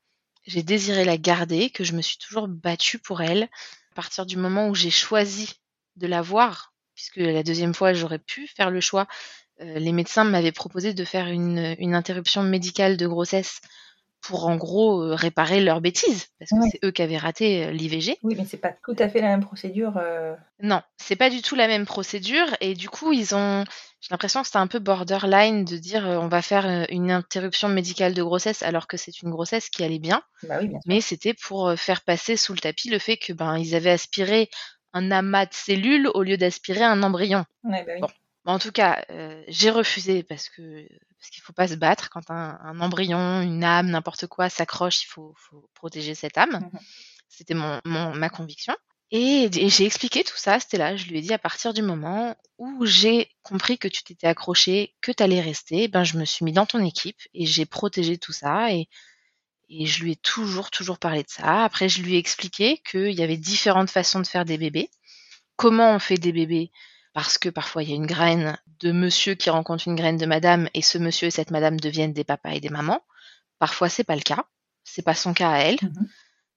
j'ai 0.45 0.63
désiré 0.63 1.03
la 1.03 1.17
garder, 1.17 1.69
que 1.69 1.83
je 1.83 1.93
me 1.93 2.01
suis 2.01 2.17
toujours 2.17 2.47
battue 2.47 2.99
pour 2.99 3.21
elle. 3.21 3.43
À 3.91 3.95
partir 3.95 4.25
du 4.25 4.37
moment 4.37 4.69
où 4.69 4.75
j'ai 4.75 4.89
choisi 4.89 5.53
de 5.97 6.07
la 6.07 6.21
voir, 6.21 6.73
puisque 6.95 7.17
la 7.17 7.43
deuxième 7.43 7.73
fois 7.73 7.93
j'aurais 7.93 8.19
pu 8.19 8.47
faire 8.47 8.71
le 8.71 8.79
choix, 8.81 9.07
euh, 9.61 9.79
les 9.79 9.91
médecins 9.91 10.23
m'avaient 10.23 10.51
proposé 10.53 10.93
de 10.93 11.05
faire 11.05 11.27
une, 11.27 11.75
une 11.79 11.95
interruption 11.95 12.43
médicale 12.43 12.97
de 12.97 13.07
grossesse 13.07 13.59
pour 14.23 14.47
en 14.47 14.55
gros 14.55 15.01
euh, 15.03 15.15
réparer 15.15 15.61
leurs 15.61 15.81
bêtises, 15.81 16.27
parce 16.39 16.49
que 16.49 16.55
Ouais. 16.55 16.69
c'est 16.71 16.83
eux 16.85 16.91
qui 16.91 17.01
avaient 17.01 17.17
raté 17.17 17.65
euh, 17.65 17.71
l'IVG. 17.71 18.17
Oui, 18.23 18.35
mais 18.37 18.45
c'est 18.45 18.57
pas 18.57 18.73
tout 18.83 18.95
à 18.99 19.09
fait 19.09 19.21
la 19.21 19.27
même 19.27 19.41
procédure. 19.43 19.97
euh, 19.97 20.33
Non, 20.61 20.81
c'est 20.97 21.15
pas 21.15 21.29
du 21.29 21.41
tout 21.41 21.55
la 21.55 21.67
même 21.67 21.85
procédure 21.85 22.47
et 22.61 22.73
du 22.73 22.89
coup 22.89 23.11
ils 23.13 23.35
ont, 23.35 23.65
j'ai 24.01 24.07
l'impression 24.11 24.41
que 24.41 24.47
c'était 24.47 24.59
un 24.59 24.67
peu 24.67 24.79
borderline 24.79 25.65
de 25.65 25.77
dire 25.77 26.07
euh, 26.07 26.17
on 26.17 26.27
va 26.29 26.41
faire 26.41 26.85
une 26.89 27.11
interruption 27.11 27.67
médicale 27.69 28.13
de 28.13 28.23
grossesse 28.23 28.63
alors 28.63 28.87
que 28.87 28.97
c'est 28.97 29.21
une 29.21 29.29
grossesse 29.29 29.69
qui 29.69 29.83
allait 29.83 29.99
bien, 29.99 30.21
Bah 30.43 30.57
oui, 30.61 30.67
bien 30.69 30.79
mais 30.85 31.01
c'était 31.01 31.33
pour 31.33 31.73
faire 31.77 32.01
passer 32.01 32.37
sous 32.37 32.53
le 32.53 32.59
tapis 32.59 32.89
le 32.89 32.99
fait 32.99 33.17
que 33.17 33.33
ben 33.33 33.57
ils 33.57 33.75
avaient 33.75 33.91
aspiré 33.91 34.49
un 34.93 35.11
amas 35.11 35.47
de 35.47 35.53
cellules 35.53 36.07
au 36.13 36.21
lieu 36.23 36.37
d'aspirer 36.37 36.83
un 36.83 37.01
embryon. 37.03 37.45
Ouais, 37.63 37.83
bah 37.83 37.93
oui. 37.95 38.01
Bon. 38.01 38.09
En 38.45 38.59
tout 38.59 38.71
cas, 38.71 39.05
euh, 39.09 39.41
j'ai 39.47 39.69
refusé 39.69 40.21
parce 40.23 40.49
que 40.49 40.87
parce 41.19 41.29
qu'il 41.29 41.41
faut 41.41 41.53
pas 41.53 41.69
se 41.69 41.75
battre 41.75 42.09
quand 42.09 42.29
un, 42.29 42.59
un 42.61 42.81
embryon, 42.81 43.41
une 43.41 43.63
âme, 43.63 43.89
n'importe 43.89 44.27
quoi 44.27 44.49
s'accroche, 44.49 45.03
il 45.03 45.07
faut, 45.07 45.33
faut 45.37 45.69
protéger 45.73 46.15
cette 46.15 46.37
âme. 46.37 46.59
Mhm. 46.73 46.79
C'était 47.29 47.53
mon, 47.53 47.79
mon- 47.85 48.13
ma 48.13 48.29
conviction. 48.29 48.75
Et, 49.11 49.43
et 49.55 49.69
j'ai 49.69 49.85
expliqué 49.85 50.23
tout 50.23 50.35
ça, 50.37 50.59
c'était 50.59 50.77
là. 50.77 50.95
Je 50.97 51.05
lui 51.05 51.19
ai 51.19 51.21
dit 51.21 51.33
à 51.33 51.37
partir 51.39 51.73
du 51.73 51.81
moment 51.81 52.35
où 52.57 52.85
j'ai 52.85 53.29
compris 53.43 53.77
que 53.77 53.87
tu 53.87 54.03
t'étais 54.03 54.27
accroché, 54.27 54.95
que 55.01 55.11
tu 55.11 55.23
allais 55.23 55.39
rester, 55.41 55.87
ben 55.87 56.03
je 56.03 56.17
me 56.17 56.25
suis 56.25 56.43
mis 56.45 56.51
dans 56.51 56.65
ton 56.65 56.83
équipe 56.83 57.21
et 57.33 57.45
j'ai 57.45 57.65
protégé 57.65 58.17
tout 58.17 58.33
ça 58.33 58.73
et, 58.73 58.89
et 59.69 59.85
je 59.85 60.03
lui 60.03 60.11
ai 60.13 60.15
toujours, 60.15 60.69
toujours 60.71 60.99
parlé 60.99 61.23
de 61.23 61.29
ça. 61.29 61.63
Après, 61.63 61.89
je 61.89 62.01
lui 62.01 62.15
ai 62.15 62.17
expliqué 62.17 62.81
qu'il 62.89 63.11
y 63.13 63.23
avait 63.23 63.37
différentes 63.37 63.89
façons 63.89 64.19
de 64.19 64.27
faire 64.27 64.45
des 64.45 64.57
bébés. 64.57 64.89
Comment 65.57 65.95
on 65.95 65.99
fait 65.99 66.17
des 66.17 66.31
bébés 66.33 66.71
Parce 67.13 67.37
que 67.37 67.49
parfois 67.49 67.83
il 67.83 67.89
y 67.89 67.93
a 67.93 67.95
une 67.95 68.07
graine 68.07 68.57
de 68.79 68.91
monsieur 68.91 69.35
qui 69.35 69.49
rencontre 69.49 69.87
une 69.87 69.95
graine 69.95 70.17
de 70.17 70.25
madame 70.25 70.67
et 70.73 70.81
ce 70.81 70.97
monsieur 70.97 71.27
et 71.27 71.31
cette 71.31 71.51
madame 71.51 71.79
deviennent 71.79 72.13
des 72.13 72.23
papas 72.23 72.51
et 72.51 72.59
des 72.59 72.69
mamans. 72.69 73.01
Parfois 73.59 73.89
c'est 73.89 74.03
pas 74.03 74.15
le 74.15 74.21
cas. 74.21 74.45
C'est 74.83 75.03
pas 75.03 75.15
son 75.15 75.33
cas 75.33 75.51
à 75.51 75.57
elle. 75.59 75.77
Mhm. 75.81 76.07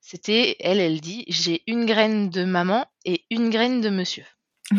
C'était, 0.09 0.57
elle, 0.61 0.79
elle 0.79 1.01
dit, 1.01 1.25
j'ai 1.27 1.65
une 1.67 1.85
graine 1.85 2.31
de 2.31 2.45
maman 2.45 2.87
et 3.05 3.25
une 3.31 3.51
graine 3.51 3.81
de 3.81 3.89
monsieur. 3.89 4.25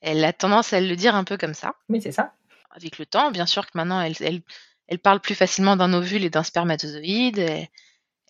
Elle 0.00 0.24
a 0.24 0.32
tendance 0.32 0.72
à 0.72 0.80
le 0.80 0.96
dire 0.96 1.14
un 1.14 1.22
peu 1.22 1.36
comme 1.36 1.54
ça. 1.54 1.76
Mais 1.88 2.00
c'est 2.00 2.10
ça. 2.10 2.34
Avec 2.70 2.98
le 2.98 3.06
temps, 3.06 3.30
bien 3.30 3.46
sûr 3.46 3.64
que 3.64 3.70
maintenant, 3.74 4.00
elle, 4.00 4.16
elle, 4.18 4.42
elle 4.88 4.98
parle 4.98 5.20
plus 5.20 5.36
facilement 5.36 5.76
d'un 5.76 5.92
ovule 5.92 6.24
et 6.24 6.30
d'un 6.30 6.42
spermatozoïde. 6.42 7.38
Elle, 7.38 7.68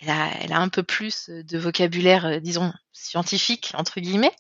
elle 0.00 0.10
a, 0.10 0.30
elle 0.42 0.52
a 0.52 0.58
un 0.58 0.68
peu 0.68 0.82
plus 0.82 1.30
de 1.30 1.58
vocabulaire, 1.58 2.26
euh, 2.26 2.38
disons, 2.38 2.70
scientifique, 2.92 3.72
entre 3.74 4.00
guillemets. 4.00 4.34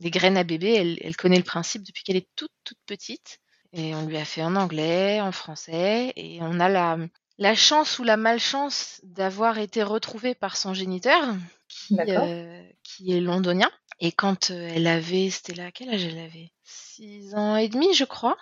Les 0.00 0.10
graines 0.10 0.38
à 0.38 0.44
bébé, 0.44 0.74
elle, 0.74 0.98
elle 1.02 1.16
connaît 1.16 1.36
le 1.36 1.44
principe 1.44 1.82
depuis 1.82 2.02
qu'elle 2.02 2.16
est 2.16 2.28
toute, 2.34 2.52
toute 2.64 2.78
petite. 2.86 3.38
Et 3.72 3.94
on 3.94 4.06
lui 4.06 4.16
a 4.16 4.24
fait 4.24 4.42
en 4.42 4.56
anglais, 4.56 5.20
en 5.20 5.30
français. 5.30 6.12
Et 6.16 6.38
on 6.40 6.58
a 6.58 6.68
la, 6.68 6.98
la 7.38 7.54
chance 7.54 7.98
ou 7.98 8.04
la 8.04 8.16
malchance 8.16 9.00
d'avoir 9.04 9.58
été 9.58 9.82
retrouvée 9.82 10.34
par 10.34 10.56
son 10.56 10.74
géniteur, 10.74 11.22
qui, 11.68 11.96
euh, 12.00 12.62
qui 12.82 13.12
est 13.12 13.20
londonien. 13.20 13.70
Et 14.00 14.10
quand 14.10 14.50
euh, 14.50 14.70
elle 14.74 14.86
avait, 14.86 15.30
c'était 15.30 15.54
là, 15.54 15.70
quel 15.70 15.90
âge 15.90 16.04
elle 16.04 16.18
avait? 16.18 16.50
Six 16.64 17.34
ans 17.34 17.56
et 17.56 17.68
demi, 17.68 17.94
je 17.94 18.04
crois. 18.04 18.36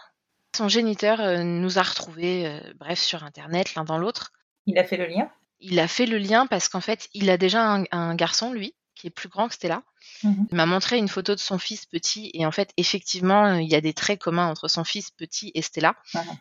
Son 0.56 0.68
géniteur 0.68 1.20
euh, 1.20 1.42
nous 1.42 1.78
a 1.78 1.82
retrouvés, 1.82 2.60
bref, 2.76 3.00
sur 3.00 3.24
Internet, 3.24 3.74
l'un 3.74 3.84
dans 3.84 3.98
l'autre. 3.98 4.32
Il 4.66 4.78
a 4.78 4.84
fait 4.84 4.96
le 4.96 5.06
lien? 5.06 5.28
Il 5.60 5.80
a 5.80 5.88
fait 5.88 6.06
le 6.06 6.18
lien 6.18 6.46
parce 6.46 6.68
qu'en 6.68 6.80
fait, 6.80 7.08
il 7.12 7.28
a 7.30 7.36
déjà 7.36 7.62
un, 7.62 7.84
un 7.90 8.14
garçon, 8.14 8.52
lui, 8.52 8.74
qui 8.98 9.06
est 9.06 9.10
plus 9.10 9.28
grand 9.28 9.48
que 9.48 9.54
Stella. 9.54 9.82
Mhm. 10.24 10.46
Il 10.50 10.56
m'a 10.56 10.66
montré 10.66 10.98
une 10.98 11.08
photo 11.08 11.34
de 11.34 11.40
son 11.40 11.58
fils 11.58 11.86
petit 11.86 12.30
et 12.34 12.44
en 12.44 12.50
fait, 12.50 12.70
effectivement, 12.76 13.46
euh, 13.46 13.62
il 13.62 13.68
y 13.68 13.74
a 13.74 13.80
des 13.80 13.94
traits 13.94 14.20
communs 14.20 14.48
entre 14.48 14.68
son 14.68 14.84
fils 14.84 15.10
petit 15.10 15.52
et 15.54 15.62
Stella. 15.62 15.94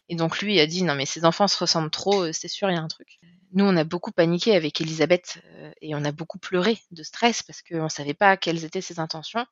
Et 0.09 0.15
donc 0.15 0.39
lui 0.39 0.55
il 0.55 0.59
a 0.59 0.65
dit 0.65 0.83
non 0.83 0.95
mais 0.95 1.05
ces 1.05 1.23
enfants 1.23 1.47
se 1.47 1.57
ressemblent 1.57 1.91
trop, 1.91 2.23
euh, 2.23 2.31
c'est 2.33 2.47
sûr 2.47 2.69
il 2.69 2.75
y 2.75 2.77
a 2.77 2.81
un 2.81 2.87
truc. 2.87 3.19
Nous 3.53 3.63
on 3.63 3.77
a 3.77 3.83
beaucoup 3.83 4.11
paniqué 4.11 4.55
avec 4.55 4.81
Elisabeth 4.81 5.41
euh, 5.45 5.71
et 5.81 5.95
on 5.95 6.03
a 6.03 6.11
beaucoup 6.11 6.39
pleuré 6.39 6.79
de 6.91 7.03
stress 7.03 7.43
parce 7.43 7.61
qu'on 7.61 7.83
ne 7.83 7.89
savait 7.89 8.13
pas 8.13 8.35
quelles 8.37 8.65
étaient 8.65 8.81
ses 8.81 8.99
intentions. 8.99 9.45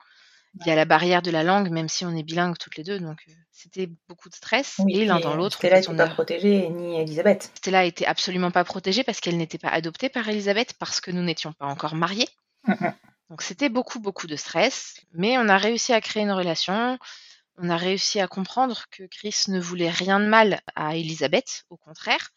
Il 0.61 0.67
y 0.67 0.71
a 0.71 0.75
la 0.75 0.85
barrière 0.85 1.21
de 1.21 1.31
la 1.31 1.43
langue 1.43 1.69
même 1.69 1.89
si 1.89 2.05
on 2.05 2.15
est 2.15 2.23
bilingues 2.23 2.57
toutes 2.57 2.77
les 2.77 2.83
deux 2.83 2.99
donc 2.99 3.19
euh, 3.27 3.33
c'était 3.51 3.89
beaucoup 4.09 4.29
de 4.29 4.35
stress 4.35 4.75
Oui, 4.79 4.97
et 4.97 5.05
l'un 5.05 5.19
dans 5.19 5.35
l'autre. 5.35 5.57
Stella 5.57 5.79
n'était 5.79 5.95
pas 5.95 6.07
protégée, 6.07 6.69
ni 6.69 6.99
Elisabeth. 6.99 7.51
Stella 7.55 7.85
était 7.85 8.05
absolument 8.05 8.51
pas 8.51 8.63
protégée 8.63 9.03
parce 9.03 9.19
qu'elle 9.19 9.37
n'était 9.37 9.57
pas 9.57 9.69
adoptée 9.69 10.09
par 10.09 10.27
Elisabeth 10.27 10.73
parce 10.79 10.99
que 10.99 11.11
nous 11.11 11.23
n'étions 11.23 11.53
pas 11.53 11.65
encore 11.65 11.95
mariés. 11.95 12.27
Donc 13.29 13.41
c'était 13.41 13.69
beaucoup, 13.69 13.99
beaucoup 13.99 14.27
de 14.27 14.35
stress, 14.35 15.01
mais 15.13 15.37
on 15.37 15.49
a 15.49 15.57
réussi 15.57 15.93
à 15.93 16.01
créer 16.01 16.23
une 16.23 16.31
relation. 16.31 16.97
On 17.57 17.69
a 17.69 17.77
réussi 17.77 18.19
à 18.19 18.27
comprendre 18.27 18.85
que 18.91 19.03
Chris 19.03 19.35
ne 19.47 19.59
voulait 19.59 19.89
rien 19.89 20.19
de 20.19 20.25
mal 20.25 20.61
à 20.75 20.95
Elisabeth, 20.95 21.63
au 21.69 21.77
contraire. 21.77 22.31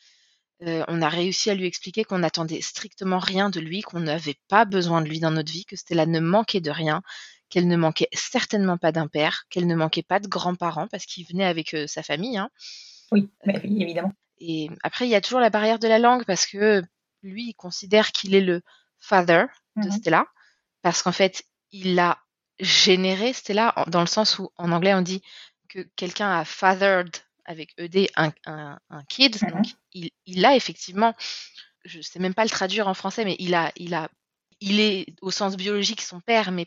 Euh, 0.63 0.85
on 0.89 1.03
a 1.03 1.09
réussi 1.09 1.51
à 1.51 1.55
lui 1.55 1.67
expliquer 1.67 2.05
qu'on 2.05 2.19
n'attendait 2.19 2.61
strictement 2.61 3.19
rien 3.19 3.51
de 3.51 3.61
lui, 3.61 3.83
qu'on 3.83 4.01
n'avait 4.01 4.39
pas 4.49 4.65
besoin 4.65 5.03
de 5.03 5.09
lui 5.09 5.21
dans 5.21 5.31
notre 5.31 5.53
vie, 5.53 5.65
que 5.65 5.77
Stella 5.77 6.07
ne 6.07 6.21
manquait 6.21 6.61
de 6.61 6.71
rien, 6.71 7.03
qu'elle 7.49 7.69
ne 7.69 7.77
manquait 7.77 8.09
certainement 8.13 8.77
pas 8.79 8.93
d'un 8.93 9.07
père, 9.09 9.45
qu'elle 9.51 9.67
ne 9.67 9.75
manquait 9.75 10.03
pas 10.03 10.21
de 10.21 10.29
grands-parents 10.29 10.89
parce 10.89 11.07
qu'il 11.07 11.27
venait 11.27 11.45
avec 11.45 11.75
euh, 11.75 11.87
sa 11.87 12.03
famille. 12.03 12.39
hein. 12.39 12.51
Oui, 13.13 13.29
mais 13.45 13.61
oui, 13.65 13.83
évidemment. 13.83 14.13
Et 14.41 14.69
après, 14.83 15.07
il 15.07 15.11
y 15.11 15.15
a 15.15 15.21
toujours 15.21 15.41
la 15.41 15.51
barrière 15.51 15.79
de 15.79 15.89
la 15.89 15.99
langue 15.99 16.25
parce 16.25 16.47
que 16.47 16.83
lui, 17.23 17.49
il 17.49 17.55
considère 17.55 18.13
qu'il 18.13 18.35
est 18.35 18.41
le 18.41 18.63
father 19.01 19.47
de 19.81 19.89
Mhm. 19.89 19.97
Stella 19.99 20.27
parce 20.83 21.03
qu'en 21.03 21.13
fait, 21.13 21.43
il 21.73 21.99
a 21.99 22.19
généré 22.61 23.33
Stella 23.33 23.73
en- 23.77 23.85
dans 23.89 24.01
le 24.01 24.07
sens 24.07 24.39
où 24.39 24.51
en 24.57 24.73
anglais 24.73 24.95
on 24.95 25.03
dit 25.03 25.23
que 25.69 25.81
quelqu'un 25.97 26.31
a 26.39 26.45
fathered 26.45 27.15
avec 27.45 27.73
ED 27.79 28.11
un, 28.17 28.33
un, 28.47 28.79
un 28.91 29.05
kid. 29.05 29.37
Mhm. 29.43 29.51
Donc, 29.51 29.67
il, 29.93 30.11
il 30.27 30.45
a 30.45 30.55
effectivement, 30.57 31.15
je 31.85 32.01
sais 32.01 32.19
même 32.19 32.35
pas 32.35 32.45
le 32.45 32.51
traduire 32.51 32.89
en 32.89 32.95
français, 32.95 33.25
mais 33.25 33.37
il 33.39 33.55
a, 33.55 33.73
il 33.77 33.95
a, 33.95 34.09
il 34.61 34.81
est 34.81 35.07
au 35.23 35.31
sens 35.31 35.57
biologique 35.57 36.01
son 36.03 36.21
père, 36.21 36.51
mais 36.53 36.67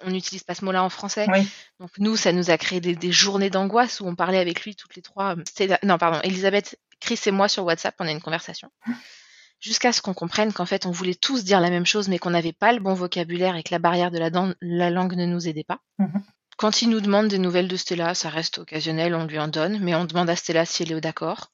on 0.00 0.10
n'utilise 0.10 0.42
pas 0.42 0.54
ce 0.54 0.64
mot-là 0.64 0.82
en 0.82 0.88
français. 0.88 1.26
Oui. 1.30 1.46
Donc 1.78 1.90
nous, 1.98 2.16
ça 2.16 2.32
nous 2.32 2.50
a 2.50 2.58
créé 2.58 2.80
des, 2.80 2.96
des 2.96 3.12
journées 3.12 3.50
d'angoisse 3.50 4.00
où 4.00 4.06
on 4.06 4.16
parlait 4.16 4.38
avec 4.38 4.62
lui 4.64 4.74
toutes 4.74 4.96
les 4.96 5.02
trois. 5.02 5.36
Non, 5.84 5.96
pardon, 5.98 6.20
Elisabeth, 6.22 6.76
Chris 7.00 7.20
et 7.26 7.30
moi 7.30 7.46
sur 7.48 7.64
WhatsApp, 7.64 7.94
on 8.00 8.06
a 8.06 8.10
une 8.10 8.20
conversation. 8.22 8.70
Jusqu'à 9.60 9.92
ce 9.92 10.02
qu'on 10.02 10.14
comprenne 10.14 10.52
qu'en 10.52 10.66
fait, 10.66 10.86
on 10.86 10.90
voulait 10.90 11.14
tous 11.14 11.44
dire 11.44 11.60
la 11.60 11.70
même 11.70 11.86
chose, 11.86 12.08
mais 12.08 12.18
qu'on 12.18 12.30
n'avait 12.30 12.52
pas 12.52 12.72
le 12.72 12.80
bon 12.80 12.94
vocabulaire 12.94 13.56
et 13.56 13.62
que 13.62 13.72
la 13.72 13.78
barrière 13.78 14.10
de 14.10 14.18
la, 14.18 14.30
la 14.60 14.90
langue 14.90 15.14
ne 15.14 15.26
nous 15.26 15.48
aidait 15.48 15.64
pas. 15.64 15.80
Mhm. 15.98 16.22
quand 16.58 16.82
il 16.82 16.88
nous 16.88 17.00
demande 17.00 17.28
des 17.28 17.38
nouvelles 17.38 17.68
de 17.68 17.76
Stella, 17.76 18.14
ça 18.14 18.30
reste 18.30 18.58
occasionnel, 18.58 19.14
on 19.14 19.26
lui 19.26 19.38
en 19.38 19.48
donne, 19.48 19.78
mais 19.80 19.94
on 19.94 20.06
demande 20.06 20.30
à 20.30 20.36
Stella 20.36 20.64
si 20.64 20.82
elle 20.82 20.92
est 20.92 21.00
d'accord. 21.00 21.50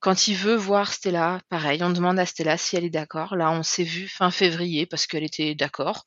Quand 0.00 0.28
il 0.28 0.36
veut 0.36 0.54
voir 0.54 0.92
Stella, 0.92 1.40
pareil, 1.48 1.82
on 1.82 1.90
demande 1.90 2.18
à 2.18 2.26
Stella 2.26 2.56
si 2.56 2.76
elle 2.76 2.84
est 2.84 2.90
d'accord. 2.90 3.36
Là, 3.36 3.50
on 3.50 3.62
s'est 3.62 3.84
vu 3.84 4.06
fin 4.06 4.30
février 4.30 4.86
parce 4.86 5.06
qu'elle 5.06 5.24
était 5.24 5.54
d'accord. 5.54 6.04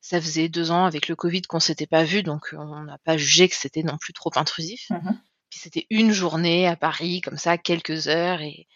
Ça 0.00 0.20
faisait 0.20 0.48
deux 0.48 0.70
ans 0.70 0.84
avec 0.84 1.08
le 1.08 1.16
Covid 1.16 1.42
qu'on 1.42 1.60
s'était 1.60 1.86
pas 1.86 2.04
vu, 2.04 2.22
donc 2.22 2.54
on 2.56 2.84
n'a 2.84 2.98
pas 3.04 3.16
jugé 3.16 3.48
que 3.48 3.54
c'était 3.54 3.82
non 3.82 3.98
plus 3.98 4.12
trop 4.12 4.30
intrusif. 4.36 4.86
Mhm. 4.90 5.20
Puis 5.50 5.60
c'était 5.60 5.86
une 5.90 6.12
journée 6.12 6.66
à 6.66 6.76
Paris, 6.76 7.20
comme 7.20 7.38
ça, 7.38 7.58
quelques 7.58 8.08
heures, 8.08 8.40
et 8.40 8.66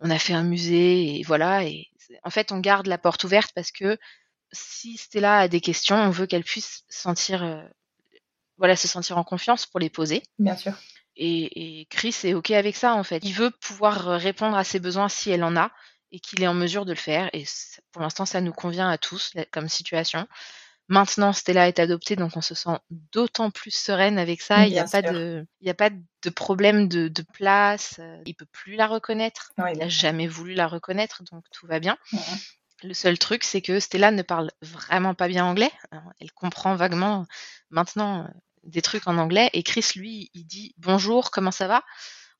on 0.00 0.10
a 0.10 0.18
fait 0.18 0.32
un 0.32 0.42
musée, 0.42 1.18
et 1.18 1.22
voilà. 1.22 1.64
Et 1.64 1.88
en 2.22 2.30
fait, 2.30 2.52
on 2.52 2.58
garde 2.58 2.86
la 2.86 2.98
porte 2.98 3.24
ouverte 3.24 3.52
parce 3.54 3.70
que 3.70 3.98
si 4.52 4.96
Stella 4.96 5.40
a 5.40 5.48
des 5.48 5.60
questions, 5.60 5.96
on 5.96 6.10
veut 6.10 6.26
qu'elle 6.26 6.44
puisse 6.44 6.84
sentir, 6.88 7.42
euh, 7.42 7.62
voilà, 8.56 8.76
se 8.76 8.88
sentir 8.88 9.18
en 9.18 9.24
confiance 9.24 9.66
pour 9.66 9.80
les 9.80 9.90
poser. 9.90 10.22
Bien 10.38 10.56
sûr. 10.56 10.72
Et, 11.16 11.80
et 11.80 11.86
Chris 11.86 12.16
est 12.24 12.34
OK 12.34 12.52
avec 12.52 12.76
ça, 12.76 12.94
en 12.94 13.02
fait. 13.02 13.24
Il 13.24 13.34
veut 13.34 13.50
pouvoir 13.50 14.08
euh, 14.08 14.16
répondre 14.16 14.56
à 14.56 14.64
ses 14.64 14.78
besoins 14.78 15.08
si 15.08 15.30
elle 15.30 15.44
en 15.44 15.56
a 15.56 15.70
et 16.12 16.20
qu'il 16.20 16.42
est 16.42 16.46
en 16.46 16.54
mesure 16.54 16.84
de 16.84 16.92
le 16.92 16.98
faire. 16.98 17.28
Et 17.32 17.44
pour 17.92 18.02
l'instant, 18.02 18.24
ça 18.24 18.40
nous 18.40 18.52
convient 18.52 18.88
à 18.88 18.98
tous 18.98 19.32
comme 19.50 19.68
situation. 19.68 20.26
Maintenant, 20.88 21.32
Stella 21.34 21.68
est 21.68 21.78
adoptée, 21.78 22.16
donc 22.16 22.36
on 22.36 22.40
se 22.40 22.54
sent 22.54 22.78
d'autant 23.12 23.50
plus 23.50 23.70
sereine 23.70 24.18
avec 24.18 24.40
ça. 24.40 24.66
Il 24.66 24.72
n'y 24.72 24.78
a, 24.78 24.84
pas 24.86 25.02
de- 25.02 25.46
il 25.60 25.66
y 25.66 25.70
a 25.70 25.74
pas 25.74 25.90
de 25.90 26.30
problème 26.30 26.88
de, 26.88 27.08
de 27.08 27.22
place. 27.34 27.96
euh, 27.98 28.22
Il 28.24 28.34
peut 28.34 28.46
plus 28.50 28.74
la 28.76 28.86
reconnaître. 28.86 29.52
Oui, 29.58 29.70
Il 29.74 29.78
n'a 29.80 29.88
jamais 29.88 30.26
voulu 30.26 30.54
la 30.54 30.66
reconnaître, 30.66 31.22
donc 31.30 31.44
tout 31.52 31.66
va 31.66 31.78
bien. 31.78 31.98
Le 32.82 32.94
seul 32.94 33.18
truc, 33.18 33.44
c'est 33.44 33.60
que 33.60 33.80
Stella 33.80 34.10
ne 34.12 34.22
parle 34.22 34.50
vraiment 34.62 35.14
pas 35.14 35.28
bien 35.28 35.44
anglais. 35.44 35.70
Alors, 35.90 36.04
Elle 36.20 36.32
comprend 36.32 36.74
vaguement 36.74 37.26
maintenant 37.70 38.22
euh, 38.24 38.28
des 38.64 38.80
trucs 38.82 39.06
en 39.08 39.18
anglais. 39.18 39.50
Et 39.52 39.62
Chris, 39.62 39.84
lui, 39.96 40.30
il 40.32 40.44
dit 40.46 40.74
bonjour, 40.78 41.30
comment 41.30 41.50
ça 41.50 41.66
va? 41.68 41.84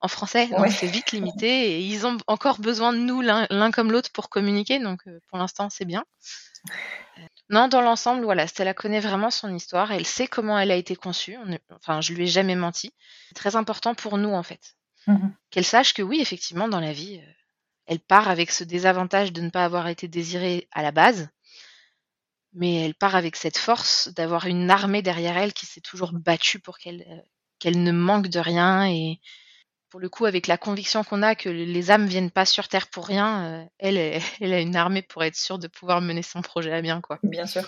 en 0.01 0.07
français. 0.07 0.47
Donc 0.47 0.61
Ouais. 0.61 0.71
c'est 0.71 0.87
vite 0.87 1.11
limité. 1.11 1.73
Et 1.73 1.81
ils 1.81 2.07
ont 2.07 2.17
encore 2.29 2.61
besoin 2.61 2.93
de 2.93 2.99
nous 2.99 3.21
l'un 3.21 3.71
comme 3.73 3.91
l'autre 3.91 4.13
pour 4.13 4.31
communiquer. 4.31 4.79
Donc 4.79 5.01
euh, 5.09 5.19
pour 5.29 5.39
l'instant, 5.39 5.71
c'est 5.71 5.85
bien. 5.85 6.05
Euh, 7.19 7.23
Non, 7.51 7.69
dans 7.69 7.81
l'ensemble, 7.81 8.25
voilà, 8.25 8.47
Stella 8.47 8.75
connaît 8.75 9.01
vraiment 9.01 9.31
son 9.31 9.55
histoire. 9.55 9.91
Elle 9.93 10.07
sait 10.07 10.27
comment 10.27 10.59
elle 10.59 10.71
a 10.71 10.77
été 10.77 10.97
conçue. 10.97 11.37
On 11.45 11.53
est- 11.53 11.63
Enfin, 11.73 12.01
je 12.01 12.13
lui 12.13 12.25
ai 12.25 12.27
jamais 12.27 12.57
menti. 12.57 12.93
C'est 13.29 13.35
très 13.35 13.57
important 13.57 13.95
pour 13.95 14.19
nous, 14.19 14.33
en 14.33 14.43
fait. 14.43 14.77
Mhm. 15.07 15.35
Qu'elle 15.51 15.65
sache 15.65 15.95
que 15.95 16.03
oui, 16.03 16.21
effectivement, 16.21 16.69
dans 16.69 16.81
la 16.81 16.93
vie, 16.93 17.19
euh, 17.19 17.33
elle 17.87 18.01
part 18.01 18.29
avec 18.29 18.51
ce 18.51 18.65
désavantage 18.65 19.33
de 19.33 19.41
ne 19.43 19.51
pas 19.51 19.65
avoir 19.65 19.89
été 19.89 20.09
désirée 20.09 20.69
à 20.73 20.83
la 20.83 20.93
base, 20.93 21.29
mais 22.53 22.85
elle 22.85 22.95
part 22.95 23.15
avec 23.15 23.37
cette 23.37 23.59
force 23.59 24.09
d'avoir 24.09 24.47
une 24.47 24.71
armée 24.71 25.03
derrière 25.03 25.37
elle 25.37 25.53
qui 25.53 25.67
s'est 25.67 25.81
toujours 25.81 26.13
battue 26.13 26.59
pour 26.61 26.79
qu'elle 26.79 27.05
euh, 27.09 27.21
qu'elle 27.59 27.83
ne 27.83 27.91
manque 27.93 28.29
de 28.29 28.39
rien 28.39 28.87
et 28.89 29.21
pour 29.91 30.01
le 30.01 30.09
coup, 30.09 30.27
avec 30.27 30.47
la 30.47 30.57
conviction 30.59 31.03
qu'on 31.05 31.23
a 31.23 31.35
que 31.35 31.49
les 31.49 31.91
âmes 31.91 32.07
viennent 32.07 32.31
pas 32.31 32.45
sur 32.45 32.69
Terre 32.69 32.89
pour 32.89 33.07
rien, 33.07 33.45
euh, 33.47 33.65
elle, 34.41 34.53
a 34.53 34.61
une 34.61 34.77
armée 34.77 35.03
pour 35.03 35.25
être 35.25 35.37
sûre 35.37 35.59
de 35.59 35.67
pouvoir 35.69 36.01
mener 36.01 36.23
son 36.23 36.43
projet 36.43 36.73
à 36.73 36.83
bien, 36.83 37.01
quoi. 37.01 37.19
Bien 37.23 37.47
sûr. 37.47 37.63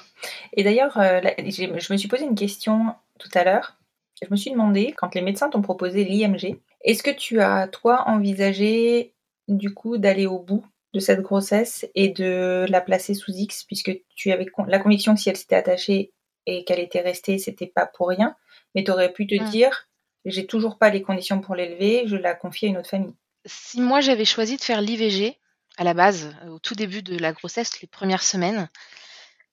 Et 0.55 0.63
d'ailleurs, 0.65 0.99
euh, 0.99 1.21
je 1.39 1.93
me 1.93 1.97
suis 1.99 2.09
posé 2.09 2.25
une 2.25 2.35
question 2.35 2.95
tout 3.19 3.31
à 3.35 3.45
l'heure. 3.45 3.77
Je 4.23 4.29
me 4.31 4.37
suis 4.37 4.51
demandé, 4.51 4.93
quand 4.97 5.15
les 5.15 5.23
médecins 5.23 5.49
t'ont 5.49 5.63
proposé 5.63 6.05
l'IMG, 6.05 6.61
est-ce 6.83 7.03
que 7.03 7.11
tu 7.11 7.41
as, 7.41 7.69
toi, 7.69 8.05
envisagé, 8.07 9.15
du 9.49 9.73
coup, 9.73 9.97
d'aller 9.99 10.27
au 10.27 10.39
bout 10.39 10.65
de 10.93 11.01
cette 11.01 11.21
grossesse 11.23 11.87
et 11.95 12.09
de 12.09 12.67
la 12.69 12.81
placer 12.81 13.15
sous 13.15 13.33
X, 13.33 13.65
puisque 13.65 13.93
tu 14.15 14.33
avais 14.33 14.47
con- 14.47 14.65
la 14.65 14.79
conviction 14.79 15.15
que 15.15 15.21
si 15.21 15.31
elle 15.31 15.37
s'était 15.37 15.57
attachée 15.57 16.13
et 16.47 16.65
qu'elle 16.65 16.81
était 16.81 17.01
restée, 17.01 17.39
c'était 17.39 17.67
pas 17.67 17.87
pour 17.87 18.09
rien, 18.09 18.35
mais 18.75 18.83
tu 18.85 18.91
aurais 18.91 19.13
pu 19.13 19.27
te 19.27 19.35
Mm. 19.37 19.45
dire, 19.45 19.89
j'ai 20.25 20.47
toujours 20.47 20.79
pas 20.79 20.91
les 20.91 21.03
conditions 21.03 21.41
pour 21.41 21.55
l'élever, 21.55 22.05
je 22.07 22.17
la 22.17 22.35
confie 22.35 22.67
à 22.67 22.69
une 22.69 22.79
autre 22.79 22.91
famille. 22.91 23.15
Si 23.47 23.81
moi 23.81 24.01
j'avais 24.01 24.25
choisi 24.25 24.57
de 24.57 24.63
faire 24.63 24.81
l'IVG 24.81 25.39
à 25.77 25.85
la 25.85 25.95
base, 25.95 26.35
euh, 26.43 26.49
au 26.49 26.59
tout 26.59 26.75
début 26.75 27.03
de 27.03 27.17
la 27.17 27.33
grossesse, 27.33 27.81
les 27.81 27.89
premières 27.89 28.23
semaines, 28.23 28.69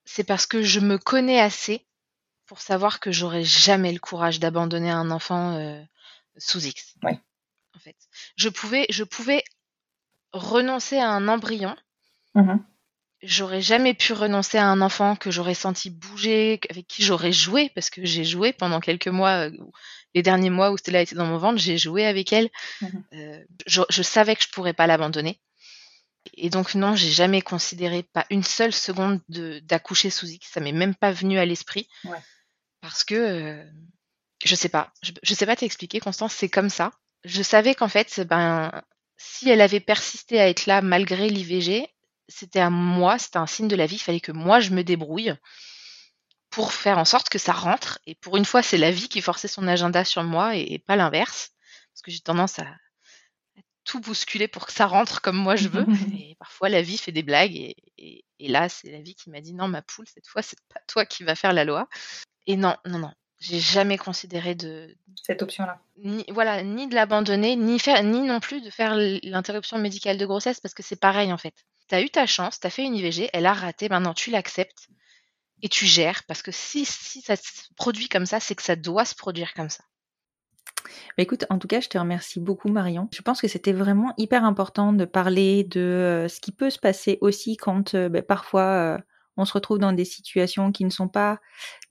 c'est 0.05 0.23
parce 0.23 0.45
que 0.45 0.61
je 0.61 0.79
me 0.79 0.97
connais 0.97 1.39
assez 1.39 1.85
pour 2.45 2.61
savoir 2.61 2.99
que 2.99 3.11
j'aurais 3.11 3.43
jamais 3.43 3.91
le 3.91 3.99
courage 3.99 4.39
d'abandonner 4.39 4.89
un 4.89 5.11
enfant 5.11 5.55
euh, 5.57 5.81
sous 6.37 6.65
X. 6.65 6.95
Ouais. 7.03 7.19
En 7.75 7.79
fait, 7.79 7.95
je 8.35 8.49
pouvais, 8.49 8.85
je 8.89 9.03
pouvais 9.03 9.43
renoncer 10.31 10.97
à 10.97 11.09
un 11.09 11.27
embryon. 11.27 11.75
Mhm. 12.35 12.63
J'aurais 13.21 13.61
jamais 13.61 13.93
pu 13.93 14.13
renoncer 14.13 14.57
à 14.57 14.67
un 14.67 14.79
enfant 14.81 15.15
que 15.15 15.31
j'aurais 15.31 15.55
senti 15.55 15.89
bouger, 15.89 16.59
avec 16.69 16.87
qui 16.87 17.03
j'aurais 17.03 17.31
joué, 17.31 17.69
parce 17.73 17.89
que 17.89 18.05
j'ai 18.05 18.23
joué 18.23 18.53
pendant 18.53 18.79
quelques 18.79 19.07
mois, 19.07 19.49
euh, 19.49 19.57
les 20.17 20.23
derniers 20.23 20.49
mois 20.49 20.71
où 20.71 20.77
Stella 20.77 21.01
était 21.01 21.15
dans 21.15 21.27
mon 21.27 21.37
ventre, 21.37 21.59
j'ai 21.59 21.77
joué 21.77 22.05
avec 22.05 22.33
elle. 22.33 22.49
Mhm. 22.81 23.03
Euh, 23.13 23.43
je, 23.67 23.81
je 23.89 24.01
savais 24.01 24.35
que 24.35 24.43
je 24.43 24.49
pourrais 24.49 24.73
pas 24.73 24.87
l'abandonner. 24.87 25.39
Et 26.35 26.49
donc 26.49 26.73
non, 26.75 26.95
j'ai 26.95 27.09
jamais 27.11 27.41
considéré 27.41 28.03
pas 28.03 28.25
une 28.31 28.43
seule 28.43 28.73
seconde 28.73 29.21
de- 29.29 29.59
d'accoucher 29.59 30.09
sous 30.09 30.27
X. 30.27 30.49
Ça 30.51 30.59
m'est 30.59 30.71
même 30.71 30.95
pas 30.95 31.11
venu 31.11 31.37
à 31.37 31.45
l'esprit. 31.45 31.87
Ouais. 32.03 32.17
Parce 32.81 33.03
que 33.03 33.15
euh, 33.15 33.63
je 34.43 34.55
sais 34.55 34.69
pas, 34.69 34.91
je, 35.03 35.11
je 35.23 35.33
sais 35.35 35.45
pas 35.45 35.55
t'expliquer, 35.55 35.99
Constance, 35.99 36.33
c'est 36.33 36.49
comme 36.49 36.69
ça. 36.69 36.91
Je 37.23 37.41
savais 37.43 37.75
qu'en 37.75 37.87
fait, 37.87 38.21
ben, 38.21 38.71
si 39.17 39.49
elle 39.49 39.61
avait 39.61 39.79
persisté 39.79 40.39
à 40.39 40.49
être 40.49 40.65
là 40.65 40.81
malgré 40.81 41.29
l'IVG, 41.29 41.87
c'était 42.27 42.59
à 42.59 42.69
moi, 42.69 43.17
c'était 43.19 43.37
un 43.37 43.47
signe 43.47 43.67
de 43.67 43.75
la 43.75 43.85
vie. 43.85 43.95
Il 43.95 44.03
fallait 44.07 44.19
que 44.19 44.31
moi 44.33 44.59
je 44.59 44.71
me 44.71 44.83
débrouille 44.83 45.33
pour 46.57 46.73
faire 46.73 46.97
en 46.97 47.05
sorte 47.05 47.29
que 47.29 47.37
ça 47.37 47.53
rentre. 47.53 47.99
Et 48.07 48.15
pour 48.15 48.35
une 48.35 48.43
fois, 48.43 48.63
c'est 48.63 48.79
la 48.79 48.89
vie 48.89 49.09
qui 49.09 49.21
forçait 49.21 49.47
son 49.47 49.67
agenda 49.67 50.03
sur 50.03 50.23
moi 50.23 50.55
et, 50.55 50.61
et 50.73 50.79
pas 50.79 50.95
l'inverse. 50.95 51.51
Parce 51.93 52.01
que 52.01 52.09
j'ai 52.09 52.19
tendance 52.21 52.57
à, 52.57 52.63
à 52.63 53.61
tout 53.85 53.99
bousculer 53.99 54.47
pour 54.47 54.65
que 54.65 54.73
ça 54.73 54.87
rentre 54.87 55.21
comme 55.21 55.37
moi 55.37 55.55
je 55.55 55.67
veux. 55.67 55.85
Et 56.19 56.35
parfois, 56.39 56.69
la 56.69 56.81
vie 56.81 56.97
fait 56.97 57.11
des 57.11 57.21
blagues. 57.21 57.55
Et, 57.55 57.75
et- 57.99 58.25
et 58.39 58.47
là, 58.47 58.69
c'est 58.69 58.89
la 58.91 59.01
vie 59.01 59.13
qui 59.13 59.29
m'a 59.29 59.39
dit 59.39 59.53
non, 59.53 59.67
ma 59.67 59.83
poule, 59.83 60.07
cette 60.11 60.27
fois, 60.27 60.41
c'est 60.41 60.57
pas 60.73 60.79
toi 60.87 61.05
qui 61.05 61.23
vas 61.23 61.35
faire 61.35 61.53
la 61.53 61.63
loi. 61.63 61.87
Et 62.47 62.55
non, 62.55 62.75
non, 62.85 62.97
non. 62.97 63.11
J'ai 63.39 63.59
jamais 63.59 63.99
considéré 63.99 64.55
de, 64.55 64.95
Cette 65.23 65.43
option-là. 65.43 65.79
ni, 65.97 66.25
voilà, 66.29 66.63
ni 66.63 66.87
de 66.87 66.95
l'abandonner, 66.95 67.55
ni 67.55 67.77
faire, 67.79 68.01
ni 68.03 68.21
non 68.21 68.39
plus 68.39 68.61
de 68.61 68.71
faire 68.71 68.95
l'interruption 68.95 69.77
médicale 69.77 70.17
de 70.17 70.25
grossesse 70.25 70.59
parce 70.59 70.73
que 70.73 70.81
c'est 70.81 70.99
pareil 70.99 71.31
en 71.31 71.37
fait. 71.37 71.53
T'as 71.87 72.01
eu 72.01 72.09
ta 72.09 72.25
chance, 72.25 72.59
t'as 72.59 72.71
fait 72.71 72.83
une 72.83 72.95
IVG, 72.95 73.29
elle 73.31 73.45
a 73.45 73.53
raté, 73.53 73.89
maintenant 73.89 74.15
tu 74.15 74.31
l'acceptes 74.31 74.87
et 75.61 75.69
tu 75.69 75.85
gères 75.85 76.23
parce 76.27 76.41
que 76.41 76.51
si, 76.51 76.85
si 76.85 77.21
ça 77.21 77.35
se 77.35 77.73
produit 77.75 78.09
comme 78.09 78.25
ça, 78.25 78.39
c'est 78.39 78.55
que 78.55 78.63
ça 78.63 78.75
doit 78.75 79.05
se 79.05 79.15
produire 79.15 79.53
comme 79.53 79.69
ça. 79.69 79.83
Bah, 81.17 81.23
écoute, 81.23 81.45
en 81.49 81.57
tout 81.57 81.67
cas, 81.67 81.81
je 81.81 81.89
te 81.89 81.97
remercie 81.97 82.39
beaucoup, 82.39 82.69
Marion. 82.69 83.09
Je 83.13 83.21
pense 83.21 83.41
que 83.41 83.47
c'était 83.47 83.73
vraiment 83.73 84.13
hyper 84.17 84.45
important 84.45 84.93
de 84.93 85.05
parler 85.05 85.63
de 85.63 85.79
euh, 85.79 86.27
ce 86.27 86.39
qui 86.39 86.51
peut 86.51 86.69
se 86.69 86.79
passer 86.79 87.17
aussi 87.21 87.57
quand 87.57 87.95
euh, 87.95 88.09
bah, 88.09 88.21
parfois 88.21 88.63
euh, 88.63 88.97
on 89.37 89.45
se 89.45 89.53
retrouve 89.53 89.77
dans 89.77 89.93
des 89.93 90.05
situations 90.05 90.71
qui 90.71 90.83
ne 90.83 90.89
sont 90.89 91.07
pas 91.07 91.39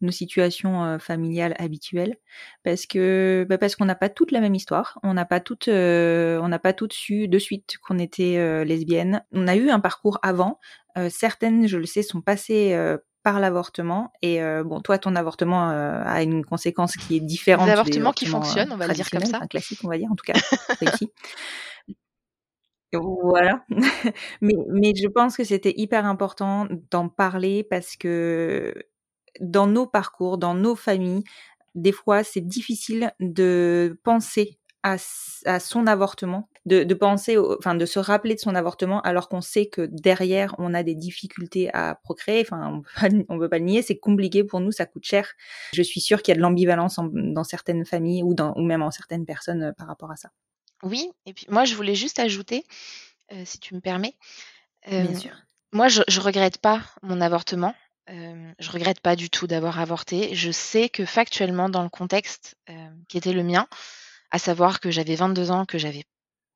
nos 0.01 0.11
situations 0.11 0.99
familiales 0.99 1.55
habituelles, 1.59 2.17
parce 2.64 2.87
que 2.87 3.47
bah, 3.49 3.57
parce 3.57 3.77
qu'on 3.77 3.85
n'a 3.85 3.95
pas 3.95 4.09
toute 4.09 4.33
la 4.33 4.41
même 4.41 4.55
histoire, 4.55 4.99
on 5.05 5.14
n'a 5.14 5.25
pas 5.25 5.41
toutes, 5.41 5.69
euh, 5.69 6.41
on 6.43 6.49
n'a 6.49 6.59
pas 6.59 6.73
toutes 6.73 6.93
su 6.93 7.29
de 7.29 7.39
suite 7.39 7.77
qu'on 7.83 7.99
était 7.99 8.37
euh, 8.39 8.64
lesbienne. 8.64 9.23
On 9.33 9.47
a 9.47 9.55
eu 9.55 9.71
un 9.71 9.81
parcours 9.81 10.19
avant. 10.23 10.59
Certaines, 11.11 11.69
je 11.69 11.77
le 11.77 11.85
sais, 11.85 12.03
sont 12.03 12.23
passées 12.23 12.75
par 13.27 13.41
l'avortement 13.41 14.12
et 14.22 14.41
euh, 14.41 14.62
bon 14.62 14.81
toi 14.81 14.99
ton 14.99 15.16
avortement 15.16 15.68
euh, 15.70 16.01
a 16.07 16.22
une 16.22 16.45
conséquence 16.45 16.95
qui 16.95 17.16
est 17.16 17.20
différente 17.20 17.66
Des 17.66 17.72
des 17.72 17.79
avortements 17.81 18.12
qui 18.12 18.24
fonctionnent, 18.24 18.70
on 18.70 18.77
va 18.77 18.87
le 18.87 18.95
dire 18.95 19.11
comme 19.11 19.24
ça. 19.24 19.39
enfin, 19.39 19.49
classiques 19.49 19.81
on 19.83 19.89
va 19.89 19.99
dire 19.99 20.09
en 20.12 20.14
tout 20.14 20.22
cas 20.24 20.39
réussi 20.81 21.11
voilà 22.93 23.64
mais 24.41 24.55
mais 24.68 24.93
je 24.95 25.09
pense 25.09 25.37
que 25.37 25.43
c'était 25.43 25.74
hyper 25.77 26.07
important 26.07 26.68
d'en 26.93 27.09
parler 27.09 27.64
parce 27.64 27.97
que 27.97 28.72
dans 29.41 29.66
nos 29.66 29.89
parcours 29.89 30.39
dans 30.39 30.55
nos 30.55 30.77
familles 30.77 31.24
des 31.74 31.91
fois 31.91 32.22
c'est 32.22 32.47
difficile 32.47 33.12
de 33.18 33.99
penser 34.05 34.57
à, 34.83 34.99
son 34.99 35.87
avortement, 35.87 36.49
de, 36.64 36.85
de 36.85 36.95
penser, 36.95 37.37
au- 37.37 37.57
enfin 37.59 37.74
de 37.74 37.87
se 37.87 37.99
rappeler 37.99 38.35
de 38.35 38.41
son 38.41 38.55
avortement 38.55 39.01
alors 39.03 39.29
qu'on 39.29 39.41
sait 39.41 39.66
que 39.66 39.89
derrière 39.91 40.55
on 40.59 40.74
a 40.74 40.83
des 40.83 40.95
difficultés 40.95 41.70
à 41.74 41.97
procréer. 42.03 42.43
Enfin, 42.43 42.70
on 42.72 42.83
peut 42.83 42.89
pas, 43.01 43.09
on 43.35 43.39
peut 43.39 43.49
pas 43.49 43.59
le 43.59 43.64
nier, 43.64 43.83
c'est 43.83 43.99
compliqué 43.99 44.45
pour 44.45 44.61
nous, 44.61 44.72
ça 44.72 44.87
coûte 44.87 45.05
cher. 45.05 45.33
Je 45.72 45.83
suis 45.83 46.01
sûre 46.01 46.22
qu'il 46.22 46.33
y 46.33 46.35
a 46.35 46.37
de 46.37 46.43
l'ambivalence 46.43 46.99
en- 46.99 47.09
dans 47.12 47.45
certaines 47.45 47.85
familles 47.85 48.22
ou, 48.22 48.35
dans, 48.35 48.55
ou 48.57 48.62
même 48.62 48.83
en 48.83 48.91
certaines 48.91 49.27
personnes 49.27 49.62
euh, 49.64 49.72
par 49.72 49.87
rapport 49.89 50.11
à 50.11 50.16
ça. 50.16 50.31
Oui, 50.83 51.11
et 51.24 51.33
puis 51.33 51.47
moi 51.49 51.64
je 51.64 51.74
voulais 51.74 51.95
juste 51.95 52.18
ajouter, 52.18 52.64
euh, 53.33 53.43
si 53.45 53.59
tu 53.59 53.74
me 53.74 53.81
permets, 53.81 54.14
euh, 54.93 55.03
Bien 55.03 55.18
sûr. 55.18 55.37
moi 55.72 55.89
je, 55.89 56.03
je 56.07 56.20
regrette 56.20 56.59
pas 56.59 56.83
mon 57.03 57.20
avortement. 57.20 57.74
Euh, 58.09 58.53
je 58.61 58.70
regrette 58.70 59.01
pas 59.01 59.16
du 59.16 59.31
tout 59.31 59.49
d'avoir 59.49 59.81
avorté. 59.81 60.33
Je 60.35 60.53
sais 60.53 60.89
que 60.89 61.05
factuellement, 61.05 61.68
dans 61.68 61.83
le 61.83 61.89
contexte 61.89 62.55
euh, 62.70 62.89
qui 63.09 63.18
était 63.18 63.33
le 63.33 63.43
mien, 63.43 63.66
à 64.37 64.39
savoir 64.39 64.80
que 64.80 64.91
j'avais 64.91 65.14
22 65.14 65.51
ans, 65.51 65.64
que 65.64 65.78
j'avais 65.78 66.05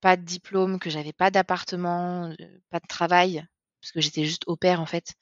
pas 0.02 0.18
de 0.18 0.22
diplôme, 0.22 0.78
que 0.78 0.90
j'avais 0.90 1.14
pas 1.14 1.30
d'appartement, 1.30 2.28
euh, 2.28 2.60
pas 2.68 2.78
de 2.78 2.86
travail, 2.86 3.42
parce 3.80 3.92
que 3.92 4.02
j'étais 4.02 4.26
juste 4.26 4.44
au 4.46 4.56
pair 4.56 4.82
en 4.82 4.86
fait. 4.86 5.14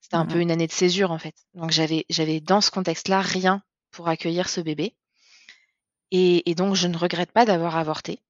C'était 0.00 0.16
un 0.16 0.26
peu 0.26 0.40
une 0.40 0.50
année 0.50 0.66
de 0.66 0.72
césure 0.72 1.12
en 1.12 1.18
fait. 1.18 1.36
Donc 1.54 1.70
j'avais 1.70 2.04
j'avais 2.10 2.40
dans 2.40 2.60
ce 2.60 2.72
contexte-là 2.72 3.20
rien 3.22 3.62
pour 3.92 4.08
accueillir 4.08 4.48
ce 4.48 4.60
bébé. 4.60 4.96
Et, 6.10 6.54
donc, 6.54 6.76
je 6.76 6.86
ne 6.86 6.96
regrette 6.96 7.32
pas 7.32 7.44
d'avoir 7.44 7.76
avorté. 7.76 8.20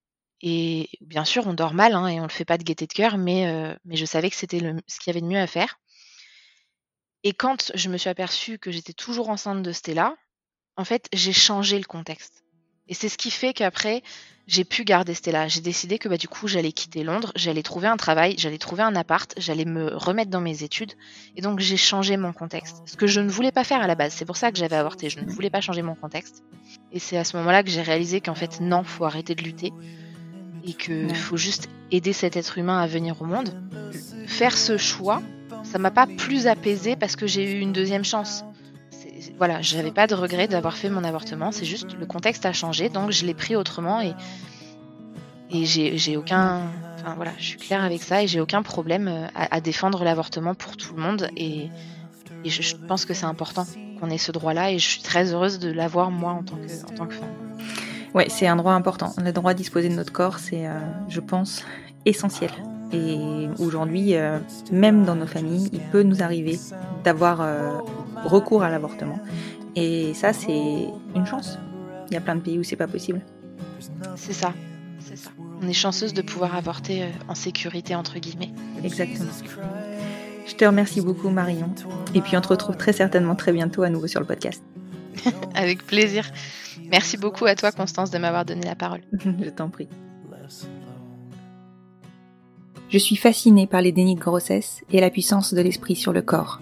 Et 0.40 0.88
bien 1.02 1.24
sûr, 1.26 1.46
on 1.46 1.52
dort 1.52 1.74
mal 1.74 1.94
hein, 1.94 2.06
et 2.06 2.18
on 2.18 2.22
ne 2.22 2.28
le 2.28 2.32
fait 2.32 2.46
pas 2.46 2.56
de 2.56 2.62
gaieté 2.62 2.86
de 2.86 2.92
cœur, 2.92 3.18
mais, 3.18 3.46
euh, 3.46 3.74
mais 3.84 3.96
je 3.96 4.06
savais 4.06 4.30
que 4.30 4.36
c'était 4.36 4.60
ce 4.86 4.98
qu'il 4.98 5.08
y 5.08 5.10
avait 5.10 5.20
de 5.20 5.26
mieux 5.26 5.38
à 5.38 5.46
faire. 5.46 5.78
Et 7.24 7.32
quand 7.32 7.72
je 7.74 7.88
me 7.88 7.98
suis 7.98 8.08
aperçue 8.08 8.58
que 8.58 8.70
j'étais 8.70 8.94
toujours 8.94 9.28
enceinte 9.28 9.62
de 9.62 9.72
Stella, 9.72 10.16
en 10.76 10.84
fait, 10.84 11.08
j'ai 11.12 11.32
changé 11.32 11.78
le 11.78 11.84
contexte. 11.84 12.43
Et 12.88 12.94
c'est 12.94 13.08
ce 13.08 13.16
qui 13.16 13.30
fait 13.30 13.54
qu'après, 13.54 14.02
j'ai 14.46 14.64
pu 14.64 14.84
garder 14.84 15.14
Stella. 15.14 15.48
J'ai 15.48 15.60
décidé 15.60 15.98
que 15.98 16.08
bah, 16.08 16.18
du 16.18 16.28
coup, 16.28 16.48
j'allais 16.48 16.72
quitter 16.72 17.02
Londres, 17.02 17.32
j'allais 17.34 17.62
trouver 17.62 17.88
un 17.88 17.96
travail, 17.96 18.34
j'allais 18.36 18.58
trouver 18.58 18.82
un 18.82 18.94
appart, 18.94 19.32
j'allais 19.38 19.64
me 19.64 19.96
remettre 19.96 20.30
dans 20.30 20.40
mes 20.40 20.62
études. 20.62 20.92
Et 21.36 21.40
donc, 21.40 21.60
j'ai 21.60 21.78
changé 21.78 22.16
mon 22.16 22.32
contexte. 22.32 22.82
Ce 22.84 22.96
que 22.96 23.06
je 23.06 23.20
ne 23.20 23.30
voulais 23.30 23.52
pas 23.52 23.64
faire 23.64 23.80
à 23.80 23.86
la 23.86 23.94
base. 23.94 24.12
C'est 24.12 24.26
pour 24.26 24.36
ça 24.36 24.52
que 24.52 24.58
j'avais 24.58 24.76
avorté. 24.76 25.08
Je 25.08 25.20
ne 25.20 25.30
voulais 25.30 25.50
pas 25.50 25.60
changer 25.60 25.82
mon 25.82 25.94
contexte. 25.94 26.42
Et 26.92 26.98
c'est 26.98 27.16
à 27.16 27.24
ce 27.24 27.36
moment-là 27.38 27.62
que 27.62 27.70
j'ai 27.70 27.82
réalisé 27.82 28.20
qu'en 28.20 28.34
fait, 28.34 28.60
non, 28.60 28.84
faut 28.84 29.04
arrêter 29.04 29.34
de 29.34 29.42
lutter. 29.42 29.72
Et 30.66 30.74
qu'il 30.74 31.14
faut 31.14 31.36
juste 31.36 31.68
aider 31.90 32.12
cet 32.12 32.36
être 32.36 32.58
humain 32.58 32.80
à 32.80 32.86
venir 32.86 33.20
au 33.22 33.24
monde. 33.24 33.54
Faire 34.26 34.56
ce 34.56 34.76
choix, 34.76 35.22
ça 35.62 35.78
m'a 35.78 35.90
pas 35.90 36.06
plus 36.06 36.46
apaisé 36.46 36.96
parce 36.96 37.16
que 37.16 37.26
j'ai 37.26 37.50
eu 37.50 37.60
une 37.60 37.72
deuxième 37.72 38.04
chance 38.04 38.44
voilà, 39.38 39.60
j'avais 39.60 39.90
pas 39.90 40.06
de 40.06 40.14
regret 40.14 40.48
d'avoir 40.48 40.76
fait 40.76 40.90
mon 40.90 41.04
avortement, 41.04 41.52
c'est 41.52 41.64
juste 41.64 41.96
le 41.98 42.06
contexte 42.06 42.46
a 42.46 42.52
changé, 42.52 42.88
donc 42.88 43.10
je 43.10 43.26
l'ai 43.26 43.34
pris 43.34 43.56
autrement 43.56 44.00
et, 44.00 44.14
et 45.50 45.64
j'ai 45.64 46.16
aucun. 46.16 46.62
Enfin 47.00 47.14
voilà, 47.16 47.32
je 47.38 47.44
suis 47.44 47.58
claire 47.58 47.84
avec 47.84 48.02
ça 48.02 48.22
et 48.22 48.26
j'ai 48.26 48.40
aucun 48.40 48.62
problème 48.62 49.08
euh, 49.08 49.26
à, 49.34 49.60
défendre 49.60 50.04
l'avortement 50.04 50.54
pour 50.54 50.76
tout 50.76 50.94
le 50.94 51.02
monde 51.02 51.28
et, 51.36 51.68
je, 52.46 52.76
pense 52.76 53.04
que 53.04 53.14
c'est 53.14 53.26
important 53.26 53.66
qu'on 54.00 54.10
ait 54.10 54.18
ce 54.18 54.32
droit-là 54.32 54.70
et 54.70 54.78
je 54.78 54.86
suis 54.86 55.02
très 55.02 55.32
heureuse 55.32 55.58
de 55.58 55.70
l'avoir 55.70 56.10
moi 56.10 56.32
en 56.32 56.42
tant 56.42 56.56
que, 56.56 56.92
en 56.92 56.94
tant 56.94 57.06
que 57.06 57.14
femme. 57.14 57.28
Ouais, 58.14 58.26
c'est 58.28 58.46
un 58.46 58.56
droit 58.56 58.72
important. 58.72 59.12
Le 59.22 59.32
droit 59.32 59.50
à 59.50 59.54
disposer 59.54 59.88
de 59.88 59.94
notre 59.94 60.12
corps, 60.12 60.38
c'est, 60.38 60.66
euh, 60.66 60.78
je 61.08 61.20
pense, 61.20 61.64
essentiel. 62.06 62.50
Et 62.92 63.48
aujourd'hui, 63.58 64.14
euh, 64.14 64.38
même 64.70 65.04
dans 65.04 65.16
nos 65.16 65.26
familles, 65.26 65.68
il 65.72 65.80
peut 65.80 66.02
nous 66.02 66.22
arriver 66.22 66.58
d'avoir 67.02 67.40
recours 68.24 68.62
à 68.62 68.70
l'avortement. 68.70 69.18
Et 69.76 70.14
ça, 70.14 70.32
c'est 70.32 70.88
une 71.14 71.26
chance. 71.26 71.58
Il 72.08 72.14
y 72.14 72.16
a 72.16 72.20
plein 72.20 72.36
de 72.36 72.40
pays 72.40 72.58
où 72.58 72.62
c'est 72.62 72.76
pas 72.76 72.86
possible. 72.86 73.20
C'est 74.16 74.32
ça, 74.32 74.52
c'est 74.98 75.16
ça. 75.16 75.30
On 75.62 75.68
est 75.68 75.72
chanceuse 75.72 76.14
de 76.14 76.22
pouvoir 76.22 76.54
avorter 76.54 77.04
euh, 77.04 77.08
en 77.28 77.34
sécurité, 77.34 77.94
entre 77.94 78.18
guillemets. 78.18 78.52
Exactement. 78.82 79.30
Je 80.46 80.54
te 80.54 80.64
remercie 80.64 81.00
beaucoup, 81.00 81.30
Marion. 81.30 81.70
Et 82.14 82.20
puis 82.20 82.36
on 82.36 82.40
te 82.40 82.48
retrouve 82.48 82.76
très 82.76 82.92
certainement 82.92 83.34
très 83.34 83.52
bientôt 83.52 83.82
à 83.82 83.90
nouveau 83.90 84.06
sur 84.06 84.20
le 84.20 84.26
podcast. 84.26 84.62
Avec 85.54 85.86
plaisir. 85.86 86.30
Merci 86.90 87.16
beaucoup 87.16 87.46
à 87.46 87.54
toi, 87.54 87.72
Constance, 87.72 88.10
de 88.10 88.18
m'avoir 88.18 88.44
donné 88.44 88.62
la 88.62 88.74
parole. 88.74 89.00
Je 89.24 89.50
t'en 89.50 89.70
prie. 89.70 89.88
Je 92.90 92.98
suis 92.98 93.16
fascinée 93.16 93.66
par 93.66 93.80
les 93.80 93.92
dénis 93.92 94.14
de 94.14 94.20
grossesse 94.20 94.82
et 94.92 95.00
la 95.00 95.10
puissance 95.10 95.54
de 95.54 95.60
l'esprit 95.60 95.96
sur 95.96 96.12
le 96.12 96.22
corps. 96.22 96.60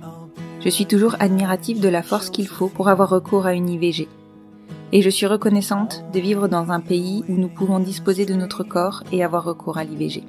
Je 0.64 0.68
suis 0.68 0.86
toujours 0.86 1.16
admirative 1.18 1.80
de 1.80 1.88
la 1.88 2.04
force 2.04 2.30
qu'il 2.30 2.46
faut 2.46 2.68
pour 2.68 2.88
avoir 2.88 3.08
recours 3.08 3.46
à 3.46 3.52
une 3.52 3.68
IVG. 3.68 4.06
Et 4.92 5.02
je 5.02 5.10
suis 5.10 5.26
reconnaissante 5.26 6.04
de 6.12 6.20
vivre 6.20 6.46
dans 6.46 6.70
un 6.70 6.78
pays 6.78 7.24
où 7.28 7.32
nous 7.32 7.48
pouvons 7.48 7.80
disposer 7.80 8.26
de 8.26 8.34
notre 8.34 8.62
corps 8.62 9.02
et 9.10 9.24
avoir 9.24 9.42
recours 9.42 9.76
à 9.76 9.82
l'IVG. 9.82 10.22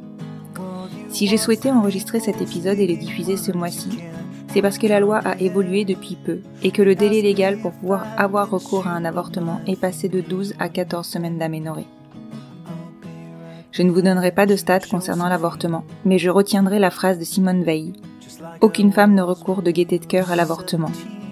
Si 1.10 1.28
j'ai 1.28 1.38
souhaité 1.38 1.70
enregistrer 1.70 2.20
cet 2.20 2.42
épisode 2.42 2.80
et 2.80 2.88
le 2.88 2.96
diffuser 2.96 3.38
ce 3.38 3.52
mois-ci, 3.52 4.00
c'est 4.48 4.64
parce 4.64 4.80
que 4.80 4.88
la 4.88 5.00
loi 5.00 5.18
a 5.18 5.38
évolué 5.40 5.86
depuis 5.86 6.16
peu 6.16 6.40
et 6.64 6.72
que 6.72 6.82
le 6.82 6.96
délai 6.96 7.22
légal 7.22 7.60
pour 7.60 7.72
pouvoir 7.74 8.08
avoir 8.18 8.50
recours 8.50 8.88
à 8.88 8.92
un 8.92 9.06
avortement 9.06 9.62
est 9.68 9.80
passé 9.80 10.10
de 10.10 10.22
12 10.22 10.56
à 10.58 10.68
14 10.68 11.06
semaines 11.06 11.38
d'aménorrhée. 11.38 11.88
Je 13.72 13.84
ne 13.84 13.92
vous 13.92 14.02
donnerai 14.02 14.32
pas 14.32 14.48
de 14.48 14.56
stats 14.56 14.80
concernant 14.80 15.30
l'avortement, 15.30 15.84
mais 16.06 16.18
je 16.18 16.32
retiendrai 16.32 16.80
la 16.80 16.90
phrase 16.90 17.20
de 17.20 17.24
Simone 17.24 17.64
Veil, 17.64 17.94
aucune 18.62 18.92
femme 18.92 19.14
ne 19.14 19.22
recourt 19.22 19.62
de 19.62 19.72
gaieté 19.72 20.00
de 20.00 20.06
cœur 20.06 20.32
à 20.32 20.36
l'avortement. 20.36 20.92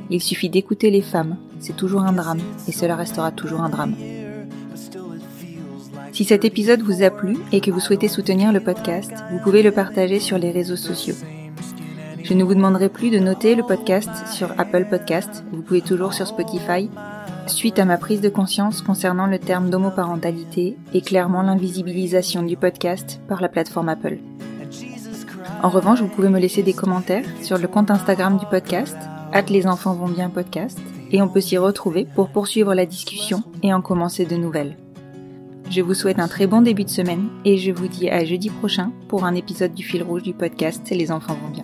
Il 0.09 0.21
suffit 0.21 0.49
d'écouter 0.49 0.91
les 0.91 1.01
femmes, 1.01 1.37
c'est 1.59 1.75
toujours 1.75 2.01
un 2.01 2.11
drame, 2.11 2.41
et 2.67 2.71
cela 2.71 2.95
restera 2.95 3.31
toujours 3.31 3.61
un 3.61 3.69
drame. 3.69 3.95
Si 6.11 6.25
cet 6.25 6.43
épisode 6.43 6.81
vous 6.81 7.03
a 7.03 7.09
plu 7.09 7.37
et 7.53 7.61
que 7.61 7.71
vous 7.71 7.79
souhaitez 7.79 8.09
soutenir 8.09 8.51
le 8.51 8.59
podcast, 8.59 9.13
vous 9.31 9.39
pouvez 9.39 9.63
le 9.63 9.71
partager 9.71 10.19
sur 10.19 10.37
les 10.37 10.51
réseaux 10.51 10.75
sociaux. 10.75 11.15
Je 12.23 12.33
ne 12.33 12.43
vous 12.43 12.53
demanderai 12.53 12.89
plus 12.89 13.09
de 13.09 13.19
noter 13.19 13.55
le 13.55 13.63
podcast 13.63 14.09
sur 14.27 14.51
Apple 14.57 14.85
Podcast, 14.89 15.43
vous 15.51 15.61
pouvez 15.61 15.81
toujours 15.81 16.13
sur 16.13 16.27
Spotify, 16.27 16.89
suite 17.47 17.79
à 17.79 17.85
ma 17.85 17.97
prise 17.97 18.21
de 18.21 18.29
conscience 18.29 18.81
concernant 18.81 19.27
le 19.27 19.39
terme 19.39 19.69
d'homoparentalité 19.69 20.77
et 20.93 21.01
clairement 21.01 21.41
l'invisibilisation 21.41 22.43
du 22.43 22.57
podcast 22.57 23.21
par 23.27 23.41
la 23.41 23.49
plateforme 23.49 23.89
Apple. 23.89 24.19
En 25.63 25.69
revanche, 25.69 26.01
vous 26.01 26.07
pouvez 26.07 26.29
me 26.29 26.39
laisser 26.39 26.63
des 26.63 26.73
commentaires 26.73 27.25
sur 27.41 27.57
le 27.57 27.67
compte 27.67 27.91
Instagram 27.91 28.37
du 28.37 28.45
podcast, 28.45 28.97
at 29.31 29.43
les 29.43 29.67
enfants 29.67 29.93
vont 29.93 30.07
bien 30.07 30.29
podcast, 30.29 30.79
et 31.11 31.21
on 31.21 31.27
peut 31.27 31.41
s'y 31.41 31.57
retrouver 31.57 32.07
pour 32.15 32.29
poursuivre 32.29 32.73
la 32.73 32.85
discussion 32.85 33.43
et 33.63 33.73
en 33.73 33.81
commencer 33.81 34.25
de 34.25 34.35
nouvelles. 34.35 34.77
Je 35.69 35.81
vous 35.81 35.93
souhaite 35.93 36.19
un 36.19 36.27
très 36.27 36.47
bon 36.47 36.61
début 36.61 36.83
de 36.83 36.89
semaine 36.89 37.29
et 37.45 37.57
je 37.57 37.71
vous 37.71 37.87
dis 37.87 38.09
à 38.09 38.25
jeudi 38.25 38.49
prochain 38.49 38.91
pour 39.07 39.23
un 39.23 39.35
épisode 39.35 39.73
du 39.73 39.83
fil 39.83 40.03
rouge 40.03 40.23
du 40.23 40.33
podcast 40.33 40.89
Les 40.89 41.11
enfants 41.11 41.37
vont 41.41 41.49
bien. 41.49 41.63